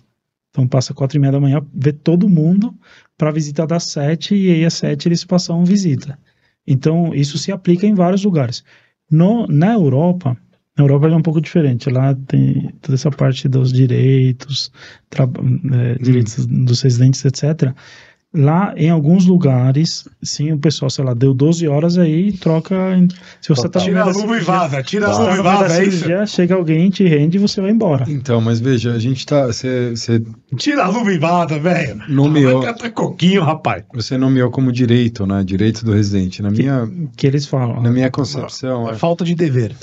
[0.52, 2.74] Então passa quatro e meia da manhã, vê todo mundo
[3.18, 6.18] para visita das sete e aí às sete eles passam visita.
[6.66, 8.64] Então isso se aplica em vários lugares.
[9.10, 10.38] No, na Europa,
[10.78, 11.90] na Europa é um pouco diferente.
[11.90, 14.72] Lá tem toda essa parte dos direitos,
[15.12, 16.66] é, direitos hum.
[16.66, 17.74] dos residentes, etc.
[18.36, 22.76] Lá, em alguns lugares, sim, o pessoal, sei lá, deu 12 horas aí troca.
[23.42, 26.06] Se você tá tira a luva e vaza, tira a luva e vaza, é isso.
[26.28, 28.06] Chega alguém, te rende e você vai embora.
[28.10, 29.52] Então, mas veja, a gente tá.
[29.54, 30.22] Cê, cê
[30.58, 32.02] tira a luva e vaza, velho.
[32.10, 32.62] Nomeou.
[32.62, 33.84] Catar coquinho, rapaz.
[33.94, 35.44] Você nomeou como direito, né?
[35.44, 36.42] Direito do residente.
[36.42, 36.86] Na minha.
[36.86, 37.82] Que, que eles falam.
[37.82, 38.90] Na minha concepção.
[38.90, 39.76] É, é falta de dever.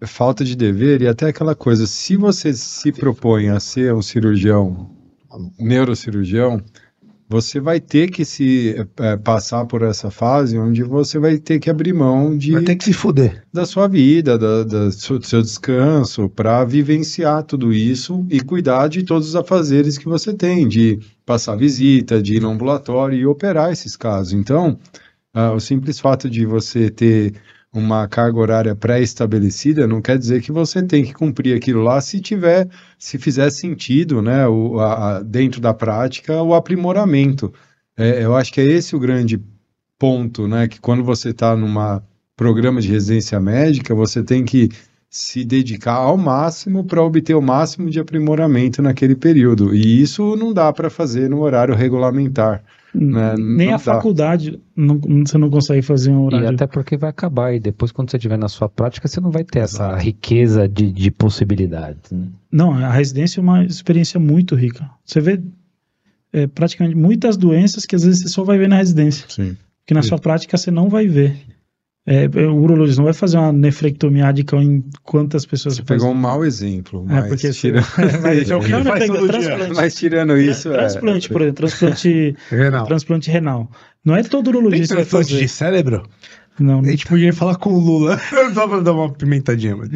[0.00, 1.86] É falta de dever e até aquela coisa.
[1.86, 4.90] Se você se propõe a ser um cirurgião,
[5.58, 6.60] neurocirurgião
[7.34, 11.68] você vai ter que se é, passar por essa fase onde você vai ter que
[11.68, 15.42] abrir mão de vai ter que se fuder da sua vida, da, da do seu
[15.42, 21.00] descanso, para vivenciar tudo isso e cuidar de todos os afazeres que você tem, de
[21.26, 24.32] passar visita, de ir no ambulatório e operar esses casos.
[24.32, 24.78] Então,
[25.34, 27.34] uh, o simples fato de você ter
[27.74, 32.20] uma carga horária pré-estabelecida, não quer dizer que você tem que cumprir aquilo lá se
[32.20, 37.52] tiver, se fizer sentido, né, o, a, dentro da prática, o aprimoramento.
[37.96, 39.42] É, eu acho que é esse o grande
[39.98, 42.00] ponto, né, que quando você está numa
[42.36, 44.68] programa de residência médica, você tem que
[45.10, 49.74] se dedicar ao máximo para obter o máximo de aprimoramento naquele período.
[49.74, 52.64] E isso não dá para fazer no horário regulamentar.
[52.94, 53.34] Né?
[53.36, 53.82] Nem não a dá.
[53.82, 56.46] faculdade não, você não consegue fazer um horário.
[56.46, 59.30] E até porque vai acabar, e depois, quando você estiver na sua prática, você não
[59.30, 62.10] vai ter essa riqueza de, de possibilidades.
[62.12, 62.28] Né?
[62.50, 64.88] Não, a residência é uma experiência muito rica.
[65.04, 65.42] Você vê
[66.32, 69.26] é, praticamente muitas doenças que às vezes você só vai ver na residência.
[69.28, 69.56] Sim.
[69.86, 71.36] Que na sua prática você não vai ver.
[72.06, 74.26] É, o urologista não vai fazer uma nefrectomia
[74.62, 77.82] em quantas pessoas você pegou um mau exemplo é, mas, porque tira...
[78.20, 79.74] mas, é o que não, faz transplante.
[79.74, 82.86] mas tirando isso é, transplante, por exemplo, transplante renal.
[82.86, 83.70] transplante renal.
[84.04, 86.06] Não é todo urologista Tem transplante de cérebro
[86.58, 88.16] não, a gente podia falar com o Lula
[88.54, 89.76] só pra dar uma pimentadinha.
[89.76, 89.90] Mas...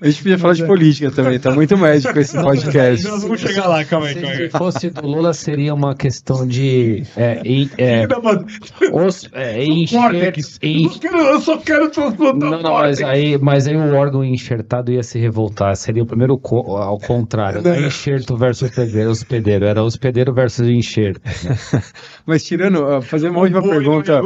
[0.00, 3.04] A gente podia falar de política também, tá muito médico esse podcast.
[3.04, 4.50] Nós vamos chegar lá, calma aí, calma aí.
[4.50, 7.02] Se fosse do Lula, seria uma questão de.
[7.16, 7.42] É,
[7.78, 8.06] é,
[8.92, 11.00] os, é, enxer, enx...
[11.02, 12.48] Eu só quero transplantar.
[12.48, 15.74] Não, não, mas aí, mas aí o órgão enxertado ia se revoltar.
[15.76, 17.60] Seria o primeiro co ao contrário.
[17.60, 19.64] Não é enxerto versus hospedeiro, hospedeiro.
[19.64, 21.20] Era hospedeiro versus enxerto.
[22.24, 24.22] mas tirando, fazer uma última pergunta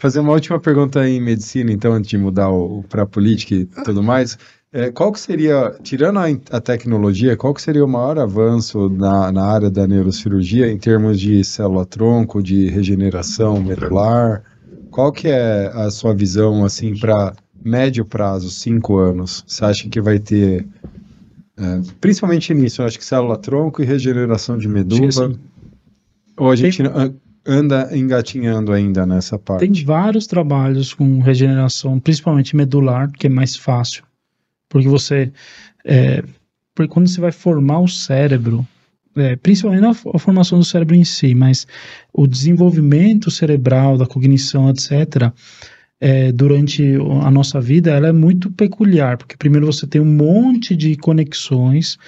[0.00, 2.48] fazer uma última pergunta em medicina, então, antes de mudar
[2.88, 4.38] para política e tudo mais.
[4.72, 9.30] É, qual que seria, tirando a, a, tecnologia, qual que seria o maior avanço na,
[9.30, 14.42] na área da neurocirurgia em termos de célula-tronco, de regeneração medular?
[14.90, 19.44] Qual que é a sua visão, assim, para médio prazo, cinco anos?
[19.46, 20.66] Você acha que vai ter,
[21.58, 25.10] é, principalmente nisso, eu acho que célula-tronco e regeneração de medula?
[25.10, 25.38] Sim, sim.
[26.38, 26.82] Ou a gente...
[26.82, 29.60] Tem anda engatinhando ainda nessa parte?
[29.60, 34.04] Tem vários trabalhos com regeneração, principalmente medular, que é mais fácil.
[34.68, 35.32] Porque você.
[35.84, 36.22] É,
[36.74, 38.66] porque quando você vai formar o cérebro,
[39.16, 41.66] é, principalmente a formação do cérebro em si, mas
[42.12, 45.32] o desenvolvimento cerebral, da cognição, etc.,
[46.00, 46.82] é, durante
[47.22, 51.98] a nossa vida, ela é muito peculiar, porque primeiro você tem um monte de conexões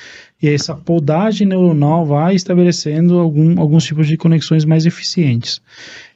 [0.43, 5.60] e essa podagem neuronal vai estabelecendo algum, alguns tipos de conexões mais eficientes.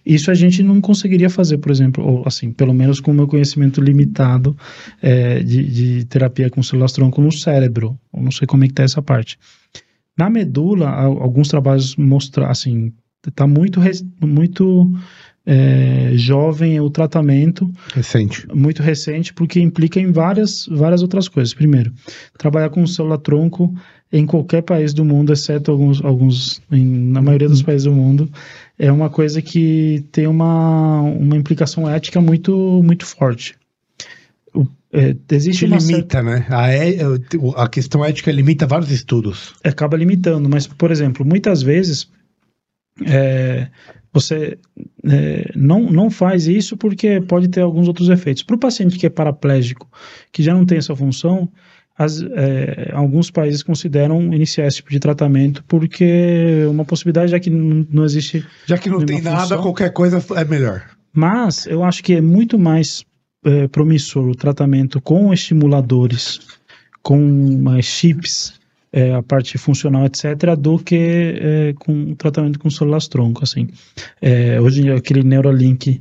[0.04, 3.26] Isso a gente não conseguiria fazer, por exemplo, ou assim, pelo menos com o meu
[3.26, 4.56] conhecimento limitado
[5.02, 7.98] é, de, de, terapia com células-tronco no cérebro.
[8.14, 9.38] Eu não sei como é que está essa parte.
[10.16, 12.92] Na medula, alguns trabalhos mostram, assim,
[13.26, 13.80] está muito,
[14.22, 14.92] muito
[15.46, 18.46] é, jovem o tratamento, Recente.
[18.52, 21.54] muito recente, porque implica em várias, várias outras coisas.
[21.54, 21.92] Primeiro,
[22.36, 23.72] trabalhar com célula-tronco
[24.12, 28.28] em qualquer país do mundo, exceto alguns, alguns em, na maioria dos países do mundo,
[28.78, 33.54] é uma coisa que tem uma, uma implicação ética muito, muito forte.
[34.54, 36.46] O- é, existe Te uma certa- limita, né?
[36.48, 36.96] A, é-
[37.56, 39.54] a questão ética limita vários estudos.
[39.62, 40.48] acaba limitando.
[40.48, 42.08] Mas, por exemplo, muitas vezes
[43.04, 43.68] é,
[44.12, 44.58] você
[45.04, 48.42] é, não, não faz isso porque pode ter alguns outros efeitos.
[48.42, 49.88] Para o paciente que é paraplégico,
[50.32, 51.48] que já não tem essa função,
[51.98, 56.04] as- é, alguns países consideram iniciar esse tipo de tratamento porque
[56.64, 59.62] é uma possibilidade, já que não, não existe Já que não tem nada, função.
[59.62, 60.82] qualquer coisa é melhor.
[61.12, 63.04] Mas eu acho que é muito mais
[63.44, 66.40] é, promissor o tratamento com estimuladores,
[67.02, 67.18] com
[67.60, 68.54] mais chips,
[68.96, 70.96] é, a parte funcional, etc., do que
[71.38, 73.44] é, com tratamento com células tronco.
[73.44, 73.68] Assim.
[74.22, 76.00] É, hoje em dia, aquele Neuralink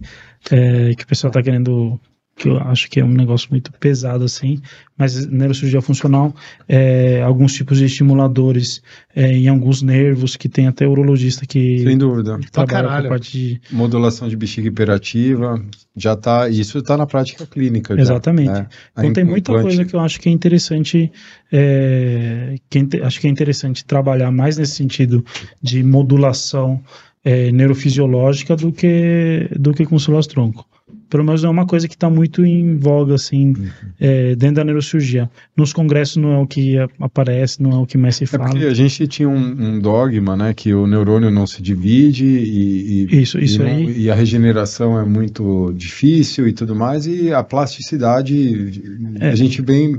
[0.50, 2.00] é, que o pessoal está querendo,
[2.36, 4.60] que eu acho que é um negócio muito pesado, assim,
[4.98, 6.36] mas neurocirurgia funcional,
[6.68, 8.82] é, alguns tipos de estimuladores
[9.16, 12.38] é, em alguns nervos, que tem até urologista que Sem dúvida.
[12.52, 15.64] trabalha com a parte de Modulação de bexiga hiperativa,
[15.96, 17.96] já tá, isso está na prática clínica.
[17.96, 18.52] já, Exatamente.
[18.52, 18.68] né?
[18.92, 21.10] Então A tem muita coisa que eu acho que é interessante,
[21.52, 25.24] é, que é acho que é interessante trabalhar mais nesse sentido
[25.62, 26.84] de modulação
[27.24, 30.75] é, neurofisiológica do que do que com células tronco.
[31.16, 33.68] Pelo menos é uma coisa que está muito em voga assim Uhum.
[33.98, 35.30] é, dentro da neurocirurgia.
[35.56, 38.50] Nos congressos não é o que aparece, não é o que mais se É fala.
[38.50, 43.08] porque a gente tinha um, um dogma, né, que o neurônio não se divide e,
[43.10, 44.02] e- Isso, isso e, não- aí.
[44.02, 48.82] e a regeneração é muito difícil e tudo mais, e a plasticidade,
[49.22, 49.30] É.
[49.30, 49.98] a gente vem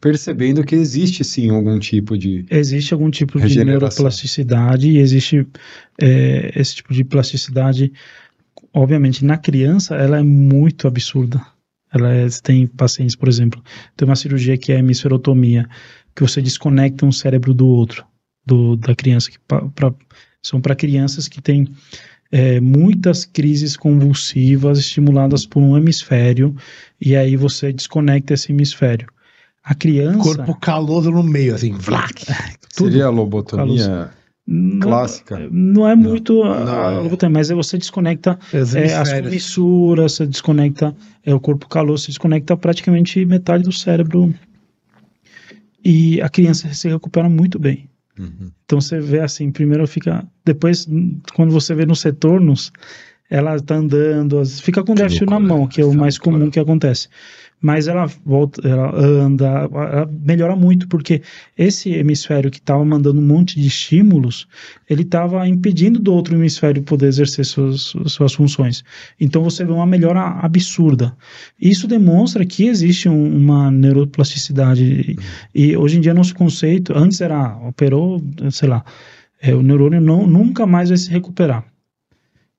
[0.00, 2.44] percebendo que existe sim algum tipo de...
[2.50, 5.46] existe algum tipo de neuroplasticidade e existe
[6.00, 7.92] é, esse tipo de plasticidade,
[8.76, 11.40] obviamente, na criança ela é muito absurda.
[11.92, 13.62] Ela é, você tem pacientes, por exemplo,
[13.96, 15.68] tem uma cirurgia que é a hemisferotomia,
[16.14, 18.04] que você desconecta um cérebro do outro,
[18.44, 19.94] do, da criança, que pa- pra-
[20.42, 21.68] são para crianças que têm
[22.30, 26.54] é, muitas crises convulsivas estimuladas por um hemisfério,
[27.00, 29.06] e aí você desconecta esse hemisfério.
[29.62, 30.18] A criança.
[30.18, 32.14] Corpo caloso no meio, assim, vlac.
[32.76, 32.90] tudo.
[32.90, 34.10] Seria a lobotomia Não-
[34.80, 35.48] clássica?
[35.50, 36.96] Não é muito a- Não, a é.
[37.00, 39.28] lobotomia, mas aí você desconecta Os é, as hemisférios.
[39.28, 40.94] comissuras, você desconecta
[41.24, 44.32] é, o corpo caloso, você desconecta praticamente metade do cérebro.
[45.84, 47.88] E a criança se recupera muito bem.
[48.18, 48.50] Uhum.
[48.64, 50.26] Então você vê assim, primeiro fica.
[50.44, 50.88] Depois,
[51.34, 52.72] quando você vê nos retornos,
[53.30, 57.08] ela tá andando, fica com déficit na mão, que é o mais comum que acontece.
[57.60, 61.22] Mas ela volta, ela anda, ela melhora muito, porque
[61.56, 64.46] esse hemisfério que estava mandando um monte de estímulos,
[64.88, 68.84] ele estava impedindo do outro hemisfério poder exercer suas, suas funções.
[69.18, 71.16] Então você vê uma melhora absurda.
[71.60, 75.16] Isso demonstra que existe um- uma neuroplasticidade.
[75.54, 78.84] E hoje em dia, nosso conceito, antes era, operou, sei lá,
[79.40, 81.64] é, o neurônio não, nunca mais vai se recuperar.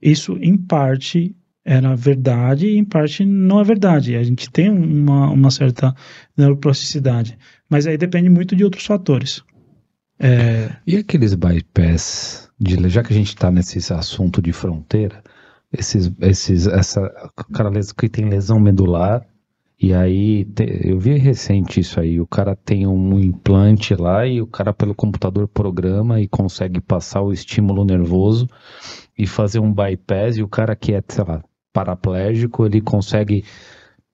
[0.02, 1.36] Isso, em parte,
[1.68, 4.16] era verdade e, em parte, não é verdade.
[4.16, 5.94] A gente tem uma, uma certa
[6.38, 7.38] neuroplasticidade,
[7.70, 9.44] mas aí depende muito de outros fatores.
[10.20, 15.22] É, E aqueles bypass, de, já que a gente está nesse assunto de fronteira,
[15.72, 17.02] esses, esses, essa,
[17.38, 19.26] o cara que tem lesão medular,
[19.80, 24.42] e aí te- eu vi recente isso aí, o cara tem um implante lá e
[24.42, 28.48] o cara pelo computador programa e consegue passar o estímulo nervoso
[29.18, 31.44] e fazer um bypass, e o cara que é, sei lá,
[31.78, 33.44] paraplégico, ele consegue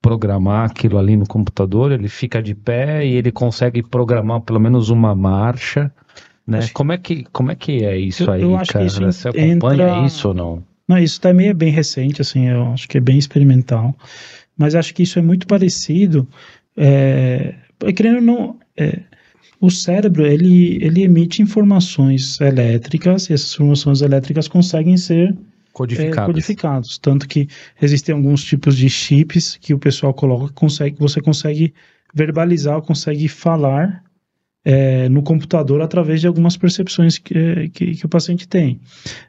[0.02, 4.90] programar aquilo ali no computador, ele fica de pé e ele consegue programar pelo menos
[4.90, 5.90] uma marcha,
[6.46, 6.58] né?
[6.58, 8.86] Acho- Como é que como é que é isso Eu- aí, eu que cara?
[8.86, 10.64] isso Você acompanha entra- isso ou não?
[10.90, 13.96] Não, isso também é bem recente, assim, eu acho que é bem experimental,
[14.58, 16.28] mas acho que isso é muito parecido,
[16.76, 17.54] é,
[17.96, 19.00] querendo ou não, é,
[19.62, 25.34] o cérebro, ele, ele emite informações elétricas, e essas informações elétricas conseguem ser
[25.74, 26.28] é, Codificado.
[26.28, 27.48] codificados, tanto que
[27.82, 31.74] existem alguns tipos de chips que o pessoal coloca, que consegue, você consegue
[32.14, 34.04] verbalizar, consegue falar
[34.64, 38.80] é, no computador através de algumas percepções que, que, que o paciente tem.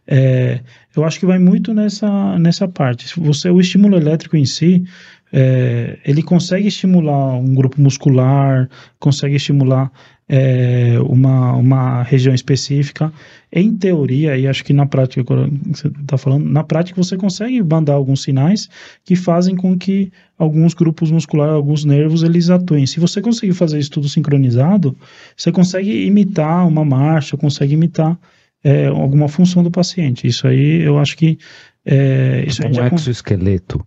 [0.06, 0.60] É,
[0.94, 3.18] eu acho que vai muito nessa, nessa parte.
[3.20, 4.84] Você, o estímulo elétrico em si,
[5.32, 8.68] é, ele consegue estimular um grupo muscular,
[9.00, 9.90] consegue estimular
[10.28, 13.12] é, uma, uma região específica.
[13.52, 17.62] Em teoria, e acho que na prática, agora você está falando, na prática você consegue
[17.62, 18.68] mandar alguns sinais
[19.04, 22.86] que fazem com que alguns grupos musculares, alguns nervos, eles atuem.
[22.86, 24.96] Se você conseguir fazer isso tudo sincronizado,
[25.36, 28.18] você consegue imitar uma marcha, consegue imitar
[28.64, 30.26] é, alguma função do paciente.
[30.26, 31.38] Isso aí eu acho que
[31.84, 33.86] É, isso gente Um já exoesqueleto.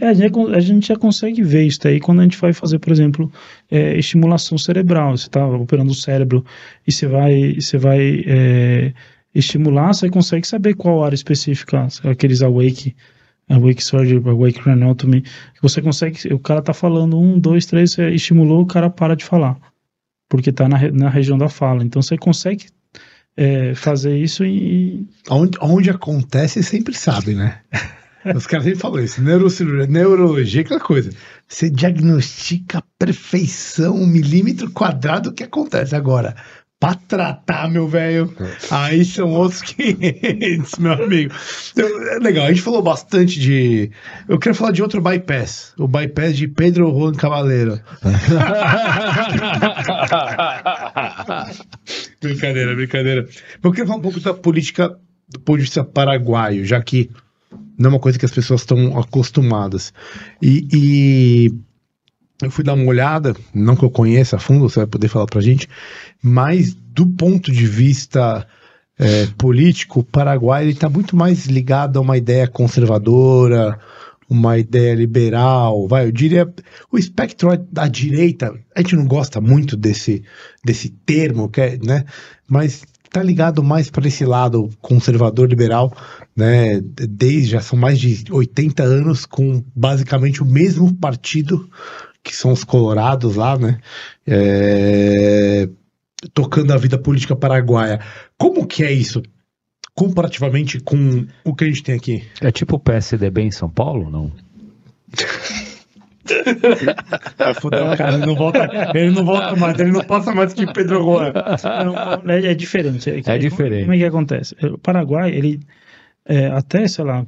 [0.00, 3.32] é, a, gente, já consegue ver isso daí quando a gente vai fazer, por exemplo,
[3.70, 5.16] é, estimulação cerebral.
[5.16, 6.44] Você está operando o cérebro
[6.86, 8.92] e você vai, você vai é,
[9.34, 12.94] estimular, você consegue saber qual área específica, aqueles awake,
[13.48, 15.24] awake surgery, awake craniotomy,
[15.62, 19.24] você consegue, o cara tá falando um, dois, três, você estimulou, o cara para de
[19.24, 19.58] falar,
[20.28, 21.82] porque tá na, na região da fala.
[21.82, 22.66] Então você consegue
[23.38, 27.60] é, fazer isso e, Onde, onde acontece, sempre sabe, né?
[28.34, 29.22] Os caras sempre falam isso.
[29.22, 31.10] Neurocirurgia, neurologia, é aquela coisa.
[31.46, 35.94] Você diagnostica a perfeição, um milímetro quadrado o que acontece.
[35.94, 36.34] Agora,
[36.80, 38.32] pra tratar, meu velho,
[38.70, 41.34] aí são outros 500, meu amigo.
[41.72, 43.90] Então, é legal, a gente falou bastante de.
[44.28, 45.72] Eu quero falar de outro bypass.
[45.78, 47.80] O bypass de Pedro Juan Cavaleiro.
[52.20, 53.28] brincadeira, brincadeira.
[53.62, 57.10] Eu queria falar um pouco da política do ponto de vista paraguaio, já que
[57.78, 59.92] não é uma coisa que as pessoas estão acostumadas.
[60.40, 61.54] E, e
[62.42, 65.26] eu fui dar uma olhada, não que eu conheça a fundo, você vai poder falar
[65.26, 65.68] pra gente,
[66.22, 68.46] mas do ponto de vista
[68.98, 73.78] é, político, o Paraguai está muito mais ligado a uma ideia conservadora,
[74.28, 76.52] uma ideia liberal, vai, eu diria,
[76.92, 80.22] o espectro da direita, a gente não gosta muito desse,
[80.64, 82.04] desse termo, que é, né,
[82.46, 85.92] mas está ligado mais para esse lado conservador liberal,
[86.36, 91.68] né, desde já são mais de 80 anos com basicamente o mesmo partido
[92.22, 93.78] que são os colorados lá, né,
[94.26, 95.68] é,
[96.34, 98.00] tocando a vida política paraguaia.
[98.36, 99.22] Como que é isso?
[99.98, 102.22] Comparativamente com o que a gente tem aqui.
[102.40, 104.30] É tipo o PSDB em São Paulo, não?
[107.60, 111.02] Fudeu, cara, ele não volta, ele não volta mais, ele não passa mais que Pedro
[111.02, 111.32] Juan.
[112.24, 113.10] Não, é, é diferente.
[113.22, 113.82] que- É diferente.
[113.82, 114.54] Como é que acontece?
[114.62, 115.58] O Paraguai, ele,
[116.24, 117.26] é, até, sei lá,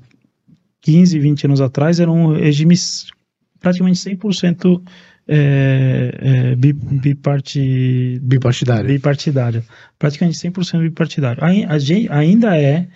[0.82, 2.74] 15, 20 anos atrás, era um regime
[3.58, 4.80] praticamente 100%
[5.32, 6.10] é,
[6.52, 8.86] é, bi- biparti, Bipartidário.
[8.88, 9.62] bipartidário.
[9.98, 11.40] Praticamente 100% bipartidário.
[11.68, 12.88] A gen- ainda é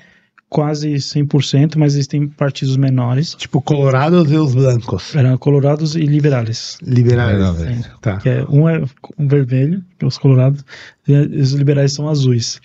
[0.49, 3.35] quase 100%, mas existem partidos menores.
[3.37, 5.15] Tipo, colorados e os blancos.
[5.15, 6.77] Eram colorados e liberais.
[6.83, 7.57] Liberais.
[7.57, 7.83] Sim.
[8.01, 8.17] Tá.
[8.19, 8.83] Que é, um é
[9.19, 10.65] um vermelho, que é os colorados,
[11.07, 12.61] e os liberais são azuis.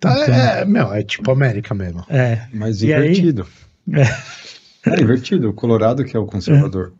[0.00, 2.04] Tá, Então- é, meu, é tipo América mesmo.
[2.08, 3.10] É, Mas E aí?
[3.12, 3.46] invertido.
[4.86, 5.50] É invertido.
[5.50, 6.92] O Colorado que é o conservador.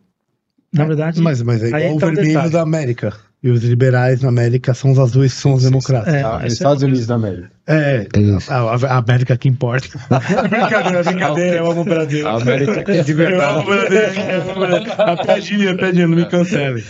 [0.73, 1.21] Na verdade.
[1.21, 2.49] Mas, mas é Aí igual o tá o vermelho detalhe.
[2.51, 3.13] da América.
[3.43, 6.13] E os liberais na América são os azuis, são os democratas.
[6.13, 7.51] É, Ah, esse Estados é Unidos da América.
[7.67, 8.07] É,
[8.47, 9.89] a, a- a América que importa.
[10.49, 12.25] brincadeira, brincadeira, eu amo o Brasil.
[12.25, 13.51] A América é de Eu verdade.
[13.53, 14.93] amo o Brasil, eu amo o Brasil.
[14.97, 16.85] A piadinha, a piadinha, não me cancele.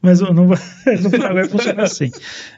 [0.00, 0.48] Mas no, no
[1.18, 2.10] Paraguai funciona assim.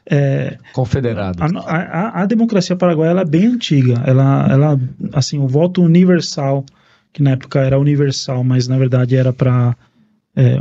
[0.09, 1.39] É, Confederado.
[1.43, 4.03] a, a- a democracia paraguaia ela é bem antiga.
[4.07, 4.81] Ela, ela,
[5.15, 6.65] assim, o voto universal,
[7.13, 9.77] que na época era universal, mas na verdade era para.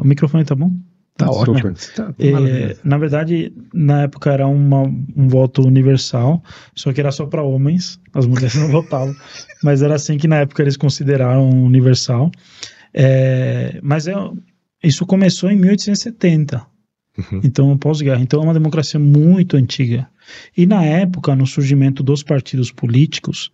[0.02, 0.72] O microfone tá bom?
[1.18, 1.52] Tá Super.
[1.52, 1.74] ótimo.
[1.96, 6.42] Tá, É, na verdade, na época era uma, um voto universal,
[6.76, 9.14] só que era só para homens, as mulheres não votavam,
[9.64, 12.32] mas era assim que na época eles consideraram universal.
[12.94, 14.14] É, mas é,
[14.84, 16.66] isso começou em 1870,
[17.18, 17.42] Uhum.
[17.44, 18.22] então pós-guerra.
[18.22, 20.08] Então é uma democracia muito antiga.
[20.56, 23.52] E na época, no surgimento dos partidos políticos,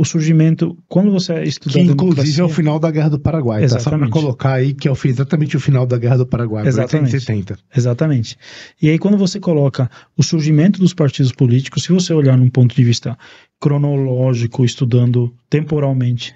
[0.00, 3.60] o surgimento, quando você estuda Que a inclusive é o final da Guerra do Paraguai,
[3.62, 3.68] tá?
[3.68, 4.10] Só pra Exatamente.
[4.12, 7.12] colocar aí que é o, exatamente o final da Guerra do Paraguai, Exatamente.
[7.12, 7.58] 1870.
[7.76, 8.38] Exatamente.
[8.80, 12.74] E aí, quando você coloca o surgimento dos partidos políticos, se você olhar num ponto
[12.74, 13.18] de vista
[13.60, 16.34] cronológico, estudando temporalmente.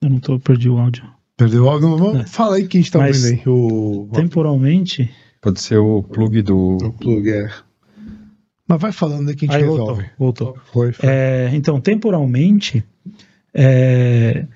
[0.00, 1.04] Eu não tô, perdi o áudio.
[1.36, 1.96] Perdeu algo?
[1.96, 2.26] Vamos- É.
[2.26, 3.42] Fala aí que a gente tá Mas- ouvindo aí.
[3.48, 5.10] O, Temporalmente.
[5.40, 6.76] Pode ser o plug do.
[6.76, 7.50] o plug, é.
[8.72, 9.88] Mas vai falando aí que a gente Aí voltou.
[9.88, 10.10] resolve.
[10.18, 10.56] voltou.
[10.72, 11.06] Foi, foi.
[11.10, 12.82] É, então, temporalmente,
[13.52, 14.46] é,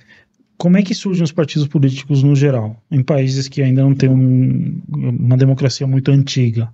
[0.56, 4.08] como é que surgem os partidos políticos no geral, em países que ainda não têm
[4.08, 6.68] um- uma democracia muito antiga?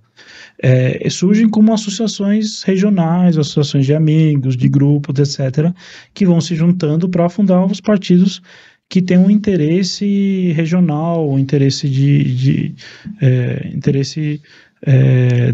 [0.57, 5.73] É, surgem como associações regionais, associações de amigos, de grupos, etc.,
[6.13, 8.41] que vão se juntando para fundar os partidos
[8.87, 12.75] que têm um interesse regional, um interesse de, de
[13.21, 14.41] é, interesse
[14.85, 15.53] é,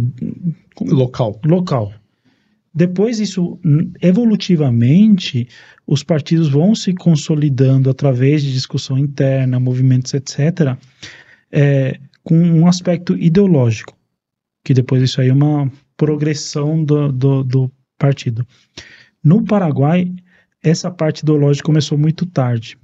[0.81, 1.39] Local.
[1.45, 1.93] local.
[2.73, 3.59] Depois, isso,
[4.01, 5.47] evolutivamente,
[5.85, 10.77] os partidos vão se consolidando através de discussão interna, movimentos, etc.,
[11.51, 13.97] é, com um aspecto ideológico,
[14.63, 18.45] que depois isso aí é uma progressão do, do, do partido.
[19.23, 20.13] No Paraguai,
[20.63, 22.77] essa parte ideológica começou muito tarde.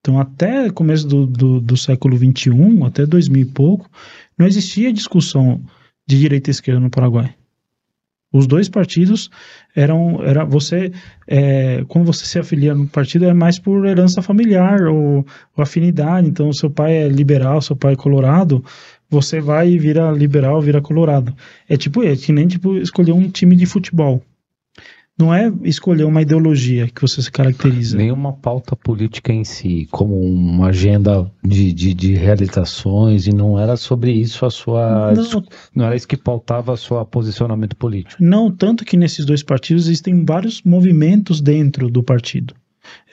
[0.00, 2.50] Então, até começo do, do, do século XXI,
[2.84, 3.90] até 2000 e pouco,
[4.36, 5.64] não existia discussão
[6.06, 7.34] de direita e esquerda no Paraguai.
[8.32, 9.30] Os dois partidos
[9.76, 10.90] eram, era você,
[11.28, 16.26] é, quando você se afilia no partido é mais por herança familiar ou, ou afinidade.
[16.26, 18.64] Então, seu pai é liberal, seu pai é colorado,
[19.10, 21.36] você vai e vira liberal, vira colorado.
[21.68, 24.22] É tipo, é que nem tipo escolher um time de futebol.
[25.18, 27.96] Não é escolher uma ideologia que você se caracteriza.
[27.96, 33.76] Nenhuma pauta política em si, como uma agenda de, de, de realizações, e não era
[33.76, 35.12] sobre isso a sua.
[35.12, 35.44] Não.
[35.74, 38.22] Não era isso que pautava o seu posicionamento político.
[38.22, 42.54] Não, tanto que nesses dois partidos existem vários movimentos dentro do partido.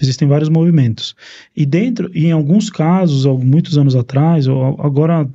[0.02, 1.16] Existem vários movimentos.
[1.56, 5.30] E dentro, e em alguns casos, muitos anos atrás, ou agora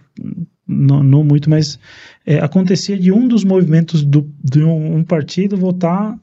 [0.67, 1.79] não, não muito, mas
[2.27, 6.19] é, acontecia de um dos movimentos do, de um, um partido votar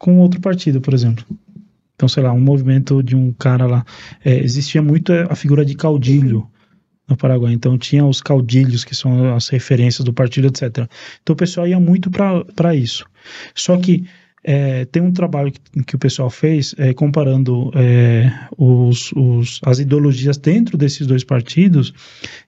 [0.00, 1.24] com outro partido, por exemplo.
[1.94, 3.84] Então, sei lá, um movimento de um cara lá.
[4.24, 6.48] É, existia muito a figura de caudilho
[7.06, 7.52] no Paraguai.
[7.52, 10.88] Então, tinha os caudilhos, que são as referências do partido, etc.
[11.22, 13.04] Então, o pessoal ia muito para isso.
[13.54, 14.06] Só que
[14.42, 19.80] é, tem um trabalho que, que o pessoal fez é, comparando é, os, os, as
[19.80, 21.92] ideologias dentro desses dois partidos,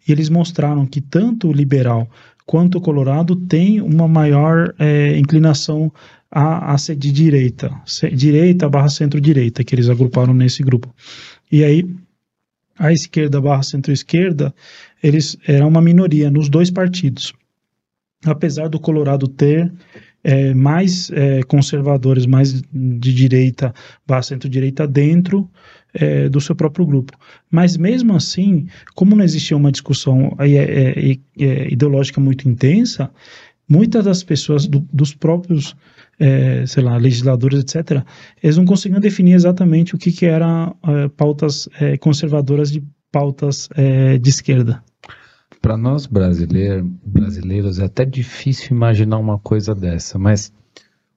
[0.09, 2.09] e eles mostraram que tanto o liberal
[2.47, 5.93] quanto o colorado tem uma maior é, inclinação
[6.33, 7.71] a, a ser de direita,
[8.15, 10.93] direita barra centro-direita, que eles agruparam nesse grupo.
[11.51, 11.87] E aí,
[12.79, 14.55] a esquerda barra centro-esquerda,
[15.03, 17.35] eles eram uma minoria nos dois partidos.
[18.25, 19.71] Apesar do Colorado ter
[20.25, 23.75] é, mais é, conservadores, mais de direita
[24.07, 25.51] barra centro-direita dentro
[25.93, 27.13] é, do seu próprio grupo.
[27.51, 33.11] Mas mesmo assim, como não existia uma discussão é, é, é, ideológica muito intensa,
[33.69, 35.77] muitas das pessoas do, dos próprios
[36.23, 38.05] é, sei lá, legisladores, etc.,
[38.41, 42.81] eles não conseguiam definir exatamente o que, que eram é, pautas é, conservadoras de
[43.11, 44.83] pautas é, de esquerda.
[45.61, 50.53] Para nós brasileiro, brasileiros é até difícil imaginar uma coisa dessa, mas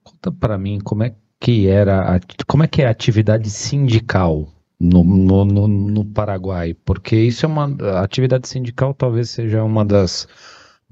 [0.04, 4.52] conta para mim como é que era, a, como é que é a atividade sindical
[4.80, 9.86] no, no, no, no Paraguai, porque isso é uma a atividade sindical talvez seja uma
[9.86, 10.28] das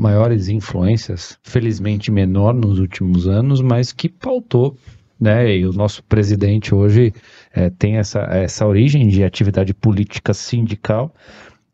[0.03, 4.77] maiores influências, felizmente menor nos últimos anos, mas que pautou,
[5.17, 5.55] né?
[5.55, 7.13] E o nosso presidente hoje
[7.53, 11.15] é, tem essa, essa origem de atividade política sindical.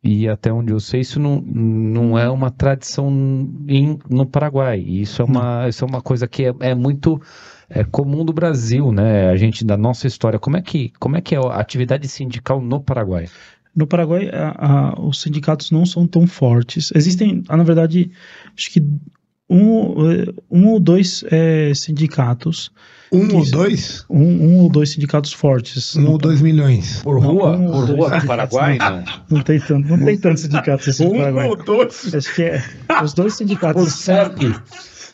[0.03, 3.09] E até onde eu sei, isso não, não é uma tradição
[3.67, 4.79] em, no Paraguai.
[4.79, 7.19] Isso é uma, isso é uma coisa que é, é muito
[7.67, 9.29] é comum do Brasil, né?
[9.29, 10.39] A gente, da nossa história.
[10.39, 13.27] Como é que, como é, que é a atividade sindical no Paraguai?
[13.79, 16.91] No Paraguai, a, a, os sindicatos não são tão fortes.
[16.93, 18.11] Existem, na verdade,
[18.53, 18.83] acho que
[19.49, 22.73] um, eh, um ou dois é, sindicatos.
[23.09, 24.05] Um ou dois?
[24.09, 25.95] Um, um, ou dois sindicatos fortes.
[25.95, 27.01] Um ou dois milhões.
[27.03, 27.55] Por rua?
[27.55, 28.77] Um por rua no Paraguai?
[28.77, 31.47] Não, não, tem tanto, não tem tantos sindicatos assim no Paraguai.
[31.47, 32.13] Um ou dois?
[32.13, 32.63] Acho que é
[33.01, 33.81] os dois sindicatos.
[33.81, 34.61] Por certo.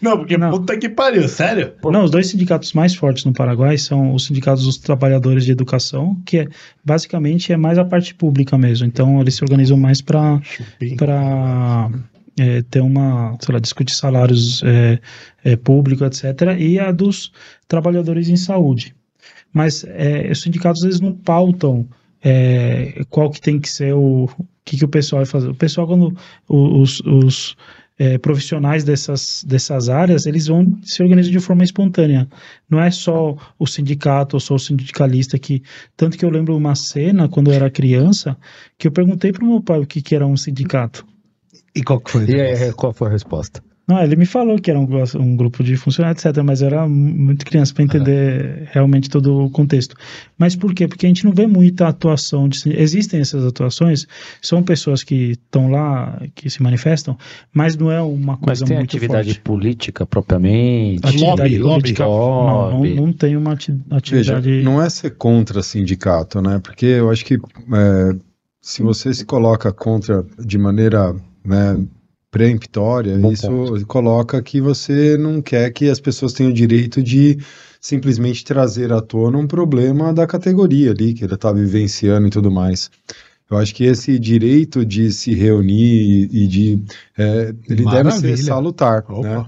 [0.01, 0.51] Não, porque não.
[0.51, 1.73] puta que pariu, sério?
[1.83, 6.15] Não, os dois sindicatos mais fortes no Paraguai são os sindicatos dos trabalhadores de educação,
[6.25, 6.47] que é
[6.83, 8.85] basicamente é mais a parte pública mesmo.
[8.85, 10.41] Então eles se organizam mais para
[10.97, 11.89] para
[12.37, 14.99] é, ter uma, sei lá, discutir salários é,
[15.43, 16.57] é, públicos, etc.
[16.59, 17.31] E a dos
[17.67, 18.95] trabalhadores em saúde.
[19.53, 21.87] Mas é, os sindicatos eles não pautam
[22.21, 25.49] é, qual que tem que ser o, o que, que o pessoal vai fazer.
[25.49, 26.17] O pessoal quando
[26.49, 27.55] os, os
[27.97, 32.27] é, profissionais dessas, dessas áreas, eles vão se organizar de forma espontânea.
[32.69, 35.63] Não é só o sindicato ou só o sindicalista que.
[35.95, 38.37] Tanto que eu lembro uma cena, quando eu era criança,
[38.77, 41.05] que eu perguntei para o meu pai o que, que era um sindicato.
[41.73, 42.23] E qual que foi?
[42.25, 43.61] E qual foi a resposta?
[43.87, 44.87] Não, ele me falou que era um,
[45.19, 46.43] um grupo de funcionários, etc.
[46.43, 48.67] Mas eu era muito criança para entender é.
[48.71, 49.95] realmente todo o contexto.
[50.37, 50.87] Mas por quê?
[50.87, 52.49] Porque a gente não vê muita atuação.
[52.49, 54.07] De, existem essas atuações,
[54.41, 57.15] são pessoas que estão lá, que se manifestam,
[57.53, 59.41] mas não é uma coisa mas tem muito atividade forte.
[59.41, 61.05] política propriamente?
[61.05, 62.89] Atividade lobby, política, lobby.
[62.89, 64.49] Não, não, não tem uma ati- atividade.
[64.49, 66.59] Veja, não é ser contra sindicato, né?
[66.59, 68.15] Porque eu acho que é,
[68.59, 71.77] se você se coloca contra de maneira né,
[72.35, 73.85] preemptória, Bom isso ponto.
[73.85, 77.37] coloca que você não quer que as pessoas tenham o direito de
[77.79, 82.51] simplesmente trazer à tona um problema da categoria ali, que ele está vivenciando e tudo
[82.51, 82.91] mais.
[83.49, 86.83] Eu acho que esse direito de se reunir e, de.
[87.17, 88.35] é, ele deve Maravilha.
[88.35, 89.45] ser salutar, né?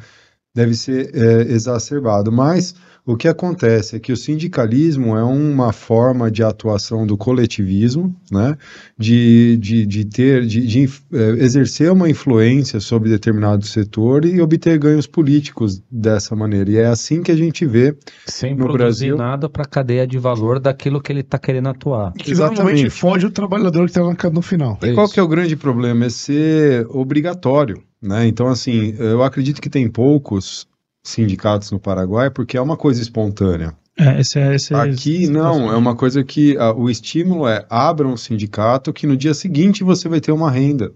[0.56, 2.32] deve ser é, exacerbado.
[2.32, 2.74] Mas
[3.08, 8.58] o que acontece é que o sindicalismo é uma forma de atuação do coletivismo, né?
[8.98, 14.78] de, de, de ter, de, de é, exercer uma influência sobre determinado setor e obter
[14.78, 16.70] ganhos políticos dessa maneira.
[16.70, 18.78] E é assim que a gente vê Sem No produzir
[19.08, 22.12] Brasil- nada para a cadeia de valor daquilo que ele está querendo atuar.
[22.14, 22.90] Que normalmente Exatamente.
[22.90, 24.78] foge o trabalhador que tá na- no final.
[24.84, 26.06] E qual que é o grande problema?
[26.06, 28.28] É ser obrigatório, né?
[28.28, 30.68] Então, assim, eu acredito que tem poucos
[31.10, 33.74] sindicatos no Paraguai porque é uma coisa espontânea.
[34.00, 37.66] É, esse é, esse é- Aqui não, é uma coisa que ah, o estímulo é
[37.70, 40.92] abra um sindicato que no dia seguinte você vai ter uma renda.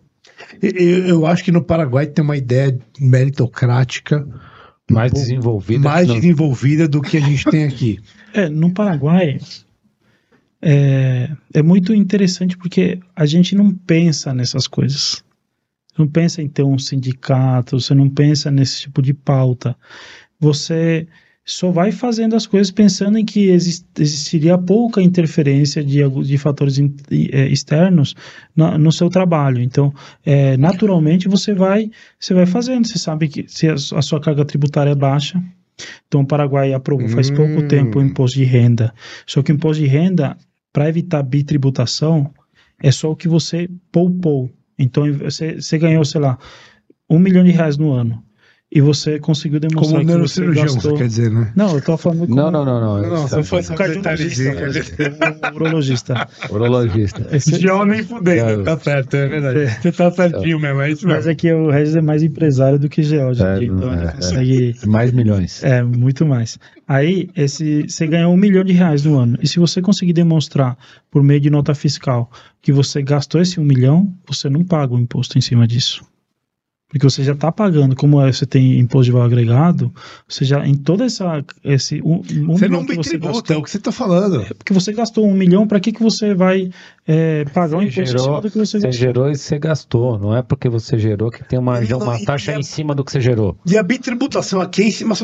[0.61, 4.27] Eu, eu acho que no Paraguai tem uma ideia meritocrática
[4.89, 5.87] Mais um desenvolvida.
[5.89, 7.99] mais não- desenvolvida do que a gente tem aqui.
[8.33, 9.39] É, no Paraguai
[10.61, 15.21] é, é muito interessante porque a gente não pensa nessas coisas.
[15.93, 19.75] Você não pensa em ter um sindicato, você não pensa nesse tipo de pauta.
[20.39, 21.07] Você
[21.43, 26.79] só vai fazendo as coisas pensando em que exis- existiria pouca interferência de, de fatores
[26.79, 28.15] eh, externos
[28.55, 29.61] na- no seu trabalho.
[29.61, 29.93] Então,
[30.25, 31.89] é, naturalmente, você vai,
[32.19, 32.87] você vai fazendo.
[32.87, 35.43] Você sabe que se a, su- a sua carga tributária é baixa,
[36.07, 37.67] então o Paraguai aprovou faz pouco Hum.
[37.67, 38.93] tempo o imposto de renda.
[39.25, 40.37] Só que o imposto de renda,
[40.71, 42.31] para evitar bitributação,
[42.81, 44.49] é só o que você poupou.
[44.81, 46.37] Então, você, você ganhou, sei lá,
[47.09, 48.23] um milhão de reais no ano.
[48.73, 50.91] E você conseguiu demonstrar Como que você neurocirurgião, gastou...
[50.91, 51.51] você quer dizer, né?
[51.57, 53.01] Não, eu tô falando como Não, não, não, não.
[53.01, 56.27] Não, Esse- você foi um cardiologista, um urologista.
[56.49, 57.27] Urologista.
[57.33, 59.81] Esse- Já nem fudei, tá certo, é verdade.
[59.81, 61.31] Você tá certinho mesmo, é isso Mas mesmo.
[61.31, 64.11] aqui o Regis é mais empresário do que hoje em É, então é, ele é.
[64.13, 64.75] consegue...
[64.87, 65.61] Mais milhões.
[65.65, 66.57] É, muito mais.
[66.87, 69.37] Aí, esse, você ganhou um milhão de reais no ano.
[69.41, 70.77] E se você conseguir demonstrar,
[71.09, 72.31] por meio de nota fiscal,
[72.61, 76.05] que você gastou esse um milhão, você não paga o imposto em cima disso.
[76.91, 79.93] Porque você já está pagando, como é, você tem imposto de valor agregado,
[80.27, 81.41] você já, em toda essa.
[81.63, 82.21] Esse, um, um
[82.57, 84.45] Você milhão não que me você tributa, é gastou, o que você tá falando.
[84.57, 86.69] porque você gastou um milhão, para que, que você vai
[87.07, 88.91] é, pagar o imposto gerou- que você Você gastou?
[88.91, 90.19] gerou e você gastou.
[90.19, 92.63] Não é porque você gerou que tem uma, Não, uma e- taxa e a- em
[92.63, 93.57] cima do que você gerou.
[93.65, 95.15] E a bitributação aqui é em cima,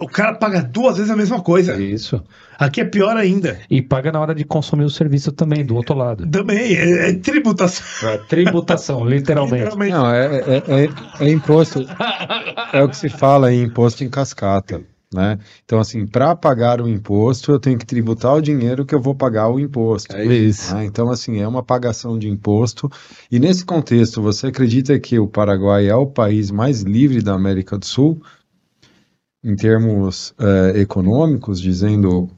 [0.00, 1.80] o cara paga duas vezes a mesma coisa.
[1.82, 2.22] Isso.
[2.58, 3.60] Aqui é pior ainda.
[3.70, 6.28] E paga na hora de consumir o serviço também, do outro lado.
[6.28, 8.18] Também, é, é tributação.
[8.28, 9.64] Tributação, literalmente.
[9.64, 9.92] Literalmente.
[9.92, 10.88] Não, é, é, é,
[11.20, 11.86] é imposto.
[12.72, 14.82] É o que se fala em imposto em cascata.
[15.14, 15.38] Né?
[15.64, 19.14] Então, assim, para pagar o imposto, eu tenho que tributar o dinheiro que eu vou
[19.14, 20.14] pagar o imposto.
[20.14, 20.74] É isso.
[20.74, 20.84] né?
[20.84, 22.90] Então, assim, é uma pagação de imposto.
[23.30, 27.78] E nesse contexto, você acredita que o Paraguai é o país mais livre da América
[27.78, 28.20] do Sul,
[29.42, 32.28] em termos eh, econômicos, dizendo.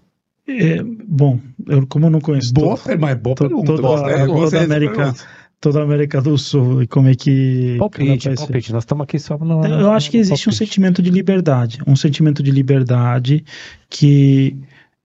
[0.58, 3.66] É, bom, eu, como eu não conheço Boa, todo- mas boa to- pergunta.
[3.66, 4.40] toda, Boa a- pergunta.
[4.50, 5.24] toda América, pergunta.
[5.60, 7.76] toda a América do Sul e como é que.
[7.78, 8.72] Palpite, palpite.
[8.72, 9.64] Nós estamos aqui só no.
[9.64, 10.68] Eu acho que no existe um palpite.
[10.68, 13.44] sentimento de liberdade, um sentimento de liberdade
[13.88, 14.56] que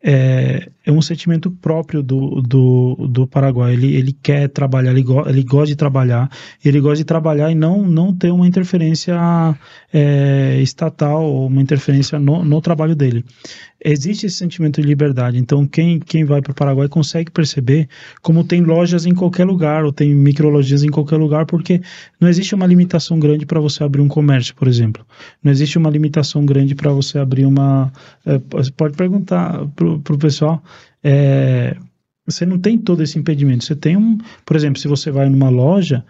[0.04, 3.74] é, é um sentimento próprio do, do, do Paraguai.
[3.74, 6.30] Ele, ele quer trabalhar, ele, go, ele gosta de trabalhar,
[6.64, 9.16] ele gosta de trabalhar e não, não ter uma interferência
[9.92, 13.26] é, estatal ou uma interferência no, no trabalho dele.
[13.84, 15.38] Existe esse sentimento de liberdade.
[15.38, 17.88] Então, quem, quem vai para o Paraguai consegue perceber
[18.22, 21.82] como tem lojas em qualquer lugar, ou tem micrologias em qualquer lugar, porque
[22.20, 25.06] não existe uma limitação grande para você abrir um comércio, por exemplo.
[25.44, 27.92] Não existe uma limitação grande para você abrir uma.
[28.26, 28.40] é,
[28.76, 30.64] pode perguntar para o pessoal.
[31.08, 31.76] É,
[32.26, 33.64] você não tem todo esse impedimento.
[33.64, 34.18] Você tem um.
[34.44, 36.04] Por exemplo, se você vai numa loja,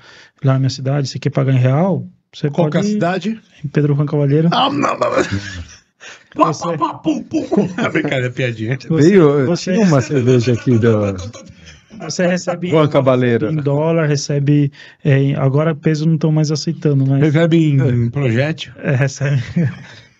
[0.44, 2.94] lá na minha cidade, você quer pagar em real, você Qual que é a pode.
[2.94, 3.42] cidade?
[3.64, 4.48] Em Pedro Juan Cavalheiro.
[4.54, 4.98] Ah, não, não.
[5.00, 7.46] Pá, pá, pá, pum, pum.
[7.78, 8.78] É brincadeira, piadinha.
[8.78, 11.14] Você- Veio você- tinha uma cerveja aqui da
[12.02, 13.50] Você recebe Juan Cabaleira.
[13.52, 14.70] em dólar, recebe.
[15.04, 17.22] é, em- agora peso não estão mais aceitando, mas.
[17.22, 18.74] Recebe em projétil.
[18.84, 19.42] É, recebe,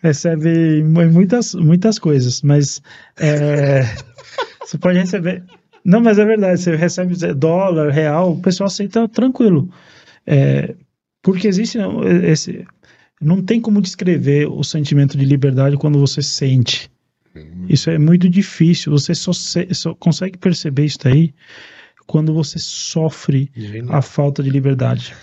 [0.02, 2.82] recebe mu- muitas, muitas coisas, mas
[3.20, 3.82] é,
[4.76, 5.44] você pode receber.
[5.84, 9.70] Não, mas é verdade, você recebe dólar, real, o pessoal aceita tranquilo.
[10.26, 10.76] É,
[11.22, 12.66] porque existe não, esse.
[13.22, 16.90] Não tem como descrever o sentimento de liberdade quando você sente.
[17.70, 18.92] Isso é muito difícil.
[18.92, 21.34] Você só, se- só consegue perceber isso aí
[22.08, 23.52] quando você sofre
[23.90, 25.14] a falta de liberdade.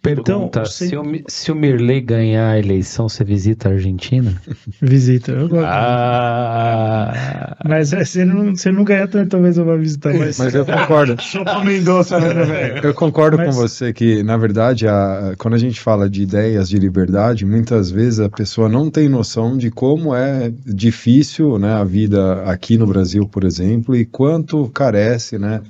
[0.00, 4.34] Pergunta: Então, você- se, o, se o Mirley ganhar a eleição, você visita a Argentina?
[4.80, 5.32] Visita.
[5.32, 5.66] Eu gosto.
[5.66, 7.56] Ah!
[7.64, 10.12] Mas é, se, ele não, se ele não ganhar, talvez eu vá visitar.
[10.14, 11.16] Mas, Mas eu concordo.
[11.64, 12.86] Mendonça, né, velho?
[12.86, 16.68] Eu concordo Mas- com você que, na verdade, a- quando a gente fala de ideias
[16.68, 21.84] de liberdade, muitas vezes a pessoa não tem noção de como é difícil né, a
[21.84, 25.60] vida aqui no Brasil, por exemplo, e quanto carece né,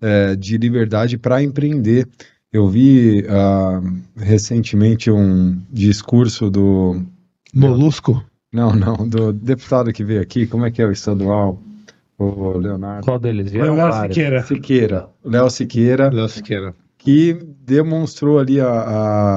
[0.00, 2.06] é, de liberdade para empreender.
[2.52, 3.80] Eu vi ah,
[4.16, 7.02] recentemente um discurso do.
[7.52, 8.24] Molusco.
[8.52, 11.62] Não, não, do deputado que veio aqui, como é que é o estadual?
[12.18, 13.04] O Leonardo.
[13.04, 13.52] Qual deles?
[13.52, 14.16] Vários.
[14.16, 14.42] Siqueira.
[14.42, 15.08] Siqueira.
[15.24, 16.10] Léo Siqueira.
[16.10, 16.74] Léo Siqueira.
[16.98, 18.68] Que demonstrou ali a,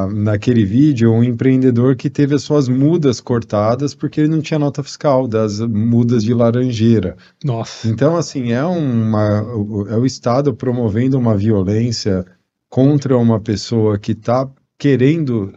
[0.05, 4.59] a- naquele vídeo um empreendedor que teve as suas mudas cortadas porque ele não tinha
[4.59, 7.15] nota fiscal das mudas de laranjeira.
[7.43, 7.88] Nossa.
[7.88, 9.45] Então, assim, é uma
[9.89, 12.25] é o Estado promovendo uma violência
[12.69, 15.53] contra uma pessoa que está querendo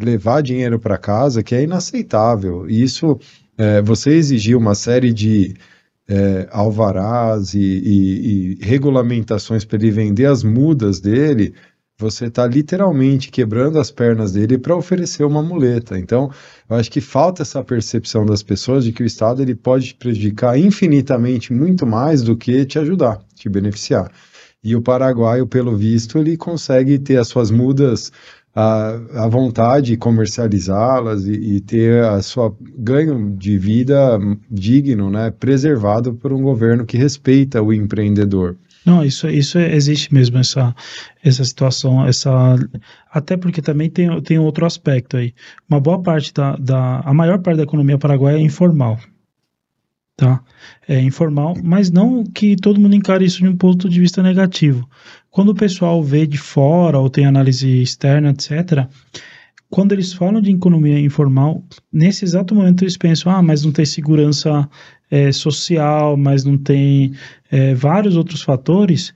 [0.00, 2.68] levar dinheiro para casa que é inaceitável.
[2.68, 3.18] E Isso,
[3.56, 5.54] é, você exigir uma série de
[6.08, 11.54] é, alvarás e, e- e regulamentações para ele vender as mudas dele,
[12.00, 15.98] você está literalmente quebrando as pernas dele para oferecer uma muleta.
[15.98, 16.30] Então,
[16.70, 19.94] eu acho que falta essa percepção das pessoas de que o Estado ele pode te
[19.96, 24.10] prejudicar infinitamente muito mais do que te ajudar, te beneficiar.
[24.62, 28.12] E o paraguaio, pelo visto, ele consegue ter as suas mudas
[28.58, 34.18] à, à vontade, comercializá-las e, e ter a sua ganho de vida
[34.50, 38.56] digno, né, preservado por um governo que respeita o empreendedor.
[38.84, 40.74] Não, isso, isso existe mesmo, essa,
[41.22, 42.56] essa situação, essa,
[43.12, 45.34] até porque também tem, tem outro aspecto aí.
[45.68, 48.98] Uma boa parte da, da, a maior parte da economia paraguaia é informal,
[50.16, 50.42] tá?
[50.88, 54.88] É informal, mas não que todo mundo encare isso de um ponto de vista negativo.
[55.38, 58.88] Quando o pessoal vê de fora ou tem análise externa, etc.,
[59.70, 61.62] quando eles falam de economia informal,
[61.92, 64.68] nesse exato momento eles pensam, ah, mas não tem segurança
[65.08, 67.14] eh, social, mas não tem
[67.52, 69.14] eh, vários outros fatores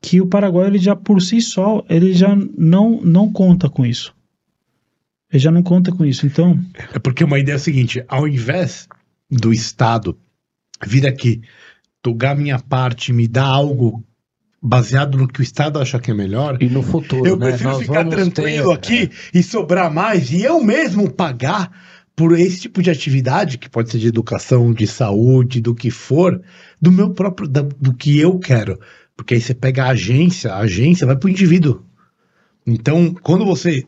[0.00, 4.14] que o Paraguai ele já por si só ele já não não conta com isso.
[5.32, 6.26] Ele já não conta com isso.
[6.26, 6.64] Então,
[6.94, 8.86] É porque uma ideia é a seguinte: ao invés
[9.28, 10.16] do Estado
[10.86, 11.42] vir aqui,
[12.00, 14.04] tocar minha parte, me dar algo
[14.62, 17.48] baseado no que o Estado acha que é melhor, E no futuro, eu né?
[17.48, 21.70] prefiro nós ficar tranquilo ter- aqui e sobrar mais e eu mesmo pagar
[22.16, 26.40] por esse tipo de atividade, que pode ser de educação, de saúde, do que for,
[26.80, 28.80] do meu próprio, da- do que eu quero.
[29.14, 31.82] Porque aí você pega a agência, a agência vai pro indivíduo.
[32.66, 33.84] Então, quando você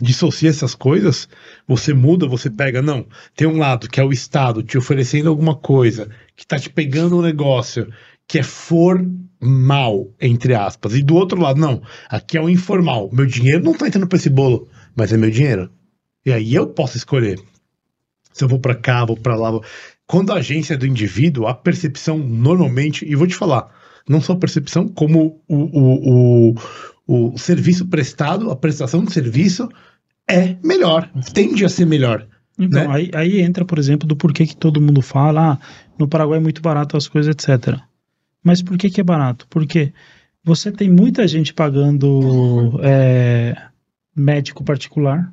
[0.00, 1.28] dissocia essas coisas,
[1.66, 3.06] você muda, você pega, não,
[3.36, 7.18] tem um lado que é o Estado te oferecendo alguma coisa, que tá te pegando
[7.18, 7.92] um negócio
[8.26, 8.42] que é
[9.42, 13.74] formal, entre aspas, e do outro lado, não, aqui é o informal, meu dinheiro não
[13.74, 15.68] tá entrando pra esse bolo, mas é meu dinheiro.
[16.24, 17.40] E aí eu posso escolher
[18.32, 19.50] se eu vou pra cá, vou pra lá.
[19.50, 19.64] vou-
[20.06, 23.68] Quando a agência é do indivíduo, a percepção normalmente, e vou te falar,
[24.08, 26.54] não só a percepção, como o, o,
[27.06, 29.68] o, o serviço prestado, a prestação de serviço
[30.28, 32.26] é melhor, tende a ser melhor.
[32.58, 32.94] então Né?
[32.94, 35.58] aí, aí entra, por exemplo, do porquê que todo mundo fala, ah,
[35.98, 37.78] no Paraguai é muito barato as coisas, etc.
[38.42, 39.46] Mas por que que é barato?
[39.48, 39.92] Porque
[40.44, 43.56] você tem muita gente pagando é,
[44.16, 45.32] médico particular.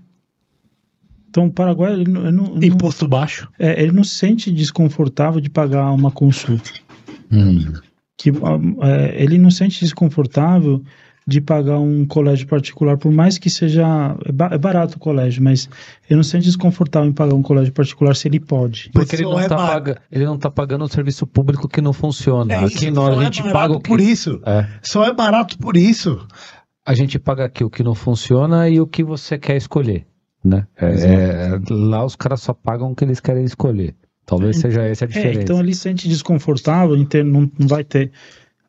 [1.29, 3.49] Então, o Paraguai ele não, ele não- não- Imposto baixo.
[3.59, 6.71] é, ele não se sente desconfortável de pagar uma consulta.
[7.31, 7.73] Hum.
[8.17, 10.83] que é, ele não se sente desconfortável
[11.29, 13.85] de pagar um colégio particular, por mais que seja
[14.25, 15.69] é, é barato o colégio, mas
[16.09, 18.89] ele não se sente desconfortável em pagar um colégio particular se ele pode.
[18.93, 21.79] Porque ele não, é tá bar- paga- ele não tá pagando um serviço público que
[21.79, 22.53] não funciona.
[22.53, 23.89] É aqui isso, nós só a é gente barato paga o que.
[23.89, 24.41] por isso.
[24.45, 24.67] É.
[24.81, 26.25] Só é barato por isso.
[26.85, 30.05] A gente paga aqui o que não funciona e o que você quer escolher.
[30.43, 30.65] Né?
[30.77, 33.93] É, é, lá os caras só pagam o que eles querem escolher.
[34.25, 35.41] Talvez seja essa a É, diferença.
[35.41, 38.11] então ele se sente desconfortável em ter, não, não vai ter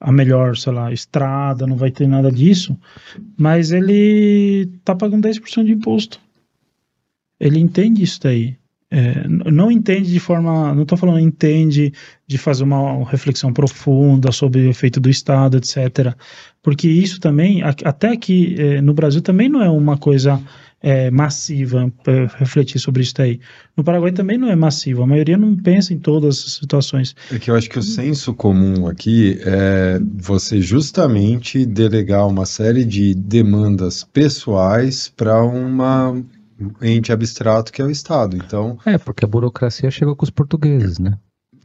[0.00, 2.76] a melhor, sei lá, estrada, não vai ter nada disso,
[3.36, 6.18] mas ele tá pagando 10% de imposto.
[7.38, 8.56] Ele entende isso daí.
[8.92, 10.74] É, não entende de forma.
[10.74, 11.92] Não estou falando entende
[12.26, 16.14] de fazer uma reflexão profunda sobre o efeito do Estado, etc.
[16.60, 20.42] Porque isso também, até aqui eh, no Brasil, também não é uma coisa
[20.82, 23.40] eh, massiva para refletir sobre isso daí.
[23.76, 25.02] No Paraguai também não é massivo.
[25.02, 27.14] A maioria não pensa em todas as situações.
[27.30, 32.84] É que eu acho que o senso comum aqui é você justamente delegar uma série
[32.84, 36.20] de demandas pessoais para uma
[36.82, 38.36] ente abstrato que é o Estado.
[38.36, 41.18] Então, É, porque a burocracia chegou com os portugueses, né?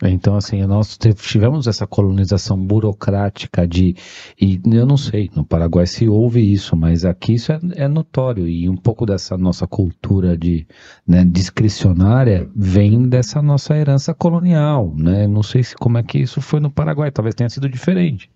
[0.03, 3.95] Então, assim, nós tivemos essa colonização burocrática de.
[4.39, 8.47] E eu não sei, no Paraguai se houve isso, mas aqui isso é, é notório.
[8.47, 10.67] E um pouco dessa nossa cultura de
[11.07, 15.27] né, discricionária vem dessa nossa herança colonial, né?
[15.27, 18.29] Não sei se como é que isso foi no Paraguai, talvez tenha sido diferente.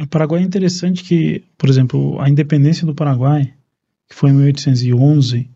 [0.00, 3.52] O Paraguai é interessante que, por exemplo, a independência do Paraguai,
[4.08, 5.50] que foi em 1811,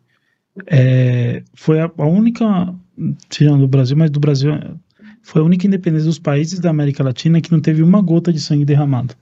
[0.67, 2.75] é, foi a, a única,
[3.29, 4.73] tirando do Brasil, mas do Brasil, é,
[5.29, 8.41] foi a única independência dos países da América Latina que não teve uma gota de
[8.41, 9.15] sangue derramado.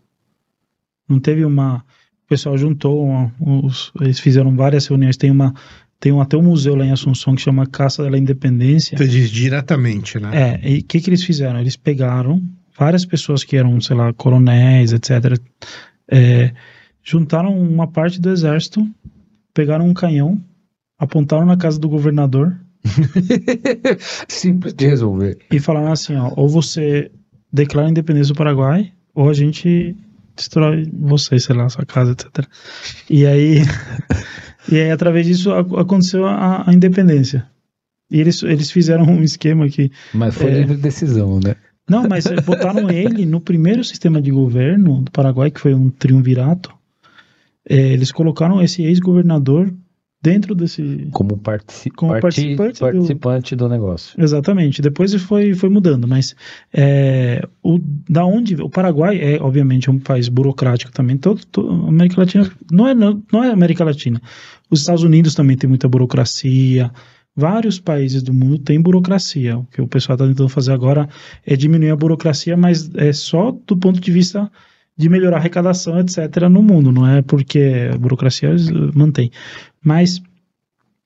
[1.09, 1.78] Não teve uma.
[2.24, 5.16] O pessoal juntou, uma- os- eles fizeram várias reuniões.
[5.16, 5.53] Tem uma.
[5.99, 8.97] Tem um, até um museu lá em Assunção que chama Caça da Independência.
[8.97, 10.61] Você diz diretamente, né?
[10.62, 11.59] É, e o que, que eles fizeram?
[11.59, 12.41] Eles pegaram
[12.78, 15.41] várias pessoas que eram, sei lá, coronéis, etc.
[16.09, 16.53] é,
[17.03, 18.87] juntaram uma parte do exército,
[19.55, 20.41] pegaram um canhão,
[20.99, 22.57] apontaram na casa do governador
[24.28, 25.38] Simples de resolver.
[25.50, 27.10] e falaram assim: ó, ou você
[27.52, 29.96] declara a independência do Paraguai, ou a gente
[30.36, 32.46] destrói você, sei lá, sua casa, etc.
[33.08, 33.60] E aí
[34.70, 37.46] E aí, através disso, aconteceu a, a independência.
[38.10, 39.90] E eles, eles fizeram um esquema que.
[40.12, 40.58] Mas foi É.
[40.58, 41.54] livre decisão, né?
[41.88, 46.74] Não, mas botaram ele no primeiro sistema de governo do Paraguai, que foi um triunvirato.
[47.68, 49.72] É, eles colocaram esse ex-governador
[50.31, 51.09] dentro desse.
[51.12, 54.20] Como, partici Como parti- participante do- participante do negócio.
[54.20, 54.82] Exatamente.
[54.82, 56.35] Depois foi, foi mudando, mas
[56.74, 57.78] é, o,
[58.11, 61.16] da onde o Paraguai é obviamente um país burocrático também.
[61.16, 64.20] Todo, todo- América Latina não é não, não é América Latina.
[64.69, 66.90] Os Estados Unidos também tem muita burocracia.
[67.36, 69.59] Vários países do mundo têm burocracia.
[69.59, 71.09] O que o pessoal está tentando fazer agora
[71.47, 74.51] é diminuir a burocracia, mas é só do ponto de vista
[74.98, 76.90] de melhorar a arrecadação, etc., no mundo.
[76.90, 78.48] Não é porque a burocracia
[78.94, 79.31] mantém.
[79.86, 80.20] Mas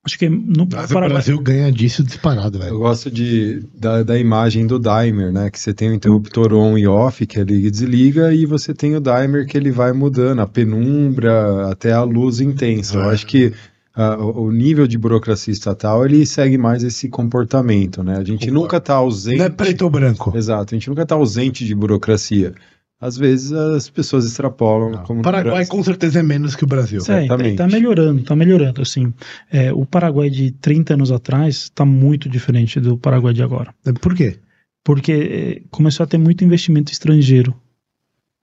[0.04, 2.78] acho que no Mas o Paraguai Brasil ganha disso disparado, Eu velho.
[2.78, 5.50] gosto de, da, da imagem do dimer, né?
[5.50, 8.72] Que você tem o interruptor on e off, que é liga e desliga, e você
[8.72, 12.96] tem o dimer que ele vai mudando, a penumbra até a luz intensa.
[12.96, 13.12] Eu É.
[13.12, 13.52] acho que
[13.94, 18.14] ah, o o nível de burocracia estatal, ele segue mais esse comportamento, né?
[18.14, 18.54] A gente Concordo.
[18.54, 19.38] nunca está ausente...
[19.38, 20.32] Não é preto ou branco.
[20.34, 22.54] Exato, a gente nunca está ausente de burocracia.
[23.00, 24.92] Às vezes as pessoas extrapolam.
[25.04, 27.00] como O no Paraguai com certeza é menos que o Brasil.
[27.00, 29.12] Isso aí, tá, melhorando, tá melhorando, assim.
[29.50, 33.74] É, o Paraguai de 30 anos atrás tá muito diferente do Paraguai de agora.
[34.02, 34.38] Por quê?
[34.84, 37.54] Porque é, começou a ter muito investimento estrangeiro.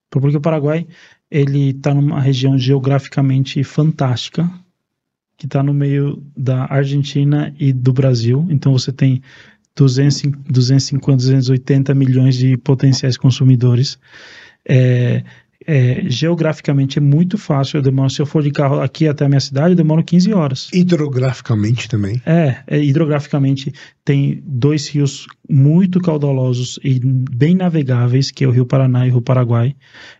[0.10, 0.88] Porque o Paraguai,
[1.30, 4.50] ele tá numa região geograficamente fantástica,
[5.38, 8.48] que tá no meio da Argentina e do Brasil.
[8.50, 9.22] Então você tem
[9.76, 14.00] 200, 250, 280 milhões de potenciais consumidores.
[14.68, 15.24] É,
[15.68, 17.78] é, geograficamente é muito fácil.
[17.78, 20.34] Eu demoro, se eu for de carro aqui até a minha cidade, eu demoro 15
[20.34, 20.70] horas.
[20.74, 22.22] Hidrograficamente também.
[22.26, 23.74] É, é, hidrograficamente
[24.06, 29.14] tem dois rios muito caudalosos e bem navegáveis, que é o Rio Paraná e o
[29.14, 29.76] Rio Paraguai.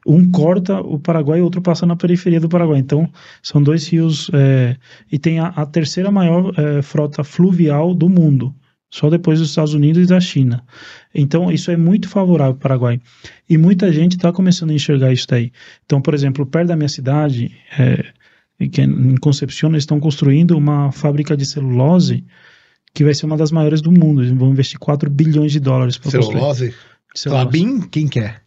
[0.06, 2.80] Um corta o Paraguai e o outro passa na periferia do Paraguai.
[2.80, 3.10] Então,
[3.42, 4.30] são dois rios.
[4.34, 4.76] é,
[5.10, 8.54] e tem a, a terceira maior é, frota fluvial do mundo,
[8.90, 10.64] só depois dos Estados Unidos e da China.
[11.18, 13.02] Então, isso é muito favorável para o Paraguai.
[13.50, 15.52] E muita gente está começando a enxergar isso daí.
[15.86, 18.06] Então, por exemplo, perto da minha cidade, é,
[18.60, 22.24] é em Concepción, eles estão construindo uma fábrica de celulose
[22.94, 24.22] que vai ser uma das maiores do mundo.
[24.22, 26.38] Eles vão investir 4 bilhões de dólares para construir.
[26.40, 26.74] Celulose.
[27.26, 28.42] Clabin, quem quer?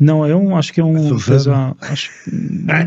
[0.00, 1.74] Não, é um, acho que é uma empresa.
[1.80, 2.10] acho-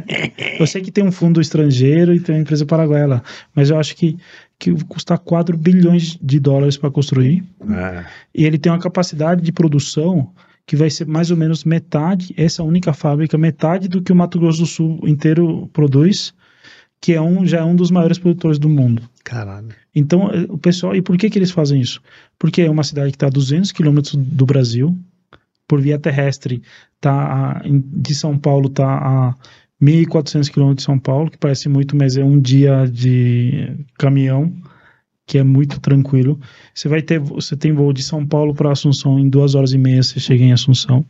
[0.60, 3.24] eu sei que tem um fundo estrangeiro e tem uma empresa paraguaia lá,
[3.54, 4.18] mas eu acho que,
[4.62, 7.44] que custar 4 bilhões de dólares para construir.
[8.34, 10.30] E ele tem uma capacidade de produção
[10.68, 14.40] que vai ser mais ou menos metade, essa única fábrica, metade do que o Mato
[14.40, 16.32] Grosso do Sul inteiro produz,
[17.02, 19.02] que é um, já é um dos maiores produtores do mundo.
[19.24, 19.70] Caralho.
[19.96, 22.00] Então, eh, o pessoal, e por que que eles fazem isso?
[22.38, 24.96] Porque é uma cidade que está a 200 quilômetros do Brasil,
[25.68, 26.62] por via terrestre,
[27.00, 29.36] tá a- de São Paulo está a
[29.82, 34.54] 1.400 quilômetros de São Paulo, que parece muito, mas é um dia de caminhão,
[35.26, 36.40] que é muito tranquilo.
[36.74, 39.78] Você vai ter, você tem voo de São Paulo para Assunção em duas horas e
[39.78, 41.06] meia, você chega em Assunção.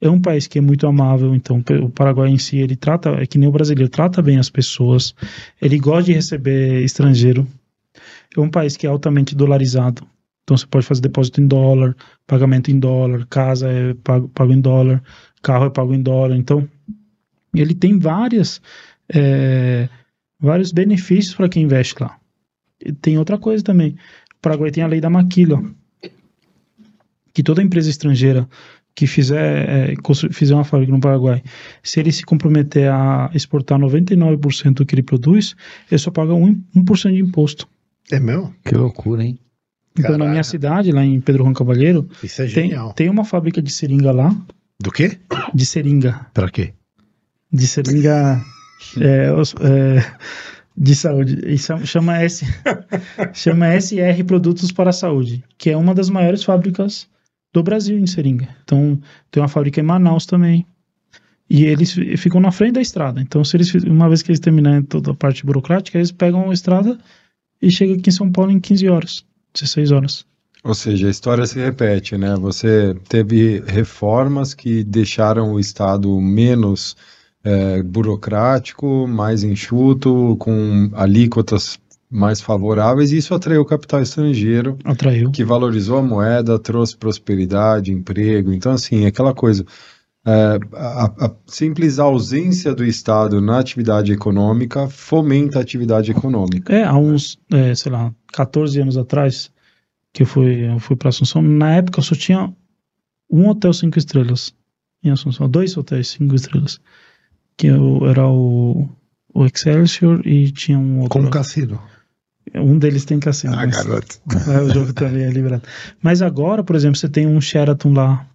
[0.00, 3.26] É um país que é muito amável, então o Paraguai em si, ele trata, é
[3.26, 5.14] que nem o brasileiro, trata bem as pessoas,
[5.62, 7.46] ele gosta de receber estrangeiro,
[8.36, 10.06] é um país que é altamente dolarizado.
[10.42, 14.60] Então você pode fazer depósito em dólar, pagamento em dólar, casa é pago, pago em
[14.60, 15.02] dólar,
[15.42, 16.36] carro é pago em dólar.
[16.36, 16.68] Então
[17.60, 18.60] ele tem várias,
[19.08, 19.88] é,
[20.40, 22.18] vários benefícios para quem investe lá.
[22.84, 23.90] E tem outra coisa também.
[24.36, 25.62] O Paraguai tem a lei da maquila,
[27.32, 28.48] que toda empresa estrangeira
[28.94, 29.94] que fizer, é,
[30.30, 31.42] fizer uma fábrica no Paraguai,
[31.82, 35.56] se ele se comprometer a exportar 99% do que ele produz,
[35.90, 37.66] ele só paga 1%, 1 de imposto.
[38.12, 38.54] É mesmo?
[38.64, 39.36] Que loucura, hein?
[39.98, 40.30] Então, na Caraca.
[40.30, 42.92] minha cidade, lá em Pedro Juan Cavalheiro, Isso é tem, genial.
[42.92, 44.32] tem uma fábrica de seringa lá,
[44.78, 45.18] Do quê?
[45.52, 46.72] de seringa, Pra quê?
[47.54, 48.42] De seringa
[49.00, 50.14] é, é,
[50.76, 51.56] de saúde, e
[51.86, 52.44] chama- S,
[53.32, 57.06] chama SR Produtos para a Saúde, que é uma das maiores fábricas
[57.52, 58.48] do Brasil em seringa.
[58.64, 59.00] Então,
[59.30, 60.66] tem uma fábrica em Manaus também.
[61.48, 63.20] E eles fi- ficam na frente da estrada.
[63.20, 66.54] Então, se eles, uma vez que eles terminarem toda a parte burocrática, eles pegam a
[66.54, 66.98] estrada
[67.62, 69.24] e chegam aqui em São Paulo em 15 horas,
[69.54, 70.26] 16 horas.
[70.64, 72.34] Ou seja, a história se repete, né?
[72.36, 76.96] Você teve reformas que deixaram o Estado menos
[77.44, 81.78] eh, burocrático, mais enxuto, com alíquotas
[82.10, 85.30] mais favoráveis, e isso atraiu capital estrangeiro, Atraiu.
[85.32, 88.52] que valorizou a moeda, trouxe prosperidade, emprego.
[88.52, 89.64] Então, assim, aquela coisa.
[90.26, 96.72] eh, a, a simples ausência do Estado na atividade econômica fomenta a atividade econômica.
[96.72, 99.50] É, há uns, é, sei lá, 14 anos atrás,
[100.12, 102.52] que eu fui, eu fui para Assunção, na época só tinha
[103.30, 104.54] um hotel cinco estrelas
[105.02, 106.80] em Assunção, dois hotéis cinco estrelas,
[107.56, 108.88] que era o,
[109.32, 111.20] o Excelsior e tinha um outro.
[111.20, 111.80] Com cassino.
[112.54, 113.54] Um deles tem cassino.
[113.54, 114.20] Ah, mas- garoto.
[114.50, 115.62] É, o jogo também é liberado.
[116.02, 118.26] Mas agora, por exemplo, você tem um Sheraton lá.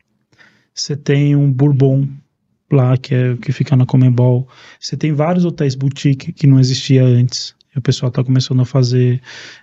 [0.74, 2.08] Você tem um Bourbon
[2.72, 4.48] lá, que é o que fica na Comembol.
[4.80, 7.56] Você tem vários hotéis boutique que não existia antes.
[7.76, 9.22] E o pessoal tá começando a fazer.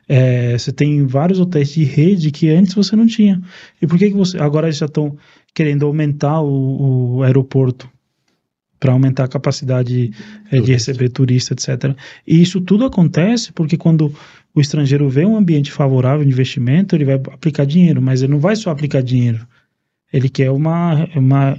[0.09, 3.43] É, você tem vários hotéis de rede que antes você não tinha.
[3.81, 4.39] E por que, que você.
[4.39, 5.17] Agora eles já estão
[5.55, 7.91] querendo aumentar o, o aeroporto
[8.87, 10.13] para aumentar a capacidade
[10.53, 11.97] é, de receber turista, etc.
[12.25, 14.15] E isso tudo acontece porque quando
[14.55, 18.39] o estrangeiro vê um ambiente favorável de investimento, ele vai aplicar dinheiro, mas ele não
[18.39, 19.45] vai só aplicar dinheiro.
[20.13, 21.59] Ele quer uma, uma,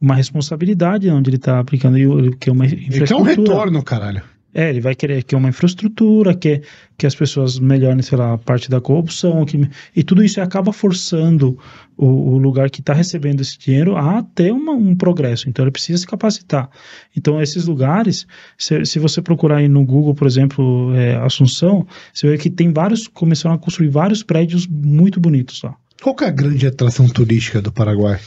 [0.00, 3.30] uma responsabilidade onde ele está aplicando, ele quer uma Ele quer um infraestrutura.
[3.30, 4.22] retorno, caralho.
[4.54, 6.62] É, ele vai querer que uma infraestrutura, que,
[6.96, 10.72] que as pessoas melhorem, sei lá, a parte da corrupção, que, e tudo isso acaba
[10.72, 11.58] forçando
[11.96, 15.48] o, o lugar que está recebendo esse dinheiro a ter uma- um progresso.
[15.48, 16.70] Então ele precisa se capacitar.
[17.16, 18.26] Então esses lugares,
[18.56, 22.72] se, se você procurar aí no Google, por exemplo, é, Assunção, você vê que tem
[22.72, 25.74] vários, começaram a construir vários prédios muito bonitos lá.
[26.00, 28.20] Qual é a grande atração turística do Paraguai?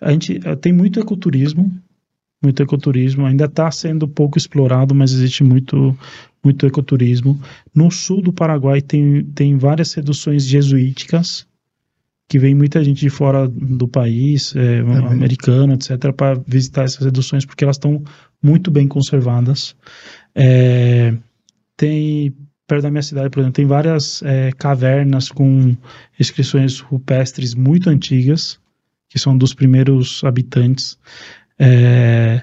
[0.00, 1.70] A gente eh, tem muito ecoturismo,
[2.42, 5.96] muito ecoturismo, ainda está sendo pouco explorado, mas existe muito,
[6.42, 7.40] muito ecoturismo.
[7.74, 11.46] No sul do Paraguai tem, tem várias reduções jesuíticas,
[12.30, 15.08] que vem muita gente de fora do país, eh, mesmo?
[15.08, 18.04] americano, etc., para visitar essas reduções, porque elas estão
[18.40, 19.74] muito bem conservadas.
[20.34, 21.12] Eh,
[21.76, 22.32] tem,
[22.68, 25.76] perto da minha cidade, por exemplo, tem várias eh, cavernas com
[26.20, 28.60] inscrições rupestres muito antigas,
[29.08, 30.96] que são dos primeiros habitantes.
[31.62, 32.42] É,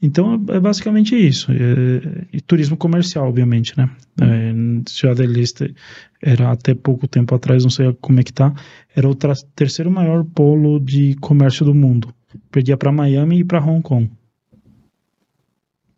[0.00, 1.50] então é basicamente isso.
[1.50, 3.90] É, e turismo comercial, obviamente, né?
[4.20, 4.52] É,
[4.88, 5.74] Ciudad del Este
[6.22, 8.54] era até pouco tempo atrás, não sei como é que tá,
[8.94, 12.14] era o terceiro maior polo de comércio do mundo.
[12.50, 14.08] Perdia para Miami e para Hong Kong.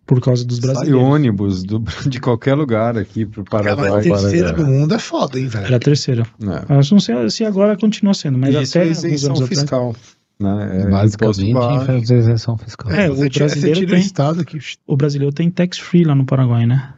[0.07, 1.03] Por causa dos Sai brasileiros.
[1.03, 4.07] ônibus do- de qualquer lugar aqui pro Cara, Paraguai.
[4.07, 5.65] mas a terceira do mundo é foda, hein, velho?
[5.67, 6.23] Era a terceira.
[6.43, 6.73] É.
[6.75, 9.97] Eu não sei se agora continua sendo, mas Isso até é isenção anos atrás- fiscal.
[10.41, 10.83] Né?
[10.83, 11.37] É Basicamente,
[12.65, 12.91] fiscal.
[12.91, 14.59] É, o tira- você brasileiro o tem- estado que...
[14.87, 16.93] O brasileiro tem tax free lá no Paraguai, né?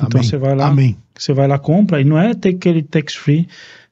[0.00, 0.28] Então Amém.
[0.28, 0.96] você vai lá, Amém.
[1.16, 3.46] você vai lá, compra, e não é ter aquele tax free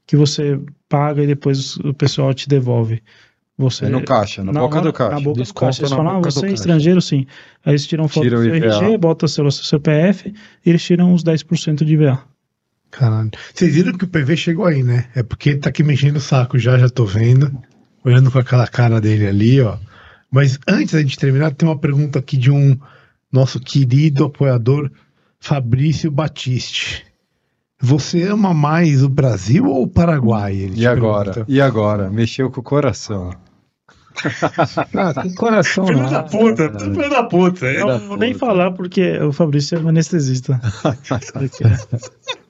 [0.06, 0.58] que você
[0.88, 3.02] paga e depois o pessoal te devolve.
[3.56, 5.14] Você É no caixa, na, boca hora- do caixa.
[5.14, 5.80] Na boca do caixa.
[5.82, 6.54] Eles na falam, ah, boca você é caixa.
[6.54, 7.26] estrangeiro, sim.
[7.64, 8.66] Aí eles tiram foto Tira do o seu IVA.
[8.66, 10.34] RG, bota seu, seu CPF
[10.66, 12.20] e eles tiram uns 10% de IVA.
[12.90, 13.30] Caralho.
[13.54, 15.06] Vocês viram que o PV chegou aí, né?
[15.14, 17.50] É porque ele tá aqui mexendo o saco já, já tô vendo.
[18.04, 19.76] Olhando com aquela cara dele ali, ó.
[20.30, 22.78] Mas antes da gente terminar, tem uma pergunta aqui de um
[23.32, 24.90] nosso querido apoiador,
[25.40, 27.04] Fabrício Batiste.
[27.80, 30.54] Você ama mais o Brasil ou o Paraguai?
[30.54, 31.32] Ele E agora?
[31.32, 31.52] pergunta.
[31.52, 32.10] E agora?
[32.10, 33.30] Mexeu com o coração.
[34.94, 35.86] Ah, que coração.
[35.86, 36.10] Filho não.
[36.10, 37.66] da puta, filho da puta.
[37.66, 40.60] Eu não vou nem falar porque o Fabrício é um anestesista.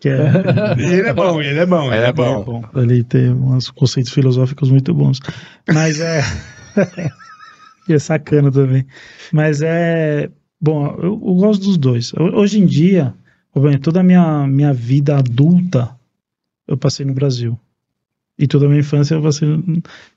[0.00, 0.18] que é,
[0.78, 2.44] ele é bom, ele é bom, ele é bom.
[2.44, 2.64] bom.
[2.80, 5.18] Ele tem uns conceitos filosóficos muito bons.
[5.72, 6.22] Mas é.
[7.88, 8.86] e é sacana também.
[9.32, 10.30] Mas é.
[10.60, 12.12] Bom, eu, eu gosto dos dois.
[12.14, 13.14] Ho- Hoje em dia,
[13.82, 15.90] toda a minha, minha vida adulta
[16.66, 17.58] eu passei no Brasil.
[18.38, 19.48] E toda a minha infância eu passei.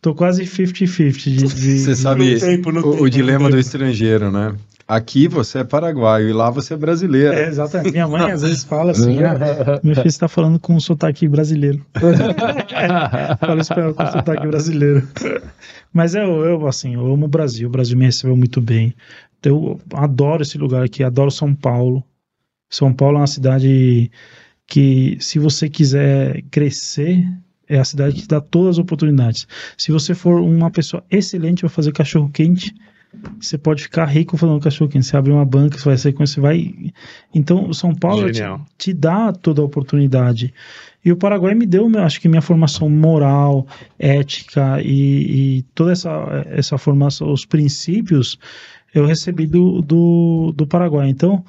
[0.02, 3.60] Tô quase 50-50 de, de- Você sabe tempo, no o, tempo, o dilema do tempo.
[3.60, 4.56] estrangeiro, né?
[4.92, 7.32] Aqui você é paraguaio e lá você é brasileiro.
[7.34, 7.94] É, exatamente.
[7.94, 11.86] Minha mãe às vezes fala assim: ah, meu filho está falando com um sotaque brasileiro.
[13.40, 15.08] Fala isso pra ela com sotaque brasileiro.
[15.94, 17.70] Mas eu, eu, assim, eu amo o Brasil.
[17.70, 18.94] O Brasil me recebeu muito bem.
[19.42, 22.04] Eu adoro esse lugar aqui, adoro São Paulo.
[22.70, 24.12] São Paulo é uma cidade
[24.68, 27.26] que, se você quiser crescer,
[27.66, 29.48] é a cidade que dá todas as oportunidades.
[29.78, 32.76] Se você for uma pessoa excelente para fazer cachorro quente,
[33.40, 35.06] você pode ficar rico falando cachorro quente.
[35.06, 36.74] Você abre uma banca, você vai sair com você vai.
[37.34, 38.42] Então, São Paulo te,
[38.78, 40.54] te dá toda a oportunidade.
[41.04, 43.66] E o Paraguai me deu, acho que minha formação moral,
[43.98, 48.38] ética e, e toda essa, essa formação, os princípios,
[48.94, 51.10] eu recebi do, do, do Paraguai.
[51.10, 51.44] Então,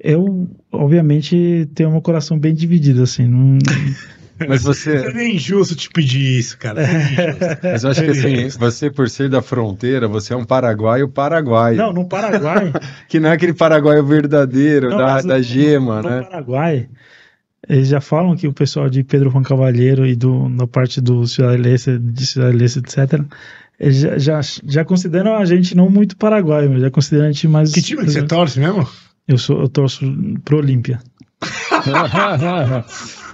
[0.00, 3.26] eu, obviamente, tenho um coração bem dividido, assim.
[3.26, 3.58] Não,
[4.46, 6.82] Mas você, Seria injusto te pedir isso, cara.
[6.82, 7.58] Injusto.
[7.62, 11.76] mas eu acho que assim, você por ser da fronteira, você é um paraguaio paraguaio.
[11.76, 12.72] não, no Paraguai.
[13.08, 16.22] Que não é aquele paraguaio verdadeiro, Não, da, da no- gema, no né?
[16.22, 16.88] Paraguai,
[17.68, 21.26] eles já falam que o pessoal de Pedro Juan Cavalheiro e do, na parte do
[21.26, 23.20] Cidade Leste, de Cidade Leste, etc.,
[23.80, 27.46] eles já, já, já consideram a gente não muito paraguaio, mas já consideram a gente
[27.46, 27.72] mais.
[27.72, 28.88] Que time que você torce mesmo?
[29.26, 30.04] Eu, sou, eu torço
[30.44, 30.98] pro Olímpia.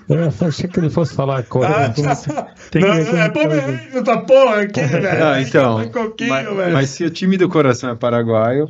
[0.09, 1.91] Eu achei que ele fosse falar Coreia.
[2.71, 3.79] Tem que não, ver como é que tá jogo.
[3.93, 5.25] bom essa porra aqui, velho.
[5.27, 8.69] Ah, então, Vai coquinho, mas, mas se o time do coração é paraguaio,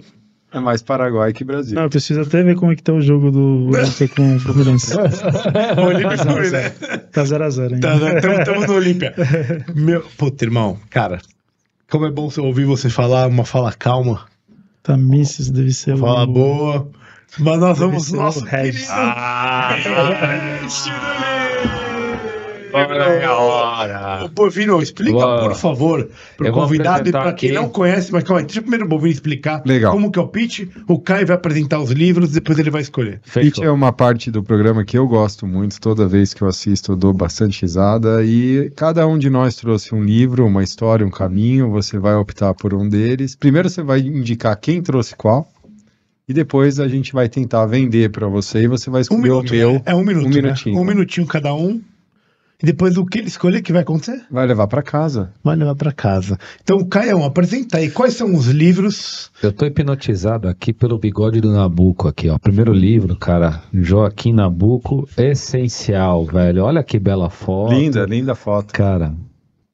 [0.53, 1.75] É mais Paraguai que Brasil.
[1.75, 4.39] Não, eu preciso até ver como é que tá o jogo do Olímpia com o
[4.39, 4.95] Fluminense.
[5.77, 6.55] Olímpia Tá Fluminense.
[6.55, 7.95] 0x0 tá zero a zero ainda.
[8.39, 9.13] Estamos no Olímpia.
[9.75, 11.19] Meu, puta, irmão, cara,
[11.91, 14.27] como é bom ouvir você falar uma fala calma,
[14.85, 16.27] Tá Misses, deve ser fala o...
[16.29, 16.89] boa.
[17.39, 19.77] Mas nós vamos o nosso querido Ah,
[24.25, 25.43] Ô, Bovino, explica, Boa.
[25.45, 27.59] por favor, pro Eu vou convidado e pra quem aqui.
[27.59, 29.93] não conhece, mas calma aí, deixa primeiro o Bovino explicar Legal.
[29.93, 30.67] como que é o pitch.
[30.89, 33.21] O Caio vai apresentar os livros, depois ele vai escolher.
[33.21, 33.65] Pitch Fechou.
[33.65, 36.97] é uma parte do programa que eu gosto muito, toda vez que eu assisto eu
[36.97, 41.71] dou bastante risada e cada um de nós trouxe um livro, uma história, um caminho,
[41.71, 43.37] você vai optar por um deles.
[43.37, 45.49] Primeiro você vai indicar quem trouxe qual
[46.29, 49.51] e depois a gente vai tentar vender para você e você vai Um escolher minuto,
[49.51, 49.73] o meu.
[49.75, 49.83] né?
[49.87, 50.37] É um minuto, um né?
[50.43, 50.79] minutinho.
[50.81, 51.81] Um minutinho cada um.
[52.63, 54.23] E depois o que ele escolher, o que vai acontecer?
[54.31, 55.33] Vai levar para casa.
[55.43, 56.39] Vai levar pra casa.
[56.63, 57.91] Então, Caio, apresenta aí.
[57.91, 59.31] Quais são os livros?
[59.43, 62.39] Eu tô hipnotizado aqui pelo bigode do Nabuco aqui, ó.
[62.39, 66.65] Primeiro livro, cara, Joaquim Nabuco, essencial, velho.
[66.65, 67.75] Olha que bela foto.
[67.75, 68.73] Linda, linda foto.
[68.73, 69.15] Cara,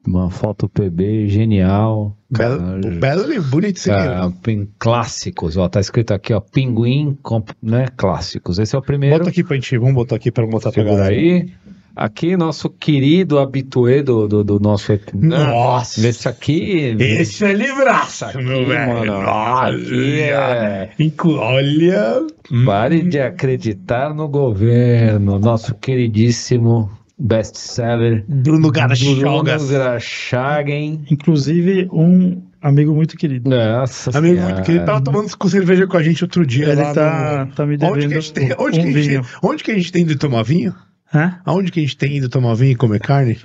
[0.05, 2.17] uma foto PB genial.
[2.31, 3.83] Belo, bonito.
[3.85, 8.59] Cara, pin- clássicos, ó, tá escrito aqui, ó, Pinguim, comp- né, clássicos.
[8.59, 9.19] Esse é o primeiro.
[9.19, 11.21] Bota aqui pra gente, vamos botar aqui pra mostrar pra Segura galera.
[11.21, 11.53] aí.
[11.97, 14.93] Aqui, nosso querido habituê do, do, do nosso...
[15.13, 16.07] Nossa!
[16.07, 16.95] Esse aqui...
[16.99, 18.89] Esse é livraça, meu velho.
[18.95, 20.91] mano, Olha, aqui é...
[21.01, 22.27] Inclu- Olha.
[22.65, 25.39] Pare de acreditar no governo.
[25.41, 26.89] Nosso queridíssimo
[27.21, 28.73] best-seller Bruno.
[28.73, 31.05] Grachagen.
[31.11, 33.51] Inclusive, um amigo muito querido.
[33.51, 34.55] Nossa Amigo Senhora.
[34.55, 36.69] muito querido, tava tomando com cerveja com a gente outro dia.
[36.71, 37.87] Ele tá, tá me no...
[37.87, 39.23] Onde que, a devendo gente tem, onde, um que a gente vinho.
[39.23, 40.75] tem, onde que a gente tem ido tomar vinho?
[41.13, 41.41] Hã?
[41.45, 43.37] Aonde que a gente tem ido tomar vinho e comer carne?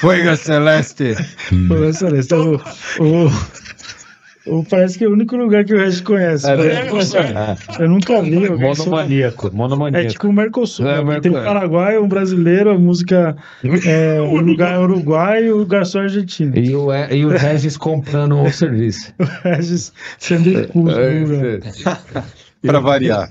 [0.00, 1.14] Fuega Celeste!
[1.68, 2.34] Pô, excelente.
[2.34, 2.60] O,
[2.98, 3.30] o, o-
[4.68, 6.50] parece que é o único lugar que o Regis conhece.
[6.50, 6.64] É, né?
[6.86, 6.86] é,
[7.82, 8.46] Eu nunca vi.
[8.74, 10.08] só- Monomaníaco, É monomaníaco.
[10.08, 10.86] tipo o Mercosul.
[10.88, 11.20] É, né?
[11.20, 13.36] Tem um Paraguai, um brasileiro, a música
[13.86, 16.56] é, o lugar é Uruguai e o garçom é argentino.
[16.58, 19.12] E o, e o Regis comprando o serviço.
[19.20, 21.60] O Regis sendo expulso É, do lugar.
[22.64, 23.30] Para variar.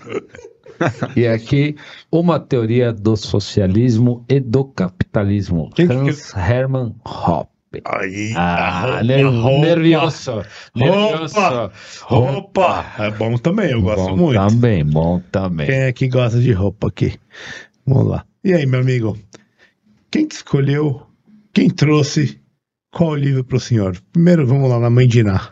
[1.15, 1.75] E aqui,
[2.11, 5.69] uma teoria do socialismo e do capitalismo.
[5.75, 7.50] Quem que- Hans Hermann Hoppe.
[7.85, 10.43] Aí, Ah, a ner- roupa, nervioso.
[10.75, 11.35] Nervioso.
[11.39, 11.71] Roupa.
[12.01, 12.85] Roupa.
[12.99, 14.37] É bom também, eu gosto bom muito.
[14.49, 15.67] Também, bom também.
[15.67, 17.17] Quem é que gosta de roupa aqui?
[17.85, 18.25] Vamos lá.
[18.43, 19.17] E aí, meu amigo?
[20.11, 21.03] Quem que escolheu?
[21.53, 22.41] Quem trouxe?
[22.93, 23.97] Qual livro pro senhor?
[24.11, 25.51] Primeiro, vamos lá na mãe de Iná.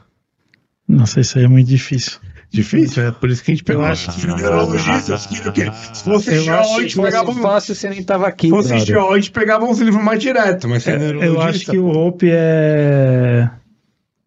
[0.88, 2.20] Nossa, isso aí é muito difícil.
[2.52, 3.84] Difícil, é por isso que a gente pegou.
[3.84, 6.44] Eu acho que neurologistas, que, que se fosse Eu
[6.88, 8.48] que pegava fosse um, fácil, você nem tava aqui.
[8.48, 9.16] se fosse brother.
[9.16, 13.50] Gente pegava uns livros mais direto, mas você é Eu acho que o Hope é.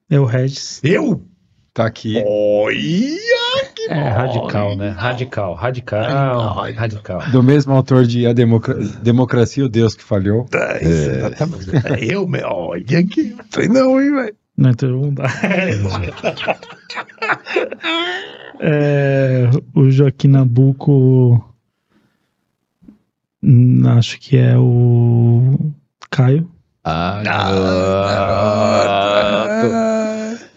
[0.09, 0.81] É o Regis.
[0.85, 1.23] Eu?
[1.75, 2.23] Tá aqui.
[2.25, 2.79] Olha!
[3.89, 4.91] É radical, né?
[4.91, 7.23] Radical, radical, radical.
[7.33, 10.47] Do mesmo autor de A Democra- Democracia, o Deus que falhou.
[10.53, 11.71] É, exatamente.
[11.75, 12.47] É eu, meu.
[12.47, 13.35] Olha que.
[13.51, 14.37] Sei não, hein, velho.
[14.63, 15.25] Não, não dá.
[18.65, 21.45] É, o Joaquim Nabuco.
[23.43, 25.59] hum, Acho que é o
[26.11, 26.49] Caio.
[26.85, 27.23] Ah,
[29.65, 29.73] garoto.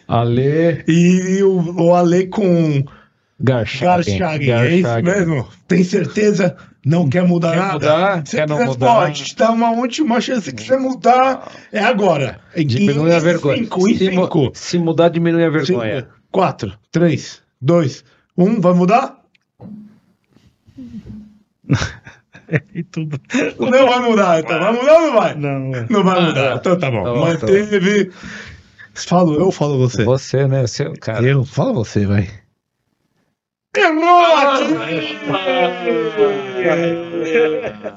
[0.07, 2.85] Ale E o, o Ale com
[3.39, 4.17] Garchagen.
[4.17, 5.47] Garchagen, é isso mesmo?
[5.67, 6.55] Tem certeza?
[6.85, 7.73] Não quer mudar Quer nada?
[7.73, 8.27] mudar?
[8.27, 8.93] Se Quer não quiser, mudar?
[8.93, 11.51] Pode, te dá uma última chance que você mudar.
[11.71, 12.39] É agora.
[12.55, 13.57] Em, Diminui a vergonha.
[13.57, 14.51] Cinco, se, cinco.
[14.53, 16.01] se mudar, diminui a vergonha.
[16.01, 18.05] Cinco, quatro, três, dois,
[18.37, 18.61] um.
[18.61, 19.19] Vai mudar?
[22.75, 23.19] E tudo.
[23.57, 24.59] Não vai mudar, então.
[24.59, 25.33] Vai mudar ou não vai?
[25.35, 25.87] Não, é.
[25.89, 26.57] Não vai mudar.
[26.57, 27.03] Então tá bom.
[27.03, 28.11] Tá bom, Manteve.
[28.93, 30.03] Falo eu ou falo você?
[30.03, 30.67] Você, né?
[30.67, 31.25] Seu cara.
[31.25, 31.43] Eu?
[31.43, 32.29] Fala você, vai.
[33.77, 34.25] Ah, Errou!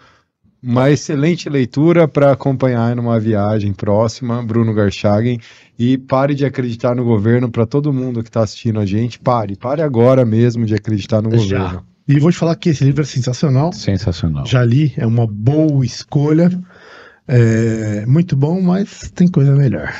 [0.63, 5.39] uma excelente leitura para acompanhar numa viagem próxima, Bruno Garchagen.
[5.79, 9.21] E pare de acreditar no governo para todo mundo que está assistindo a gente.
[9.21, 11.59] Pare, pare agora mesmo de acreditar no Já.
[11.59, 11.94] governo.
[12.07, 13.73] E vou te falar que esse livro é sensacional.
[13.73, 14.47] Sensacional.
[14.47, 16.51] Já li, é uma boa escolha.
[17.27, 19.91] É muito bom, mas tem coisa melhor.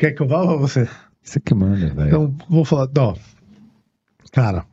[0.00, 0.88] Quer que eu vá ou você?
[1.22, 2.08] Você que manda, velho.
[2.08, 2.88] Então, vou falar.
[2.98, 3.14] Ó,
[4.32, 4.66] cara,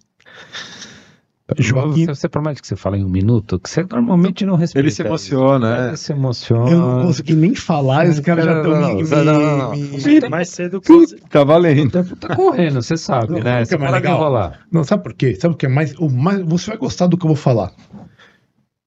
[1.57, 3.59] Joaquim- Você, promete que você fala em um minuto?
[3.59, 4.85] Que você normalmente não respeita.
[4.85, 5.95] Ele se emociona, Ele é.
[5.95, 6.69] se emociona.
[6.71, 9.71] eu não consegui nem falar, esse cara já Não, deu não, me, não, não, não.
[9.75, 11.17] me- me- Mais cedo que você.
[11.29, 11.91] Tá valendo.
[11.91, 13.59] Tá, tá correndo, você sabe, Não, né?
[13.61, 14.17] que Você é mais legal.
[14.17, 14.59] enrolar.
[14.71, 15.35] Não, sabe por quê?
[15.35, 16.41] Sabe o que é mais, o mais.
[16.43, 17.73] Você vai gostar do que eu vou falar.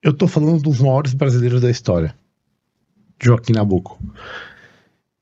[0.02, 2.14] Eu tô falando dos maiores brasileiros da história.
[3.22, 3.98] Joaquim Nabuco.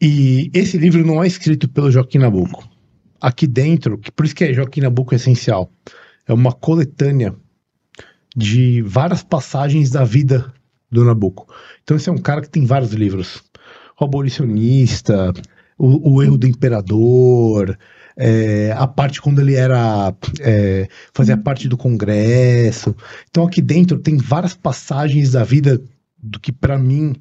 [0.00, 2.68] E esse livro não é escrito pelo Joaquim Nabuco.
[3.20, 5.70] Aqui dentro, por isso que é Joaquim Nabuco essencial,
[6.26, 7.34] é uma coletânea
[8.36, 10.52] de várias passagens da vida
[10.90, 11.52] do Nabuco.
[11.82, 13.42] Então esse é um cara que tem vários livros.
[14.00, 15.32] O Abolicionista,
[15.78, 17.78] o, o Erro do Imperador,
[18.16, 22.94] é, a parte quando ele era é, fazia parte do Congresso.
[23.30, 25.80] Então aqui dentro tem várias passagens da vida
[26.22, 27.14] do que para mim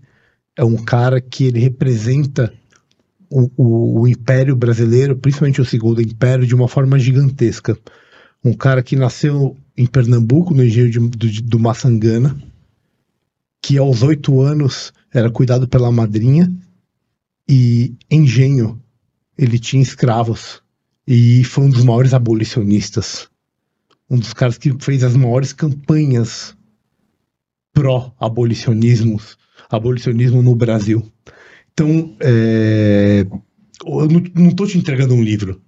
[0.56, 2.54] é um cara que ele representa
[3.30, 7.78] o, o- o Império Brasileiro, principalmente o Segundo Império, de uma forma gigantesca.
[8.44, 12.42] Um cara que nasceu em Pernambuco, no engenho de- do, do
[13.62, 16.52] que aos oito anos era cuidado pela madrinha,
[17.48, 18.82] e engenho
[19.38, 20.62] ele tinha escravos,
[21.06, 23.30] e foi um dos maiores abolicionistas.
[24.10, 26.56] Um dos caras que fez as maiores campanhas
[27.74, 29.20] pró-abolicionismo
[29.70, 31.10] abolicionismo no Brasil.
[31.74, 33.26] Então, é,
[33.86, 35.62] eu não, tô te entregando um livro.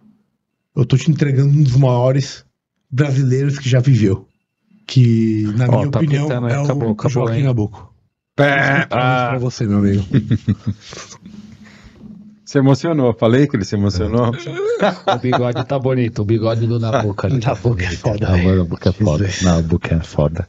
[0.76, 2.45] Eu tô te entregando um dos maiores
[2.94, 4.28] brasileiros que já viveu.
[4.86, 7.44] Que, na minha tá opinião, pintando é acabou, o acabou, Joaquim hein?
[7.44, 7.94] Nabuco.
[8.36, 8.86] Pé.
[8.86, 10.03] pra você, meu amigo.
[12.45, 13.14] Se emocionou.
[13.15, 14.28] Falei que ele se emocionou.
[14.30, 17.26] O bigode tá bonito, o bigode do Nabucco.
[17.26, 17.99] ali Nabucco é bonito.
[17.99, 19.30] foda, Ah, Nabucco é foda.
[19.41, 20.48] Nabucco é foda.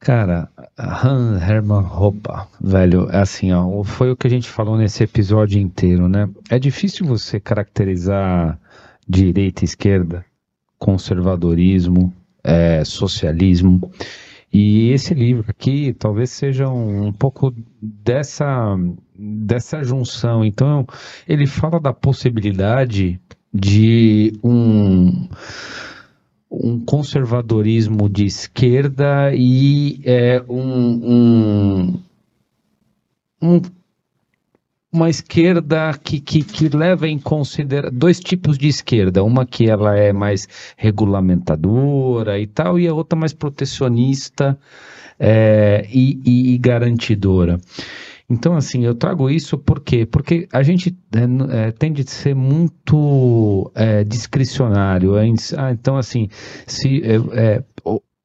[0.00, 2.30] Cara, Hans Hermann Hoppe,
[2.60, 6.28] velho, é assim, ó, foi o que a gente falou nesse episódio inteiro, né?
[6.48, 8.58] É difícil você caracterizar
[9.06, 10.24] direita e esquerda,
[10.80, 12.12] conservadorismo,
[12.42, 13.92] é, socialismo.
[14.52, 18.76] E esse livro aqui talvez seja um, um pouco dessa,
[19.16, 20.44] dessa junção.
[20.44, 20.84] Então,
[21.28, 23.20] ele fala da possibilidade
[23.54, 25.28] de um,
[26.50, 32.00] um conservadorismo de esquerda e é, um, um,
[33.42, 33.79] um-
[34.92, 39.96] uma esquerda que, que, que leva em consideração dois tipos de esquerda, uma que ela
[39.96, 44.58] é mais regulamentadora e tal, e a outra mais protecionista
[45.18, 47.60] é, e, e- e garantidora.
[48.28, 50.06] Então, assim, eu trago isso por quê?
[50.06, 55.14] Porque a gente é, é, tende a ser muito é, discricionário.
[55.16, 56.28] ah, então, assim,
[56.66, 57.16] se é,
[57.56, 57.64] é,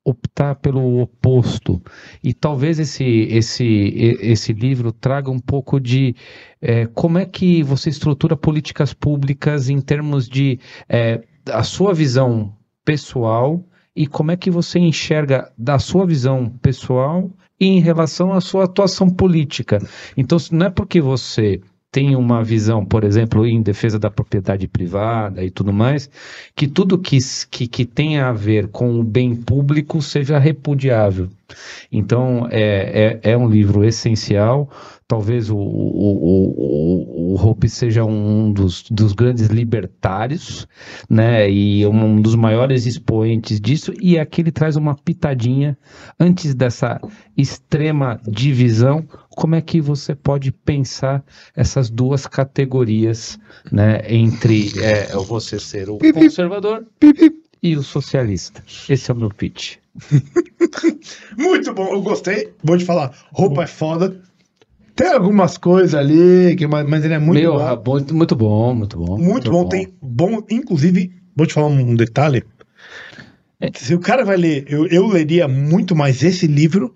[0.05, 1.81] optar pelo oposto.
[2.23, 3.65] E talvez esse, esse,
[4.21, 6.15] esse livro traga um pouco de
[6.61, 12.55] é, como é que você estrutura políticas públicas em termos de é, a sua visão
[12.85, 13.65] pessoal
[13.95, 19.09] e como é que você enxerga da sua visão pessoal em relação à sua atuação
[19.09, 19.79] política.
[20.15, 21.61] Então, não é porque você
[21.95, 26.09] tem uma visão, por exemplo, em defesa da propriedade privada e tudo mais,
[26.53, 27.17] que tudo que,
[27.49, 31.29] que, que tenha a ver com o bem público seja repudiável.
[31.89, 34.69] Então, é, é, é um livro essencial.
[35.07, 40.67] Talvez o, o, o, o, Hope seja um dos, dos grandes libertários,
[41.07, 41.47] né?
[41.47, 43.93] E um dos maiores expoentes disso.
[44.01, 45.77] E aqui ele traz uma pitadinha
[46.19, 46.99] antes dessa
[47.37, 49.07] extrema divisão.
[49.29, 51.23] Como é que você pode pensar
[51.55, 53.37] essas duas categorias,
[53.71, 54.01] né?
[54.07, 56.83] Entre é, você ser o conservador
[57.61, 58.63] e o socialista.
[58.89, 59.77] Esse é o meu pitch.
[61.37, 62.53] Muito bom, eu gostei.
[62.63, 64.19] Vou te falar, roupa é foda.
[64.95, 67.59] Tem algumas coisas ali, que, mas, mas ele é muito Meu, bom.
[67.59, 69.17] ah, bom, muito bom, muito bom.
[69.17, 72.43] Muito bom, tem bom, inclusive, vou te falar um detalhe.
[73.59, 73.69] É.
[73.75, 76.95] Se o cara vai ler, eu, eu leria muito mais esse livro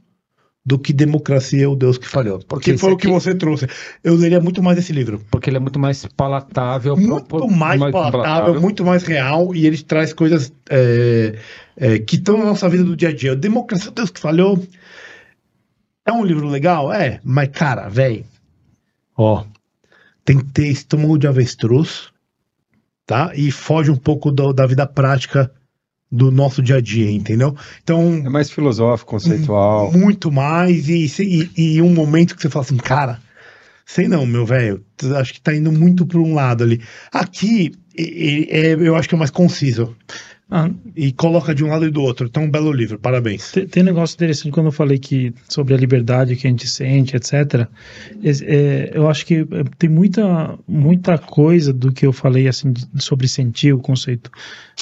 [0.66, 2.40] do que Democracia é o Deus que falhou.
[2.48, 3.66] Porque foi o que você trouxe.
[4.04, 5.20] Eu leria muito mais esse livro.
[5.32, 6.96] Porque ele é muito mais palatável.
[6.96, 11.36] Muito pro- mais palatável, muito mais real e ele traz coisas é,
[11.76, 13.36] é, que estão na nossa vida do dia a dia.
[13.36, 14.62] Democracia é o Deus que falhou.
[16.10, 16.92] É um livro legal?
[16.92, 18.26] É, mas cara, velho,
[19.16, 19.44] ó,
[20.26, 22.08] tem que ter estômago de avestruz,
[23.06, 23.32] tá?
[23.36, 25.52] E foge um pouco do- da vida prática
[26.12, 27.56] do nosso dia a dia, entendeu?
[27.84, 29.92] Então, É mais filosófico, conceitual.
[29.92, 33.22] muito mais e, e, e um momento que você fala assim, cara,
[33.86, 34.84] sei não, meu velho,
[35.16, 36.82] acho que tá indo muito por um lado ali.
[37.14, 39.96] Aqui, e- e- é, eu acho que é mais conciso
[40.52, 42.26] Ah, e coloca de um lado e do outro.
[42.26, 43.52] Então, um belo livro, parabéns.
[43.52, 46.68] Tem, tem um negócio interessante quando eu falei que sobre a liberdade que a gente
[46.68, 47.68] sente, etc.
[48.24, 49.46] Esse- é, eu acho que é,
[49.78, 54.32] tem muita, muita coisa do que eu falei assim de- sobre sentir o conceito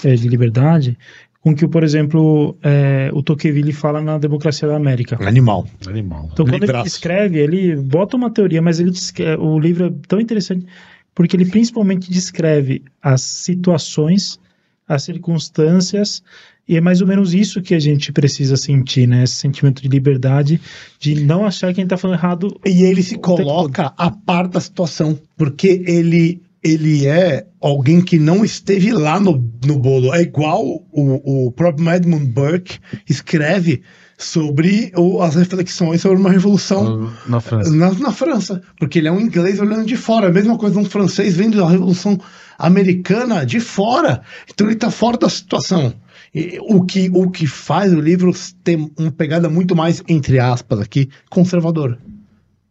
[0.05, 0.97] é, de liberdade,
[1.41, 5.17] com que, por exemplo, é, o Tocqueville fala na Democracia da América.
[5.25, 5.67] Animal.
[5.85, 6.29] Animal.
[6.31, 6.81] Então, quando Libraço.
[6.83, 8.91] ele escreve, ele bota uma teoria, mas ele
[9.37, 10.65] o livro é tão interessante
[11.13, 14.39] porque ele principalmente descreve as situações,
[14.87, 16.21] as circunstâncias,
[16.67, 19.23] e é mais ou menos isso que a gente precisa sentir, né?
[19.23, 20.59] Esse sentimento de liberdade,
[20.99, 22.59] de não achar que a gente tá falando errado.
[22.65, 28.43] E ele se coloca a par da situação, porque ele ele é alguém que não
[28.43, 30.13] esteve lá no, no bolo.
[30.13, 33.81] É igual o, o próprio Edmund Burke escreve
[34.17, 37.71] sobre o- as reflexões sobre uma revolução Na França.
[37.71, 40.83] na, na França, porque ele é um inglês olhando de fora, a mesma coisa um
[40.83, 42.19] francês vendo a Revolução
[42.57, 45.93] Americana de fora, então ele está fora da situação.
[46.33, 48.31] E o, que, o que faz o livro
[48.63, 51.97] ter uma pegada muito mais, entre aspas aqui, conservador,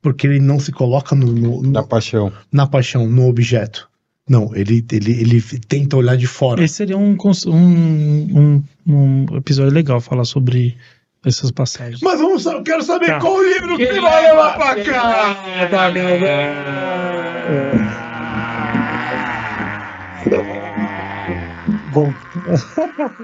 [0.02, 2.32] porque ele não se coloca no, no- no- Da paixão.
[2.52, 3.88] na paixão, no objeto.
[4.28, 6.62] Não, ele, ele, ele tenta olhar de fora.
[6.64, 10.76] Esse seria um, um, um, um episódio legal falar sobre
[11.24, 12.00] essas passagens.
[12.02, 13.20] Mas vamos, eu quero saber Tá.
[13.20, 15.36] qual o livro que vai levar pra cá.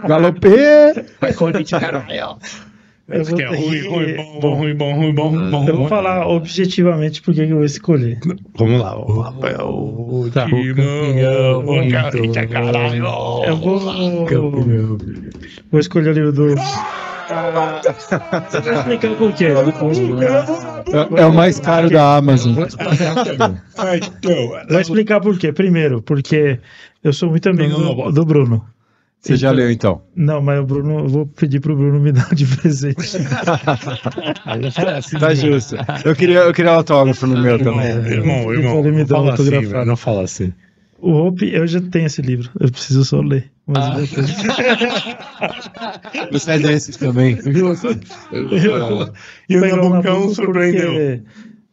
[0.07, 0.93] Galopê!
[3.09, 5.69] Eu vou- Que é ruim, ruim, bom, bom, ruim, bom, ruim, bom, bom.
[5.69, 8.19] Eu vou falar objetivamente por que que eu vou escolher.
[8.57, 9.69] Vamos lá, o Rafael.
[9.69, 10.47] O Tá.
[10.47, 13.05] Timão, o Carita, caralho.
[13.45, 14.99] Eu vou,
[15.71, 16.55] vou escolher o livro do.
[18.49, 19.47] Você vai explicar por quê?
[19.47, 22.55] É, é o mais caro da Amazon.
[23.79, 25.53] Ai, então, Vou explicar por quê.
[25.53, 26.59] Primeiro, porque
[27.03, 28.65] eu sou muito amigo do, do Bruno.
[29.23, 30.03] Você já leu então?
[30.17, 33.19] Não, mas o Bruno, eu vou pedir pro Bruno me dar de presente.
[35.21, 35.77] Tá justo.
[36.05, 37.87] Eu queria, eu queria autógrafo no meu também.
[37.87, 40.53] Irmão, irmão, Ele me não dá fala assim, não fala assim.
[40.99, 42.51] O Hope, eu já tenho esse livro.
[42.59, 43.52] Eu preciso só ler.
[43.67, 44.07] Tenho.
[46.33, 47.39] Você é desses também.
[49.49, 51.23] E o Nabucão surpreendeu.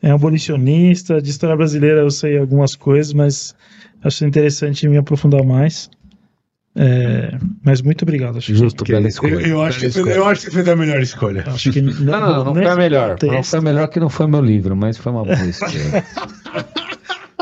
[0.02, 3.54] É abolicionista, de história brasileira eu sei algumas coisas, mas
[4.04, 5.90] acho interessante me aprofundar mais.
[6.76, 8.38] É, mas muito obrigado.
[8.38, 9.34] Acho que- Justo, bela escolha.
[9.34, 11.44] Eu, eu acho que, eu acho que fez a melhor escolha.
[11.48, 13.18] Acho que Não, não, não, não foi a melhor.
[13.22, 16.06] Não foi a melhor que não foi meu livro, mas foi uma boa escolha.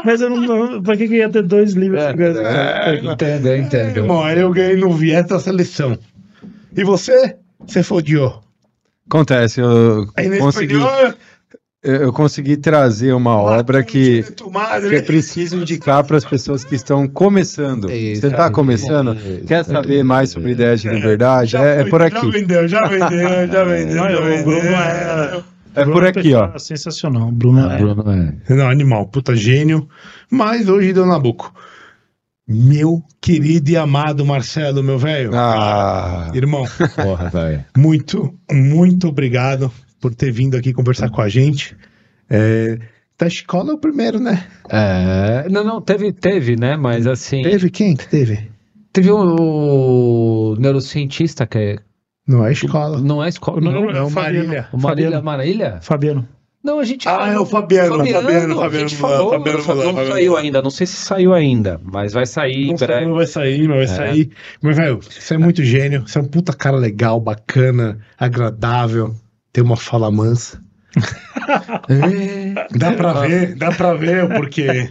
[0.06, 0.82] Mas eu não.
[0.82, 2.02] Pra que, que ia ter dois livros?
[2.02, 3.98] É, entendo, eu entendo.
[3.98, 5.98] Irmão, aí eu ganhei no viés da seleção.
[6.76, 7.36] E você?
[7.66, 8.42] Você fodiou.
[9.10, 11.14] Acontece, eu Aí nesse consegui, espanhol,
[11.82, 14.44] eu consegui trazer uma obra que, que
[14.96, 17.90] eu preciso indicar para as pessoas que estão começando.
[17.90, 19.16] Isso, Você está isso, começando?
[19.16, 19.46] isso.
[19.48, 21.52] Quer saber mais sobre ideias de liberdade?
[21.52, 22.30] Já É, é por Já aqui.
[22.32, 23.96] vendeu, já vendeu, já vendeu.
[23.96, 25.44] Não, já o Bruno vendeu.
[25.78, 25.82] É.
[25.82, 26.48] É por Bruno aqui, ó.
[26.48, 27.32] pessoa Sensacional.
[27.32, 27.78] Bruno Ah, é.
[27.78, 28.56] Bruno, é.
[28.56, 29.88] Não, animal, puta gênio.
[30.30, 31.54] Mas hoje deu Nabuco.
[32.48, 35.32] Meu querido e amado Marcelo, meu velho.
[35.34, 36.64] Ah, Irmão,
[36.96, 37.66] Porra, velho.
[37.76, 41.76] muito, muito obrigado por ter vindo aqui conversar com a gente.
[42.30, 42.80] É,
[43.20, 44.48] da escola é o primeiro, né?
[44.70, 46.78] É, não, não, teve, teve, né?
[46.78, 47.42] Mas assim.
[47.42, 48.50] Teve quem que teve?
[48.94, 51.76] Teve o, neurocientista que é,
[52.28, 53.00] Não é escola.
[53.00, 53.62] não é escola.
[53.62, 54.14] Não, Não, É o Fabiano.
[54.48, 54.68] Marília.
[54.74, 55.26] o Marília Fabiano.
[55.26, 55.80] Marília?
[55.82, 56.28] Fabiano.
[56.64, 59.66] Não, a gente Ah, é o Fabiano, Fabiano, a Fabiano gente Mulan, falou, Fabiano não,
[59.68, 63.06] Mulan, não Fabiano saiu ainda, não sei se saiu ainda, mas vai sair Não, sei,
[63.06, 63.88] não vai sair, mas vai É.
[64.12, 64.32] sair.
[64.62, 66.04] Mas, velho, você é muito gênio.
[66.06, 69.16] Você é um puta cara legal, bacana, agradável.
[69.54, 70.62] Tem uma fala mansa.
[72.78, 74.90] Dá pra ver, dá pra ver o porquê.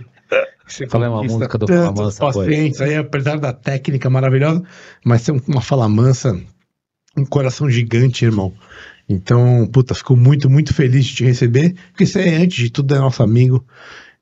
[0.67, 4.63] Você Falei uma música do Fala Mansa, pacientes aí, apesar da técnica maravilhosa,
[5.05, 6.41] mas tem uma fala mansa,
[7.17, 8.53] um coração gigante, irmão.
[9.09, 12.95] Então, puta, fico muito, muito feliz de te receber, porque você é, antes de tudo,
[12.95, 13.65] é nosso amigo.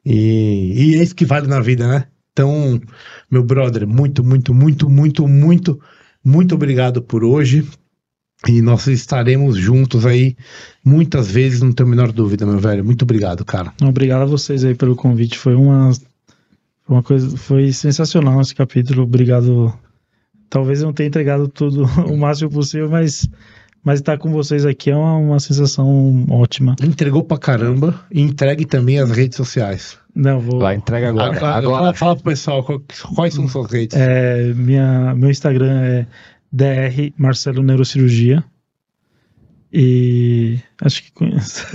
[0.04, 2.04] E, e é isso que vale na vida, né?
[2.32, 2.80] Então,
[3.30, 5.80] meu brother, muito, muito, muito, muito, muito,
[6.22, 7.66] muito obrigado por hoje.
[8.46, 10.36] E nós estaremos juntos aí
[10.84, 12.84] muitas vezes, não tenho a menor dúvida, meu velho.
[12.84, 13.72] Muito obrigado, cara.
[13.80, 15.38] Obrigado a vocês aí pelo convite.
[15.38, 15.92] Foi uma,
[16.86, 19.04] uma coisa, foi sensacional esse capítulo.
[19.04, 19.72] Obrigado.
[20.48, 23.28] Talvez eu não tenha entregado tudo o máximo possível, mas
[23.84, 26.74] mas estar com vocês aqui é uma, uma sensação ótima.
[26.82, 29.98] Entregou pra caramba e entregue também as redes sociais.
[30.14, 30.60] Não, vou.
[30.60, 31.36] Vai, entrega agora.
[31.36, 31.78] Agora, agora.
[31.78, 32.64] fala, fala pro pessoal
[33.14, 33.96] quais são suas redes.
[33.96, 36.06] É, minha, meu Instagram é
[36.50, 38.42] dr Marcelo Neurocirurgia.
[39.76, 41.66] E acho que conheço.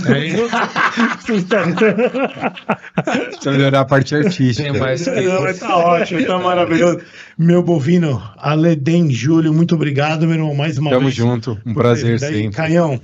[3.30, 4.70] Precisa melhorar a parte artística.
[4.72, 7.00] Tem mais que- Não, mas tá ótimo, tá maravilhoso.
[7.36, 11.14] Meu bovino, Aleden Júlio, muito obrigado, meu irmão, mais uma Tamo vez.
[11.14, 11.58] junto.
[11.66, 12.50] Um prazer sempre.
[12.56, 13.00] Caião, É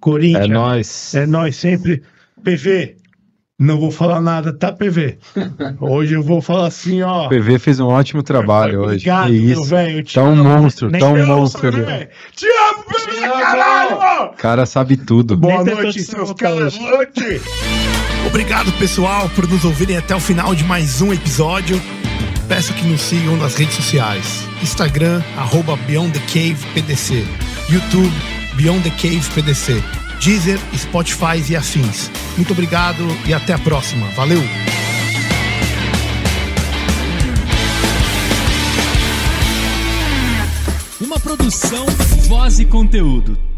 [0.00, 1.14] Corinthians, nóis.
[1.14, 2.02] é nós sempre.
[2.42, 2.96] PV,
[3.60, 5.18] não vou falar nada, tá, PV?
[5.80, 7.26] Hoje eu vou falar assim, ó.
[7.26, 8.94] O PV fez um ótimo trabalho hoje.
[9.10, 9.64] Obrigado, Que meu isso.
[9.66, 10.02] velho.
[10.02, 10.44] te Tá um amo.
[10.44, 12.08] monstro, Nem tá um te amo, monstro velho?
[12.34, 14.30] Te amo, PV, caralho!
[14.32, 15.36] O cara sabe tudo.
[15.36, 16.76] Boa Nem noite, te seus caras.
[16.78, 17.40] Boa noite.
[18.26, 21.80] Obrigado, pessoal, por nos ouvirem até o final de mais um episódio.
[22.48, 24.44] Peço que nos sigam nas redes sociais.
[24.62, 27.24] Instagram, arroba Beyond the Cave PDC.
[27.68, 28.12] YouTube,
[28.56, 29.82] Beyond the Cave PDC.
[30.20, 32.10] Deezer, Spotify e afins.
[32.36, 34.06] Muito obrigado e até a próxima.
[34.08, 34.42] Valeu!
[41.00, 41.86] Uma produção,
[42.28, 43.49] voz e conteúdo.